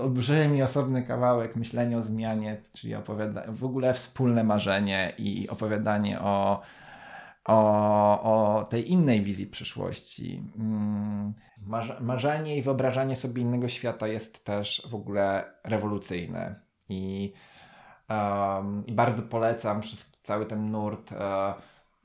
olbrzymi, 0.00 0.62
osobny 0.62 1.02
kawałek 1.02 1.56
myślenia 1.56 1.96
o 1.96 2.02
zmianie, 2.02 2.56
czyli 2.72 2.94
opowiada 2.94 3.42
w 3.48 3.64
ogóle 3.64 3.94
wspólne 3.94 4.44
marzenie 4.44 5.12
i 5.18 5.48
opowiadanie 5.48 6.20
o, 6.20 6.62
o, 7.46 8.22
o 8.22 8.64
tej 8.64 8.90
innej 8.90 9.22
wizji 9.22 9.46
przyszłości. 9.46 10.42
Mm, 10.58 11.34
marzenie 12.00 12.56
i 12.56 12.62
wyobrażanie 12.62 13.16
sobie 13.16 13.42
innego 13.42 13.68
świata 13.68 14.08
jest 14.08 14.44
też 14.44 14.88
w 14.90 14.94
ogóle 14.94 15.44
rewolucyjne. 15.64 16.60
I, 16.88 17.32
um, 18.10 18.86
i 18.86 18.92
bardzo 18.92 19.22
polecam 19.22 19.80
cały 20.22 20.46
ten 20.46 20.70
nurt. 20.70 21.12
Uh, 21.12 21.18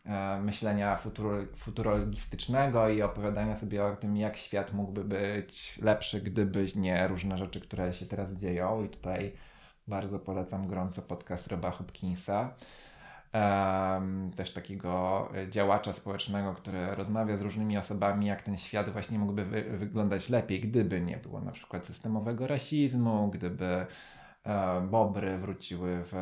E, 0.06 0.40
myślenia 0.42 1.00
futurologistycznego 1.56 2.90
i 2.90 3.02
opowiadania 3.02 3.58
sobie 3.58 3.86
o 3.86 3.96
tym, 3.96 4.18
jak 4.18 4.38
świat 4.38 4.74
mógłby 4.74 5.04
być 5.04 5.80
lepszy, 5.82 6.22
gdyby 6.22 6.66
nie 6.76 7.08
różne 7.08 7.38
rzeczy, 7.38 7.62
które 7.62 7.94
się 7.94 8.06
teraz 8.06 8.32
dzieją. 8.34 8.84
I 8.84 8.90
tutaj 8.90 9.32
bardzo 9.88 10.20
polecam 10.20 10.68
gorąco 10.68 11.02
podcast 11.02 11.48
Roba 11.48 11.72
Hopkinsa. 11.72 12.54
Też 14.36 14.54
takiego 14.54 15.30
działacza 15.50 15.94
społecznego, 15.94 16.54
który 16.54 16.96
rozmawia 16.96 17.38
z 17.38 17.42
różnymi 17.42 17.78
osobami, 17.78 18.26
jak 18.26 18.42
ten 18.42 18.58
świat 18.58 18.90
właśnie 18.90 19.20
mógłby 19.20 19.46
wy 19.46 19.64
wyglądać 19.64 20.30
lepiej, 20.30 20.60
gdyby 20.60 21.02
nie 21.02 21.18
było 21.18 21.42
na 21.42 21.52
przykład 21.52 21.86
systemowego 21.86 22.48
rasizmu, 22.48 23.32
gdyby 23.34 23.86
e, 24.44 24.82
bobry 24.82 25.38
wróciły 25.38 26.04
w, 26.04 26.14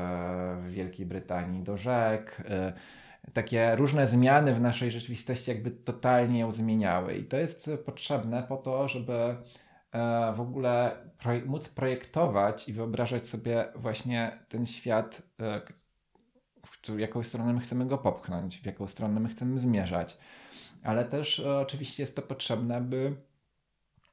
w 0.61 0.71
Wielkiej 0.71 1.05
Brytanii 1.05 1.63
do 1.63 1.77
rzek. 1.77 2.43
E, 2.49 2.73
takie 3.33 3.75
różne 3.75 4.07
zmiany 4.07 4.53
w 4.53 4.61
naszej 4.61 4.91
rzeczywistości 4.91 5.51
jakby 5.51 5.71
totalnie 5.71 6.39
ją 6.39 6.51
zmieniały. 6.51 7.13
I 7.13 7.23
to 7.23 7.37
jest 7.37 7.69
potrzebne 7.85 8.43
po 8.43 8.57
to, 8.57 8.87
żeby 8.87 9.13
e, 9.13 9.35
w 10.35 10.41
ogóle 10.41 10.91
móc 11.45 11.69
projektować 11.69 12.69
i 12.69 12.73
wyobrażać 12.73 13.25
sobie 13.25 13.65
właśnie 13.75 14.39
ten 14.49 14.65
świat, 14.65 15.21
e, 15.39 15.61
w 16.87 16.99
jaką 16.99 17.23
stronę 17.23 17.53
my 17.53 17.59
chcemy 17.59 17.85
go 17.85 17.97
popchnąć, 17.97 18.57
w 18.57 18.65
jaką 18.65 18.87
stronę 18.87 19.19
my 19.19 19.29
chcemy 19.29 19.59
zmierzać. 19.59 20.17
Ale 20.83 21.05
też 21.05 21.39
e, 21.39 21.57
oczywiście 21.57 22.03
jest 22.03 22.15
to 22.15 22.21
potrzebne, 22.21 22.81
by 22.81 23.15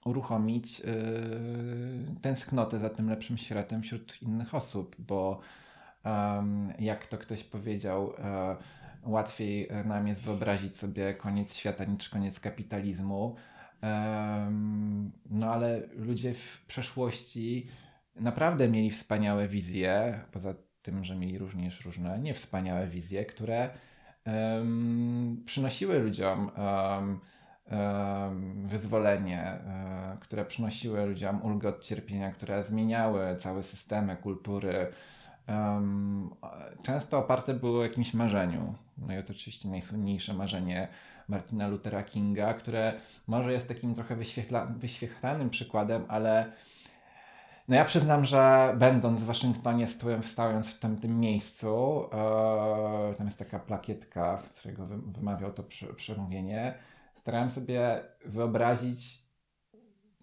uruchomić 0.04 0.80
yy, 0.80 0.86
tęsknotę 2.22 2.78
za 2.78 2.90
tym 2.90 3.10
lepszym 3.10 3.38
światem 3.38 3.82
wśród 3.82 4.22
innych 4.22 4.54
osób, 4.54 4.96
bo 4.98 5.40
jak 6.78 7.06
to 7.06 7.18
ktoś 7.18 7.44
powiedział, 7.44 8.12
e, 8.18 8.56
łatwiej 9.02 9.68
nam 9.84 10.06
jest 10.06 10.20
wyobrazić 10.20 10.76
sobie 10.76 11.14
koniec 11.14 11.54
świata 11.54 11.84
niż 11.84 12.08
koniec 12.08 12.40
kapitalizmu. 12.40 13.36
No 15.30 15.52
ale 15.52 15.82
ludzie 15.96 16.34
w 16.34 16.64
przeszłości 16.66 17.66
naprawdę 18.20 18.68
mieli 18.68 18.90
wspaniałe 18.90 19.48
wizje, 19.48 20.20
poza 20.32 20.54
tym, 20.86 21.04
że 21.04 21.16
mieli 21.16 21.38
również 21.38 21.84
różne 21.84 22.18
niewspaniałe 22.18 22.86
wizje, 22.86 23.24
które 23.24 23.70
um, 24.26 25.42
przynosiły 25.46 25.98
ludziom 25.98 26.50
um, 26.56 27.20
um, 27.70 28.68
wyzwolenie, 28.68 29.58
um, 29.66 30.18
które 30.18 30.44
przynosiły 30.44 31.06
ludziom 31.06 31.42
ulgę 31.42 31.68
od 31.68 31.84
cierpienia, 31.84 32.32
które 32.32 32.64
zmieniały 32.64 33.36
całe 33.36 33.62
systemy 33.62 34.16
kultury. 34.16 34.86
często 36.82 37.18
oparte 37.18 37.54
były 37.54 37.80
o 37.80 37.82
jakimś 37.82 38.14
marzeniu. 38.14 38.74
No 38.98 39.18
i 39.18 39.22
to 39.22 39.32
oczywiście 39.32 39.68
najsłynniejsze 39.68 40.34
marzenie 40.34 40.88
Martina 41.28 41.68
Luthera 41.68 42.02
Kinga, 42.02 42.54
które 42.54 42.92
może 43.26 43.52
jest 43.52 43.68
takim 43.68 43.94
trochę 43.94 44.16
wyświetla, 44.16 44.66
wyświetlanym 44.66 45.50
przykładem, 45.50 46.04
ale 46.08 46.52
no 47.68 47.76
ja 47.76 47.84
przyznam, 47.84 48.24
że 48.24 48.74
będąc 48.78 49.20
w 49.20 49.24
Waszyngtonie, 49.24 49.86
stając 50.22 50.70
w 50.70 50.78
tamtym 50.78 51.20
miejscu, 51.20 52.04
e, 52.12 53.14
tam 53.14 53.26
jest 53.26 53.38
taka 53.38 53.58
plakietka, 53.58 54.42
z 54.52 54.58
którego 54.58 54.86
wymawiał 55.06 55.52
to 55.52 55.62
przemówienie, 55.96 56.74
starałem 57.20 57.50
sobie 57.50 58.00
wyobrazić 58.24 59.26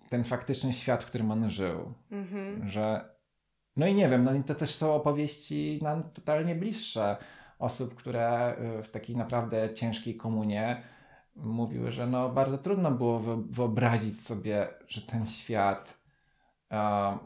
ten 0.09 0.23
faktyczny 0.23 0.73
świat, 0.73 1.03
w 1.03 1.07
którym 1.07 1.31
on 1.31 1.49
żył. 1.49 1.93
Mhm. 2.11 2.69
Że 2.69 3.13
no 3.75 3.87
i 3.87 3.93
nie 3.93 4.09
wiem, 4.09 4.23
no 4.23 4.31
to 4.45 4.55
też 4.55 4.75
są 4.75 4.93
opowieści 4.93 5.79
nam 5.81 6.03
totalnie 6.03 6.55
bliższe 6.55 7.17
osób, 7.59 7.95
które 7.95 8.55
y, 8.79 8.83
w 8.83 8.91
takiej 8.91 9.15
naprawdę 9.15 9.73
ciężkiej 9.73 10.17
komunie 10.17 10.81
mówiły, 11.35 11.91
że 11.91 12.07
no 12.07 12.29
bardzo 12.29 12.57
trudno 12.57 12.91
było 12.91 13.19
wyobrazić 13.49 14.21
sobie, 14.21 14.67
że 14.87 15.01
ten 15.01 15.25
świat 15.25 16.02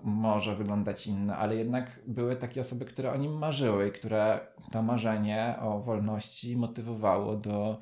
może 0.04 0.56
wyglądać 0.56 1.08
inny, 1.08 1.36
ale 1.36 1.56
jednak 1.56 2.00
były 2.08 2.36
takie 2.36 2.62
osoby, 2.62 2.86
które 2.86 3.12
o 3.12 3.18
nim 3.18 3.38
marzyły 3.38 3.88
i 3.88 3.92
które 3.92 4.40
to 4.72 4.82
marzenie 4.82 5.56
o 5.62 5.80
wolności 5.80 6.56
motywowało 6.56 7.36
do, 7.36 7.80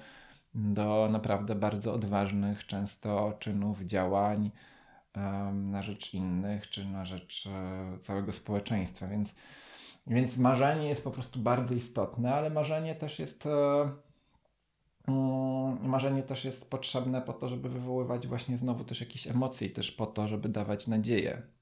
do 0.55 1.07
naprawdę 1.11 1.55
bardzo 1.55 1.93
odważnych 1.93 2.67
często 2.67 3.33
czynów, 3.39 3.81
działań 3.81 4.51
na 5.53 5.81
rzecz 5.81 6.13
innych 6.13 6.69
czy 6.69 6.85
na 6.85 7.05
rzecz 7.05 7.45
um, 7.45 7.99
całego 7.99 8.33
społeczeństwa. 8.33 9.07
Więc, 9.07 9.35
więc 10.07 10.37
marzenie 10.37 10.89
jest 10.89 11.03
po 11.03 11.11
prostu 11.11 11.39
bardzo 11.39 11.73
istotne, 11.73 12.35
ale 12.35 12.49
marzenie 12.49 12.95
też 12.95 13.19
jest. 13.19 13.45
Um, 15.07 15.89
marzenie 15.89 16.23
też 16.23 16.45
jest 16.45 16.69
potrzebne 16.69 17.21
po 17.21 17.33
to, 17.33 17.49
żeby 17.49 17.69
wywoływać 17.69 18.27
właśnie 18.27 18.57
znowu 18.57 18.83
też 18.83 18.99
jakieś 19.01 19.27
emocje 19.27 19.67
i 19.67 19.71
też 19.71 19.91
po 19.91 20.05
to, 20.05 20.27
żeby 20.27 20.49
dawać 20.49 20.87
nadzieję. 20.87 21.54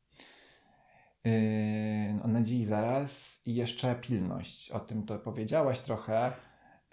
Yy, 1.26 2.24
o 2.24 2.28
nadziei 2.28 2.65
zaraz 2.65 3.41
i 3.45 3.55
jeszcze 3.55 3.95
pilność. 3.95 4.71
O 4.71 4.80
tym 4.80 5.05
to 5.05 5.19
powiedziałaś 5.19 5.80
trochę. 5.80 6.34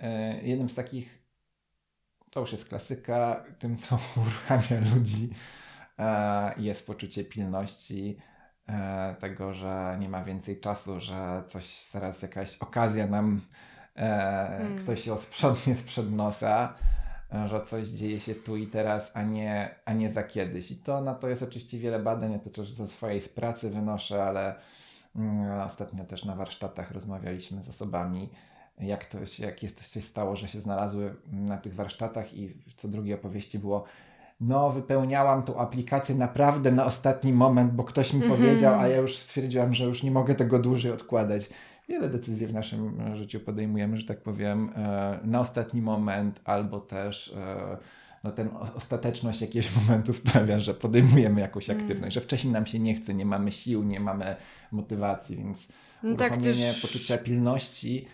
Yy, 0.01 0.09
jednym 0.43 0.69
z 0.69 0.75
takich, 0.75 1.23
to 2.31 2.41
już 2.41 2.53
jest 2.53 2.69
klasyka, 2.69 3.45
tym 3.59 3.77
co 3.77 3.99
uruchamia 4.21 4.95
ludzi 4.95 5.31
yy, 5.99 6.65
jest 6.65 6.87
poczucie 6.87 7.25
pilności 7.25 8.17
tego, 9.21 9.55
że 9.55 9.97
nie 10.01 10.09
ma 10.09 10.25
więcej 10.25 10.61
czasu, 10.61 11.01
że 11.01 11.43
coś 11.49 11.89
zaraz 11.91 12.23
jakaś 12.23 12.59
okazja 12.59 13.07
nam 13.07 13.41
hmm. 13.97 14.79
ktoś 14.79 15.07
ją 15.07 15.17
sprzątnie 15.27 15.75
sprzed 15.75 16.13
nosa 16.13 16.75
że 17.47 17.67
coś 17.67 17.89
dzieje 17.89 18.21
się 18.21 18.35
tu 18.35 18.57
i 18.57 18.67
teraz, 18.67 19.11
a 19.15 19.23
nie, 19.23 19.75
a 19.85 19.93
nie 19.93 20.13
za 20.13 20.23
kiedyś. 20.23 20.71
I 20.71 20.77
to 20.77 21.01
na 21.01 21.15
to 21.15 21.29
jest 21.29 21.43
oczywiście 21.43 21.79
wiele 21.79 21.99
badań, 21.99 22.33
ja 22.33 22.39
to 22.39 22.51
też 22.51 22.73
ze 22.73 22.89
swojej 22.89 23.21
pracy 23.21 23.71
wynoszę, 23.71 24.25
ale 24.25 24.55
mm, 25.17 25.61
ostatnio 25.61 26.05
też 26.05 26.25
na 26.25 26.37
warsztatach 26.37 26.91
rozmawialiśmy 26.91 27.63
z 27.63 27.69
osobami, 27.69 28.29
jak 28.81 29.05
to 29.05 29.27
się, 29.27 29.47
jak 29.47 29.63
jest, 29.63 29.77
to 29.77 29.83
się 29.83 30.01
stało, 30.01 30.37
że 30.37 30.49
się 30.49 30.61
znalazły 30.61 31.17
na 31.33 31.59
tych 31.59 31.75
warsztatach 31.75 32.35
i 32.35 32.55
co 32.77 32.89
drugie 32.89 33.15
opowieści 33.15 33.59
było 33.59 33.85
no 34.41 34.71
wypełniałam 34.71 35.43
tą 35.43 35.59
aplikację 35.59 36.15
naprawdę 36.15 36.73
na 36.73 36.85
ostatni 36.85 37.33
moment, 37.33 37.73
bo 37.73 37.85
ktoś 37.85 38.13
mi 38.13 38.25
mm 38.25 38.31
-hmm. 38.31 38.37
powiedział, 38.37 38.81
a 38.81 38.89
ja 38.89 38.97
już 38.97 39.19
stwierdziłam, 39.19 39.75
że 39.75 39.85
już 39.85 40.03
nie 40.03 40.11
mogę 40.11 40.35
tego 40.35 40.59
dłużej 40.59 40.93
odkładać 40.93 41.51
wiele 41.91 42.09
decyzji 42.09 42.47
w 42.47 42.53
naszym 42.53 43.01
e, 43.01 43.17
życiu 43.17 43.41
podejmujemy, 43.41 43.97
że 43.97 44.07
tak 44.07 44.23
powiem, 44.23 44.73
e, 44.77 45.19
na 45.25 45.41
ostatni 45.41 45.83
moment, 45.83 46.41
albo 46.45 46.81
też 46.81 47.35
e, 47.37 47.77
no 48.25 48.31
ten 48.31 48.49
ostateczność 48.75 49.41
jakiegoś 49.41 49.77
momentu 49.81 50.13
sprawia, 50.13 50.59
że 50.59 50.75
podejmujemy 50.75 51.41
jakąś 51.41 51.71
mm. 51.71 51.83
aktywność, 51.83 52.15
że 52.15 52.21
wcześniej 52.21 52.53
nam 52.53 52.67
się 52.67 52.79
nie 52.79 52.95
chce, 52.95 53.15
nie 53.15 53.27
mamy 53.27 53.53
sił, 53.53 53.83
nie 53.83 54.01
mamy 54.01 54.37
motywacji, 54.73 55.37
więc 55.37 55.69
no 56.03 56.17
tak, 56.17 56.39
też... 56.43 56.83
poczucia 56.83 57.19
pilności 57.19 58.07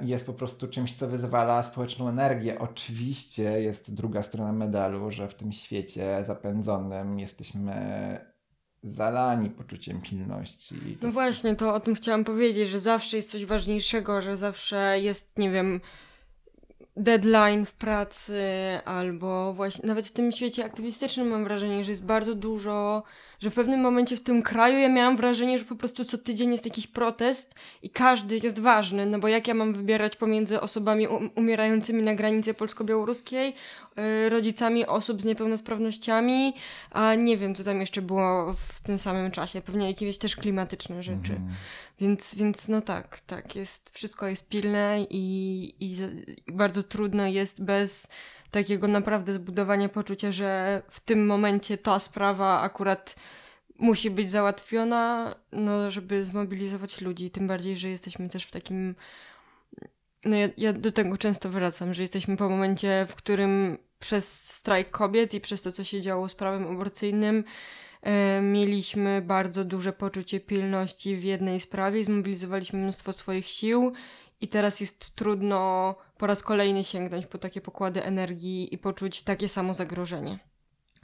jest 0.00 0.26
po 0.26 0.32
prostu 0.32 0.68
czymś, 0.68 0.92
co 0.92 1.08
wyzwala 1.08 1.62
społeczną 1.62 2.08
energię. 2.08 2.58
Oczywiście 2.58 3.42
jest 3.42 3.94
druga 3.94 4.22
strona 4.22 4.52
medalu, 4.52 5.10
że 5.10 5.28
w 5.28 5.34
tym 5.34 5.52
świecie 5.52 6.24
zapędzonym 6.26 7.20
jesteśmy 7.20 7.74
zalani 8.84 9.50
poczuciem 9.50 10.00
pilności. 10.00 10.74
No 11.02 11.10
właśnie, 11.10 11.56
to 11.56 11.74
o 11.74 11.80
tym 11.80 11.94
chciałam 11.94 12.24
powiedzieć, 12.24 12.68
że 12.68 12.80
zawsze 12.80 13.16
jest 13.16 13.30
coś 13.30 13.44
ważniejszego, 13.44 14.20
że 14.20 14.36
zawsze 14.36 15.00
jest, 15.00 15.38
nie 15.38 15.50
wiem, 15.50 15.80
deadline 16.96 17.64
w 17.64 17.72
pracy, 17.72 18.42
albo 18.84 19.54
właśnie 19.54 19.88
nawet 19.88 20.06
w 20.06 20.12
tym 20.12 20.32
świecie 20.32 20.64
aktywistycznym 20.64 21.28
mam 21.28 21.44
wrażenie, 21.44 21.84
że 21.84 21.90
jest 21.90 22.04
bardzo 22.04 22.34
dużo, 22.34 23.02
że 23.44 23.50
w 23.50 23.54
pewnym 23.54 23.80
momencie 23.80 24.16
w 24.16 24.22
tym 24.22 24.42
kraju 24.42 24.78
ja 24.78 24.88
miałam 24.88 25.16
wrażenie, 25.16 25.58
że 25.58 25.64
po 25.64 25.76
prostu 25.76 26.04
co 26.04 26.18
tydzień 26.18 26.52
jest 26.52 26.64
jakiś 26.64 26.86
protest 26.86 27.54
i 27.82 27.90
każdy 27.90 28.38
jest 28.38 28.58
ważny, 28.58 29.06
no 29.06 29.18
bo 29.18 29.28
jak 29.28 29.48
ja 29.48 29.54
mam 29.54 29.72
wybierać 29.72 30.16
pomiędzy 30.16 30.60
osobami 30.60 31.06
umierającymi 31.34 32.02
na 32.02 32.14
granicy 32.14 32.54
polsko-białoruskiej, 32.54 33.54
yy, 33.96 34.28
rodzicami 34.28 34.86
osób 34.86 35.22
z 35.22 35.24
niepełnosprawnościami, 35.24 36.54
a 36.90 37.14
nie 37.14 37.36
wiem, 37.36 37.54
co 37.54 37.64
tam 37.64 37.80
jeszcze 37.80 38.02
było 38.02 38.54
w 38.54 38.80
tym 38.80 38.98
samym 38.98 39.30
czasie, 39.30 39.60
pewnie 39.60 39.88
jakieś 39.88 40.18
też 40.18 40.36
klimatyczne 40.36 41.02
rzeczy. 41.02 41.32
Mhm. 41.32 41.54
Więc, 42.00 42.34
więc 42.34 42.68
no 42.68 42.80
tak, 42.80 43.20
tak, 43.20 43.56
jest, 43.56 43.90
wszystko 43.94 44.26
jest 44.26 44.48
pilne 44.48 45.06
i, 45.10 45.64
i, 45.80 45.96
i 46.46 46.52
bardzo 46.52 46.82
trudno 46.82 47.26
jest 47.26 47.64
bez 47.64 48.08
takiego 48.54 48.88
naprawdę 48.88 49.32
zbudowania 49.32 49.88
poczucia, 49.88 50.32
że 50.32 50.82
w 50.90 51.00
tym 51.00 51.26
momencie 51.26 51.78
ta 51.78 51.98
sprawa 51.98 52.60
akurat 52.60 53.16
musi 53.78 54.10
być 54.10 54.30
załatwiona, 54.30 55.34
no, 55.52 55.90
żeby 55.90 56.24
zmobilizować 56.24 57.00
ludzi. 57.00 57.30
Tym 57.30 57.48
bardziej, 57.48 57.76
że 57.76 57.88
jesteśmy 57.88 58.28
też 58.28 58.44
w 58.44 58.50
takim. 58.50 58.94
No, 60.24 60.36
ja, 60.36 60.48
ja 60.56 60.72
do 60.72 60.92
tego 60.92 61.18
często 61.18 61.48
wracam, 61.48 61.94
że 61.94 62.02
jesteśmy 62.02 62.36
po 62.36 62.48
momencie, 62.48 63.06
w 63.08 63.14
którym 63.14 63.78
przez 63.98 64.50
strajk 64.50 64.90
kobiet 64.90 65.34
i 65.34 65.40
przez 65.40 65.62
to, 65.62 65.72
co 65.72 65.84
się 65.84 66.00
działo 66.00 66.28
z 66.28 66.34
prawem 66.34 66.66
aborcyjnym, 66.66 67.44
e, 68.02 68.40
mieliśmy 68.40 69.22
bardzo 69.22 69.64
duże 69.64 69.92
poczucie 69.92 70.40
pilności 70.40 71.16
w 71.16 71.24
jednej 71.24 71.60
sprawie 71.60 72.04
zmobilizowaliśmy 72.04 72.78
mnóstwo 72.78 73.12
swoich 73.12 73.46
sił 73.46 73.92
i 74.40 74.48
teraz 74.48 74.80
jest 74.80 75.14
trudno 75.14 75.94
po 76.24 76.28
raz 76.28 76.42
kolejny 76.42 76.84
sięgnąć 76.84 77.26
po 77.26 77.38
takie 77.38 77.60
pokłady 77.60 78.04
energii 78.04 78.74
i 78.74 78.78
poczuć 78.78 79.22
takie 79.22 79.48
samo 79.48 79.74
zagrożenie. 79.74 80.38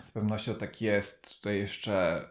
Z 0.04 0.10
pewnością 0.10 0.54
tak 0.54 0.82
jest. 0.82 1.36
Tutaj 1.36 1.58
jeszcze 1.58 2.24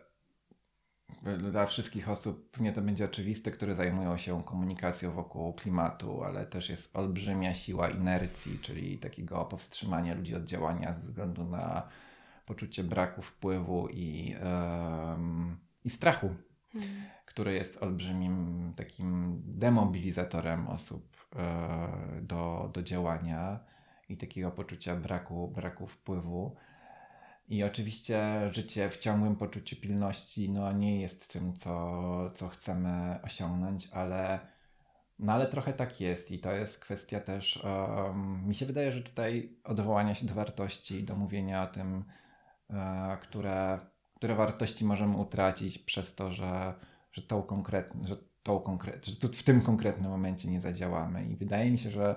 dla 1.38 1.66
wszystkich 1.66 2.10
osób 2.10 2.52
pewnie 2.52 2.74
to 2.74 2.82
będzie 2.82 3.06
oczywiste, 3.06 3.52
które 3.52 3.76
zajmują 3.76 4.18
się 4.18 4.44
komunikacją 4.44 5.12
wokół 5.12 5.54
klimatu, 5.54 6.24
ale 6.24 6.46
też 6.46 6.70
jest 6.70 6.96
olbrzymia 6.96 7.54
siła 7.54 7.90
inercji, 7.90 8.60
czyli 8.60 8.98
takiego 8.98 9.46
powstrzymania 9.46 10.16
ludzi 10.16 10.36
od 10.36 10.44
działania 10.44 10.94
ze 10.94 11.02
względu 11.02 11.44
na 11.46 11.88
poczucie 12.46 12.84
braku 12.84 13.22
wpływu 13.22 13.88
i, 13.92 14.36
um, 14.44 15.58
i 15.86 15.90
strachu. 15.90 16.36
Hmm 16.74 17.20
który 17.40 17.54
jest 17.54 17.84
olbrzymim 17.84 18.74
takim 18.76 19.42
demobilizatorem 19.46 20.68
osób 20.68 21.09
do, 22.22 22.70
do 22.74 22.84
działania 22.84 23.60
i 24.10 24.18
takiego 24.18 24.52
poczucia 24.52 24.96
braku, 24.96 25.48
braku 25.48 25.88
wpływu. 25.88 26.56
I 27.48 27.64
oczywiście 27.64 28.50
życie 28.52 28.90
w 28.90 28.98
ciągłym 28.98 29.36
poczuciu 29.36 29.76
pilności 29.76 30.50
no, 30.50 30.72
nie 30.72 31.02
jest 31.02 31.34
tym, 31.34 31.54
co, 31.54 32.32
co 32.36 32.48
chcemy 32.48 33.20
osiągnąć, 33.24 33.90
ale, 33.92 34.40
no, 35.20 35.34
ale 35.34 35.48
trochę 35.48 35.74
tak 35.74 36.02
jest 36.02 36.32
i 36.32 36.40
to 36.40 36.52
jest 36.52 36.80
kwestia 36.80 37.20
też, 37.20 37.64
um, 37.64 38.48
mi 38.48 38.56
się 38.56 38.66
wydaje, 38.66 38.92
że 38.92 39.02
tutaj 39.02 39.58
odwołania 39.64 40.16
się 40.16 40.26
do 40.26 40.34
wartości, 40.34 41.04
do 41.04 41.16
mówienia 41.16 41.64
o 41.64 41.68
tym, 41.68 42.04
które, 43.22 43.80
które 44.16 44.36
wartości 44.36 44.86
możemy 44.86 45.18
utracić 45.18 45.80
przez 45.80 46.16
to, 46.16 46.34
że, 46.34 46.74
że 47.12 47.22
tą 47.22 47.44
konkretną, 47.44 48.08
że 48.08 48.18
tą 48.44 48.60
konkret, 48.60 49.06
że 49.06 49.28
w 49.28 49.44
tym 49.44 49.62
konkretnym 49.62 50.12
momencie 50.12 50.50
nie 50.50 50.62
zadziałamy. 50.62 51.26
I 51.26 51.36
wydaje 51.36 51.72
mi 51.72 51.80
się, 51.80 51.92
że, 51.92 52.16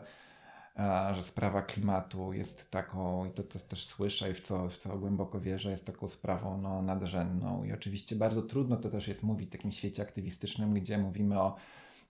że 1.14 1.23
sprawa 1.23 1.62
klimatu 1.62 2.33
jest 2.33 2.70
taką, 2.70 3.27
i 3.27 3.31
to, 3.31 3.43
to 3.43 3.59
też 3.59 3.87
słyszę 3.87 4.31
i 4.31 4.35
w 4.35 4.41
co, 4.41 4.68
w 4.68 4.79
co 4.79 4.99
głęboko 4.99 5.41
wierzę, 5.41 5.70
jest 5.70 5.85
taką 5.85 6.09
sprawą 6.09 6.59
no, 6.59 6.83
nadrzędną. 6.83 7.64
I 7.64 7.73
oczywiście 7.73 8.16
bardzo 8.16 8.43
trudno 8.43 8.77
to 8.77 8.89
też 8.89 9.09
jest 9.09 9.23
mówić 9.23 9.49
w 9.49 9.53
takim 9.53 9.73
świecie 9.73 10.03
aktywistycznym, 10.03 10.75
gdzie 10.75 10.99
mówimy 10.99 11.41
o 11.41 11.57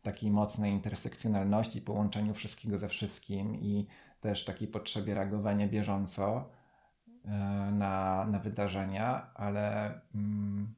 takiej 0.02 0.30
mocnej 0.30 0.72
intersekcjonalności, 0.72 1.80
połączeniu 1.80 2.34
wszystkiego 2.34 2.78
ze 2.78 2.88
wszystkim 2.88 3.56
i 3.56 3.86
też 4.20 4.44
takiej 4.44 4.68
potrzebie 4.68 5.14
reagowania 5.14 5.68
bieżąco 5.68 6.48
e, 7.24 7.28
na, 7.72 8.26
na 8.26 8.38
wydarzenia, 8.38 9.34
ale 9.34 9.94
mm, 10.14 10.74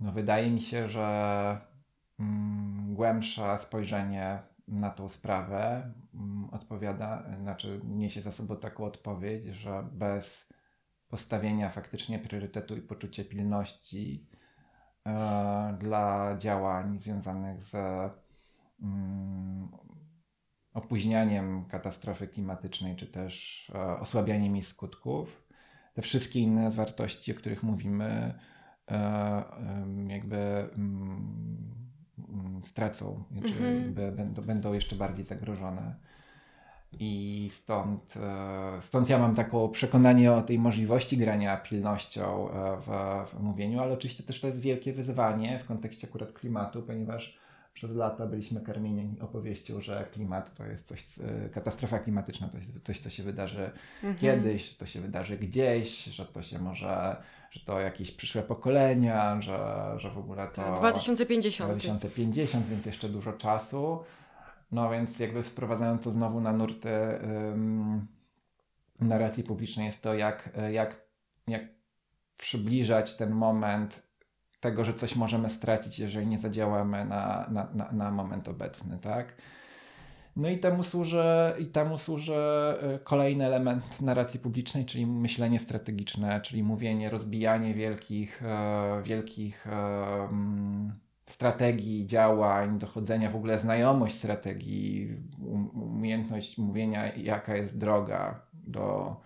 no. 0.00 0.12
Wydaje 0.12 0.50
mi 0.50 0.60
się, 0.60 0.88
że 0.88 1.60
mm, 2.20 2.94
głębsze 2.94 3.58
spojrzenie 3.62 4.38
na 4.68 4.90
tą 4.90 5.08
sprawę 5.08 5.92
mm, 6.14 6.48
odpowiada, 6.52 7.24
znaczy 7.40 7.80
niesie 7.84 8.22
za 8.22 8.32
sobą 8.32 8.56
taką 8.56 8.84
odpowiedź, 8.84 9.46
że 9.46 9.88
bez 9.92 10.52
postawienia 11.08 11.70
faktycznie 11.70 12.18
priorytetu 12.18 12.76
i 12.76 12.82
poczucia 12.82 13.24
pilności 13.24 14.26
e, 15.06 15.76
dla 15.80 16.36
działań 16.38 16.98
związanych 17.00 17.62
z 17.62 17.74
mm, 18.82 19.68
opóźnianiem 20.72 21.64
katastrofy 21.64 22.28
klimatycznej, 22.28 22.96
czy 22.96 23.06
też 23.06 23.66
e, 23.74 24.00
osłabianiem 24.00 24.56
jej 24.56 24.64
skutków, 24.64 25.46
te 25.94 26.02
wszystkie 26.02 26.40
inne 26.40 26.70
wartości, 26.70 27.32
o 27.32 27.34
których 27.34 27.62
mówimy, 27.62 28.38
jakby 30.08 30.36
mm, 30.36 31.56
stracą, 32.64 33.24
znaczy 33.32 33.54
mhm. 33.54 33.94
będą, 34.16 34.42
będą 34.42 34.72
jeszcze 34.72 34.96
bardziej 34.96 35.24
zagrożone. 35.24 35.94
I 36.92 37.50
stąd, 37.52 38.14
e, 38.16 38.82
stąd 38.82 39.08
ja 39.08 39.18
mam 39.18 39.34
takie 39.34 39.68
przekonanie 39.72 40.32
o 40.32 40.42
tej 40.42 40.58
możliwości 40.58 41.16
grania 41.16 41.56
pilnością 41.56 42.48
w, 42.80 42.90
w 43.30 43.40
mówieniu, 43.40 43.80
ale 43.80 43.94
oczywiście 43.94 44.22
też 44.22 44.40
to 44.40 44.46
jest 44.46 44.60
wielkie 44.60 44.92
wyzwanie 44.92 45.58
w 45.58 45.64
kontekście 45.64 46.08
akurat 46.08 46.32
klimatu, 46.32 46.82
ponieważ 46.82 47.38
przez 47.76 47.90
lata 47.90 48.26
byliśmy 48.26 48.60
karmieni 48.60 49.20
opowieścią, 49.20 49.80
że 49.80 50.06
klimat 50.12 50.54
to 50.54 50.66
jest 50.66 50.86
coś, 50.86 51.04
e, 51.18 51.48
katastrofa 51.48 51.98
klimatyczna 51.98 52.48
to 52.48 52.58
jest 52.58 52.84
coś, 52.84 52.98
co 52.98 53.10
się 53.10 53.22
wydarzy 53.22 53.70
mhm. 53.94 54.16
kiedyś, 54.16 54.76
to 54.76 54.86
się 54.86 55.00
wydarzy 55.00 55.38
gdzieś, 55.38 56.04
że 56.04 56.26
to 56.26 56.42
się 56.42 56.58
może, 56.58 57.16
że 57.56 57.64
to 57.64 57.80
jakieś 57.80 58.10
przyszłe 58.10 58.42
pokolenia, 58.42 59.40
że, 59.40 59.92
że 59.96 60.10
w 60.10 60.18
ogóle 60.18 60.48
to... 60.48 60.76
2050. 60.78 61.70
2050, 61.70 62.66
więc 62.66 62.86
jeszcze 62.86 63.08
dużo 63.08 63.32
czasu. 63.32 63.98
No 64.72 64.90
więc 64.90 65.18
jakby 65.18 65.44
sprowadzając 65.44 66.02
to 66.02 66.10
znowu 66.10 66.40
na 66.40 66.52
nurty 66.52 66.88
um, 66.88 68.06
narracji 69.00 69.44
publicznej 69.44 69.86
jest 69.86 70.02
to, 70.02 70.14
jak, 70.14 70.50
jak, 70.72 70.96
jak 71.48 71.62
przybliżać 72.36 73.16
ten 73.16 73.30
moment 73.30 74.02
tego, 74.60 74.84
że 74.84 74.94
coś 74.94 75.16
możemy 75.16 75.50
stracić, 75.50 75.98
jeżeli 75.98 76.26
nie 76.26 76.38
zadziałamy 76.38 77.04
na, 77.04 77.46
na, 77.50 77.68
na, 77.74 77.92
na 77.92 78.10
moment 78.10 78.48
obecny, 78.48 78.98
tak? 78.98 79.34
No 80.36 80.48
i 80.48 80.58
temu 80.58 80.84
służy, 80.84 81.24
i 81.58 81.66
temu 81.66 81.98
służy 81.98 82.34
y, 82.96 82.98
kolejny 83.04 83.44
element 83.44 84.00
narracji 84.00 84.40
publicznej, 84.40 84.84
czyli 84.84 85.06
myślenie 85.06 85.60
strategiczne, 85.60 86.40
czyli 86.40 86.62
mówienie, 86.62 87.10
rozbijanie 87.10 87.74
wielkich, 87.74 88.42
e, 88.42 89.02
wielkich 89.02 89.66
um, 89.72 90.92
strategii, 91.26 92.06
działań, 92.06 92.78
dochodzenia, 92.78 93.30
w 93.30 93.36
ogóle 93.36 93.58
znajomość 93.58 94.18
strategii, 94.18 95.16
um, 95.42 95.68
umiejętność 95.68 96.58
mówienia, 96.58 97.14
jaka 97.14 97.56
jest 97.56 97.78
droga 97.78 98.40
do 98.52 99.16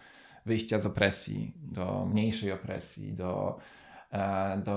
wyjścia 0.47 0.79
z 0.79 0.87
opresji, 0.87 1.55
do 1.57 2.07
mniejszej 2.07 2.53
opresji, 2.53 3.13
do 3.13 3.59
E, 4.13 4.59
do 4.65 4.77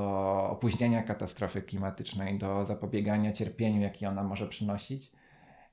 opóźnienia 0.49 1.03
katastrofy 1.03 1.61
klimatycznej, 1.61 2.37
do 2.37 2.65
zapobiegania 2.65 3.33
cierpieniu, 3.33 3.81
jaki 3.81 4.05
ona 4.05 4.23
może 4.23 4.47
przynosić. 4.47 5.11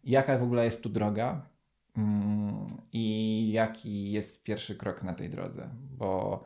Jaka 0.04 0.38
w 0.38 0.42
ogóle 0.42 0.64
jest 0.64 0.82
tu 0.82 0.88
droga 0.88 1.46
mm, 1.96 2.82
i 2.92 3.52
jaki 3.52 4.10
jest 4.10 4.42
pierwszy 4.42 4.74
krok 4.74 5.02
na 5.02 5.14
tej 5.14 5.30
drodze, 5.30 5.68
bo, 5.98 6.44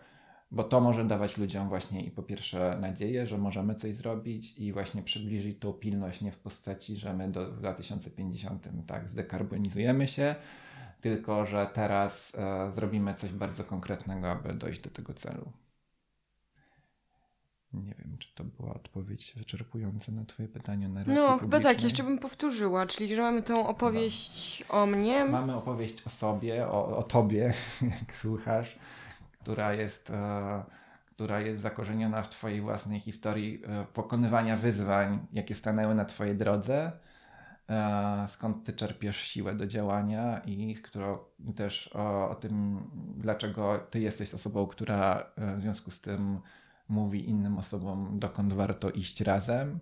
bo 0.51 0.65
to 0.65 0.81
może 0.81 1.05
dawać 1.05 1.39
ludziom 1.39 1.69
właśnie 1.69 2.05
i 2.05 2.11
po 2.11 2.23
pierwsze 2.23 2.79
nadzieję, 2.81 3.27
że 3.27 3.39
możemy 3.39 3.75
coś 3.75 3.95
zrobić 3.95 4.59
i 4.59 4.73
właśnie 4.73 5.03
przybliżyć 5.03 5.59
tą 5.59 5.73
pilność 5.73 6.21
nie 6.21 6.33
w 6.33 6.39
postaci, 6.39 6.97
że 6.97 7.15
my 7.15 7.29
do 7.29 7.51
2050 7.51 8.69
tak 8.87 9.09
zdekarbonizujemy 9.09 10.09
się, 10.09 10.35
tylko 11.01 11.47
że 11.47 11.71
teraz 11.73 12.35
e, 12.39 12.73
zrobimy 12.73 13.15
coś 13.15 13.33
bardzo 13.33 13.65
konkretnego, 13.65 14.31
aby 14.31 14.55
dojść 14.55 14.81
do 14.81 14.91
tego 14.91 15.15
celu. 15.15 15.53
Nie 17.75 17.95
wiem, 17.99 18.17
czy 18.19 18.35
to 18.35 18.45
była 18.45 18.75
odpowiedź 18.75 19.33
wyczerpująca 19.37 20.13
na 20.13 20.25
Twoje 20.25 20.49
pytanie 20.49 20.89
na 20.89 21.05
No, 21.07 21.39
chyba 21.39 21.61
tak, 21.61 21.83
jeszcze 21.83 22.03
bym 22.03 22.19
powtórzyła, 22.19 22.87
czyli 22.87 23.15
że 23.15 23.23
mamy 23.23 23.43
tą 23.43 23.67
opowieść 23.67 24.65
no. 24.69 24.75
o 24.75 24.87
mnie. 24.87 25.25
Mamy 25.25 25.57
opowieść 25.57 26.07
o 26.07 26.11
sobie, 26.11 26.69
o, 26.69 26.97
o 26.97 27.03
Tobie, 27.03 27.53
jak 28.01 28.17
słuchasz, 28.17 28.79
która 29.33 29.75
jest, 29.75 30.11
e, 30.11 30.65
która 31.07 31.41
jest 31.41 31.63
zakorzeniona 31.63 32.23
w 32.23 32.29
Twojej 32.29 32.61
własnej 32.61 33.01
historii 33.01 33.63
e, 33.67 33.85
pokonywania 33.93 34.57
wyzwań, 34.57 35.27
jakie 35.33 35.55
stanęły 35.55 35.95
na 35.95 36.05
Twojej 36.05 36.37
drodze. 36.37 36.93
E, 37.71 38.27
skąd 38.29 38.65
Ty 38.65 38.73
czerpiesz 38.73 39.17
siłę 39.17 39.55
do 39.55 39.67
działania 39.67 40.39
i 40.39 40.75
którą 40.75 41.19
też 41.57 41.91
o, 41.95 42.31
o 42.31 42.35
tym, 42.35 42.81
dlaczego 43.17 43.79
Ty 43.91 44.01
jesteś 44.01 44.35
osobą, 44.35 44.67
która 44.67 45.27
e, 45.37 45.57
w 45.57 45.61
związku 45.61 45.91
z 45.91 46.01
tym 46.01 46.41
mówi 46.89 47.29
innym 47.29 47.59
osobom, 47.59 48.19
dokąd 48.19 48.53
warto 48.53 48.91
iść 48.91 49.21
razem. 49.21 49.81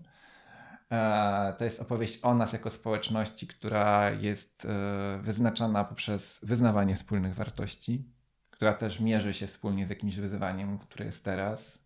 E, 0.92 1.54
to 1.58 1.64
jest 1.64 1.80
opowieść 1.80 2.18
o 2.22 2.34
nas 2.34 2.52
jako 2.52 2.70
społeczności, 2.70 3.46
która 3.46 4.10
jest 4.10 4.64
e, 4.64 5.18
wyznaczana 5.22 5.84
poprzez 5.84 6.38
wyznawanie 6.42 6.96
wspólnych 6.96 7.34
wartości, 7.34 8.04
która 8.50 8.72
też 8.72 9.00
mierzy 9.00 9.34
się 9.34 9.46
wspólnie 9.46 9.86
z 9.86 9.90
jakimś 9.90 10.16
wyzwaniem, 10.16 10.78
które 10.78 11.06
jest 11.06 11.24
teraz. 11.24 11.82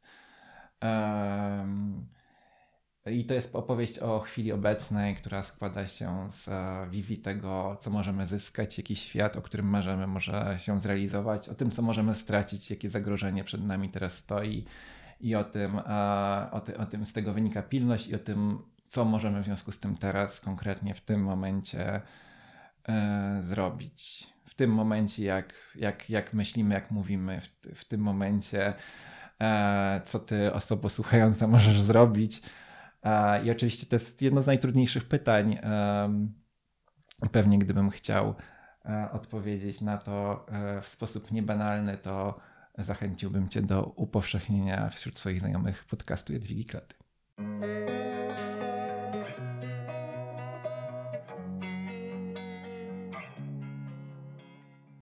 I 3.06 3.24
to 3.24 3.34
jest 3.34 3.54
opowieść 3.56 3.98
o 3.98 4.20
chwili 4.20 4.52
obecnej, 4.52 5.16
która 5.16 5.42
składa 5.42 5.88
się 5.88 6.28
z 6.30 6.48
e, 6.48 6.86
wizji 6.90 7.18
tego, 7.18 7.76
co 7.80 7.90
możemy 7.90 8.26
zyskać, 8.26 8.78
jaki 8.78 8.96
świat, 8.96 9.36
o 9.36 9.42
którym 9.42 9.66
marzymy, 9.66 10.06
może 10.06 10.56
się 10.58 10.80
zrealizować, 10.80 11.48
o 11.48 11.54
tym, 11.54 11.70
co 11.70 11.82
możemy 11.82 12.14
stracić, 12.14 12.70
jakie 12.70 12.90
zagrożenie 12.90 13.44
przed 13.44 13.64
nami 13.64 13.88
teraz 13.88 14.18
stoi 14.18 14.64
i 15.20 15.34
o 15.34 15.44
tym, 15.44 15.80
o, 16.50 16.60
ty, 16.60 16.78
o 16.78 16.86
tym 16.86 17.06
z 17.06 17.12
tego 17.12 17.32
wynika 17.32 17.62
pilność 17.62 18.08
i 18.08 18.14
o 18.14 18.18
tym, 18.18 18.58
co 18.88 19.04
możemy 19.04 19.42
w 19.42 19.44
związku 19.44 19.72
z 19.72 19.80
tym 19.80 19.96
teraz 19.96 20.40
konkretnie 20.40 20.94
w 20.94 21.00
tym 21.00 21.22
momencie 21.22 22.00
e, 22.88 23.40
zrobić. 23.44 24.26
W 24.44 24.54
tym 24.54 24.70
momencie, 24.70 25.24
jak, 25.24 25.54
jak, 25.74 26.10
jak 26.10 26.34
myślimy, 26.34 26.74
jak 26.74 26.90
mówimy, 26.90 27.40
w, 27.40 27.78
w 27.80 27.84
tym 27.84 28.00
momencie, 28.00 28.74
e, 29.40 30.00
co 30.04 30.18
ty, 30.18 30.52
osobo 30.52 30.88
słuchająca, 30.88 31.46
możesz 31.56 31.80
zrobić. 31.80 32.42
E, 33.02 33.44
I 33.44 33.50
oczywiście 33.50 33.86
to 33.86 33.96
jest 33.96 34.22
jedno 34.22 34.42
z 34.42 34.46
najtrudniejszych 34.46 35.04
pytań. 35.04 35.58
Pewnie 37.32 37.58
gdybym 37.58 37.90
chciał 37.90 38.34
e, 38.84 39.10
odpowiedzieć 39.12 39.80
na 39.80 39.98
to 39.98 40.46
e, 40.48 40.80
w 40.80 40.88
sposób 40.88 41.30
niebanalny, 41.30 41.96
to 41.96 42.40
zachęciłbym 42.78 43.48
Cię 43.48 43.62
do 43.62 43.82
upowszechnienia 43.82 44.90
wśród 44.90 45.18
swoich 45.18 45.40
znajomych 45.40 45.84
podcastu 45.84 46.32
Jadwigi 46.32 46.64
Klaty. 46.64 46.94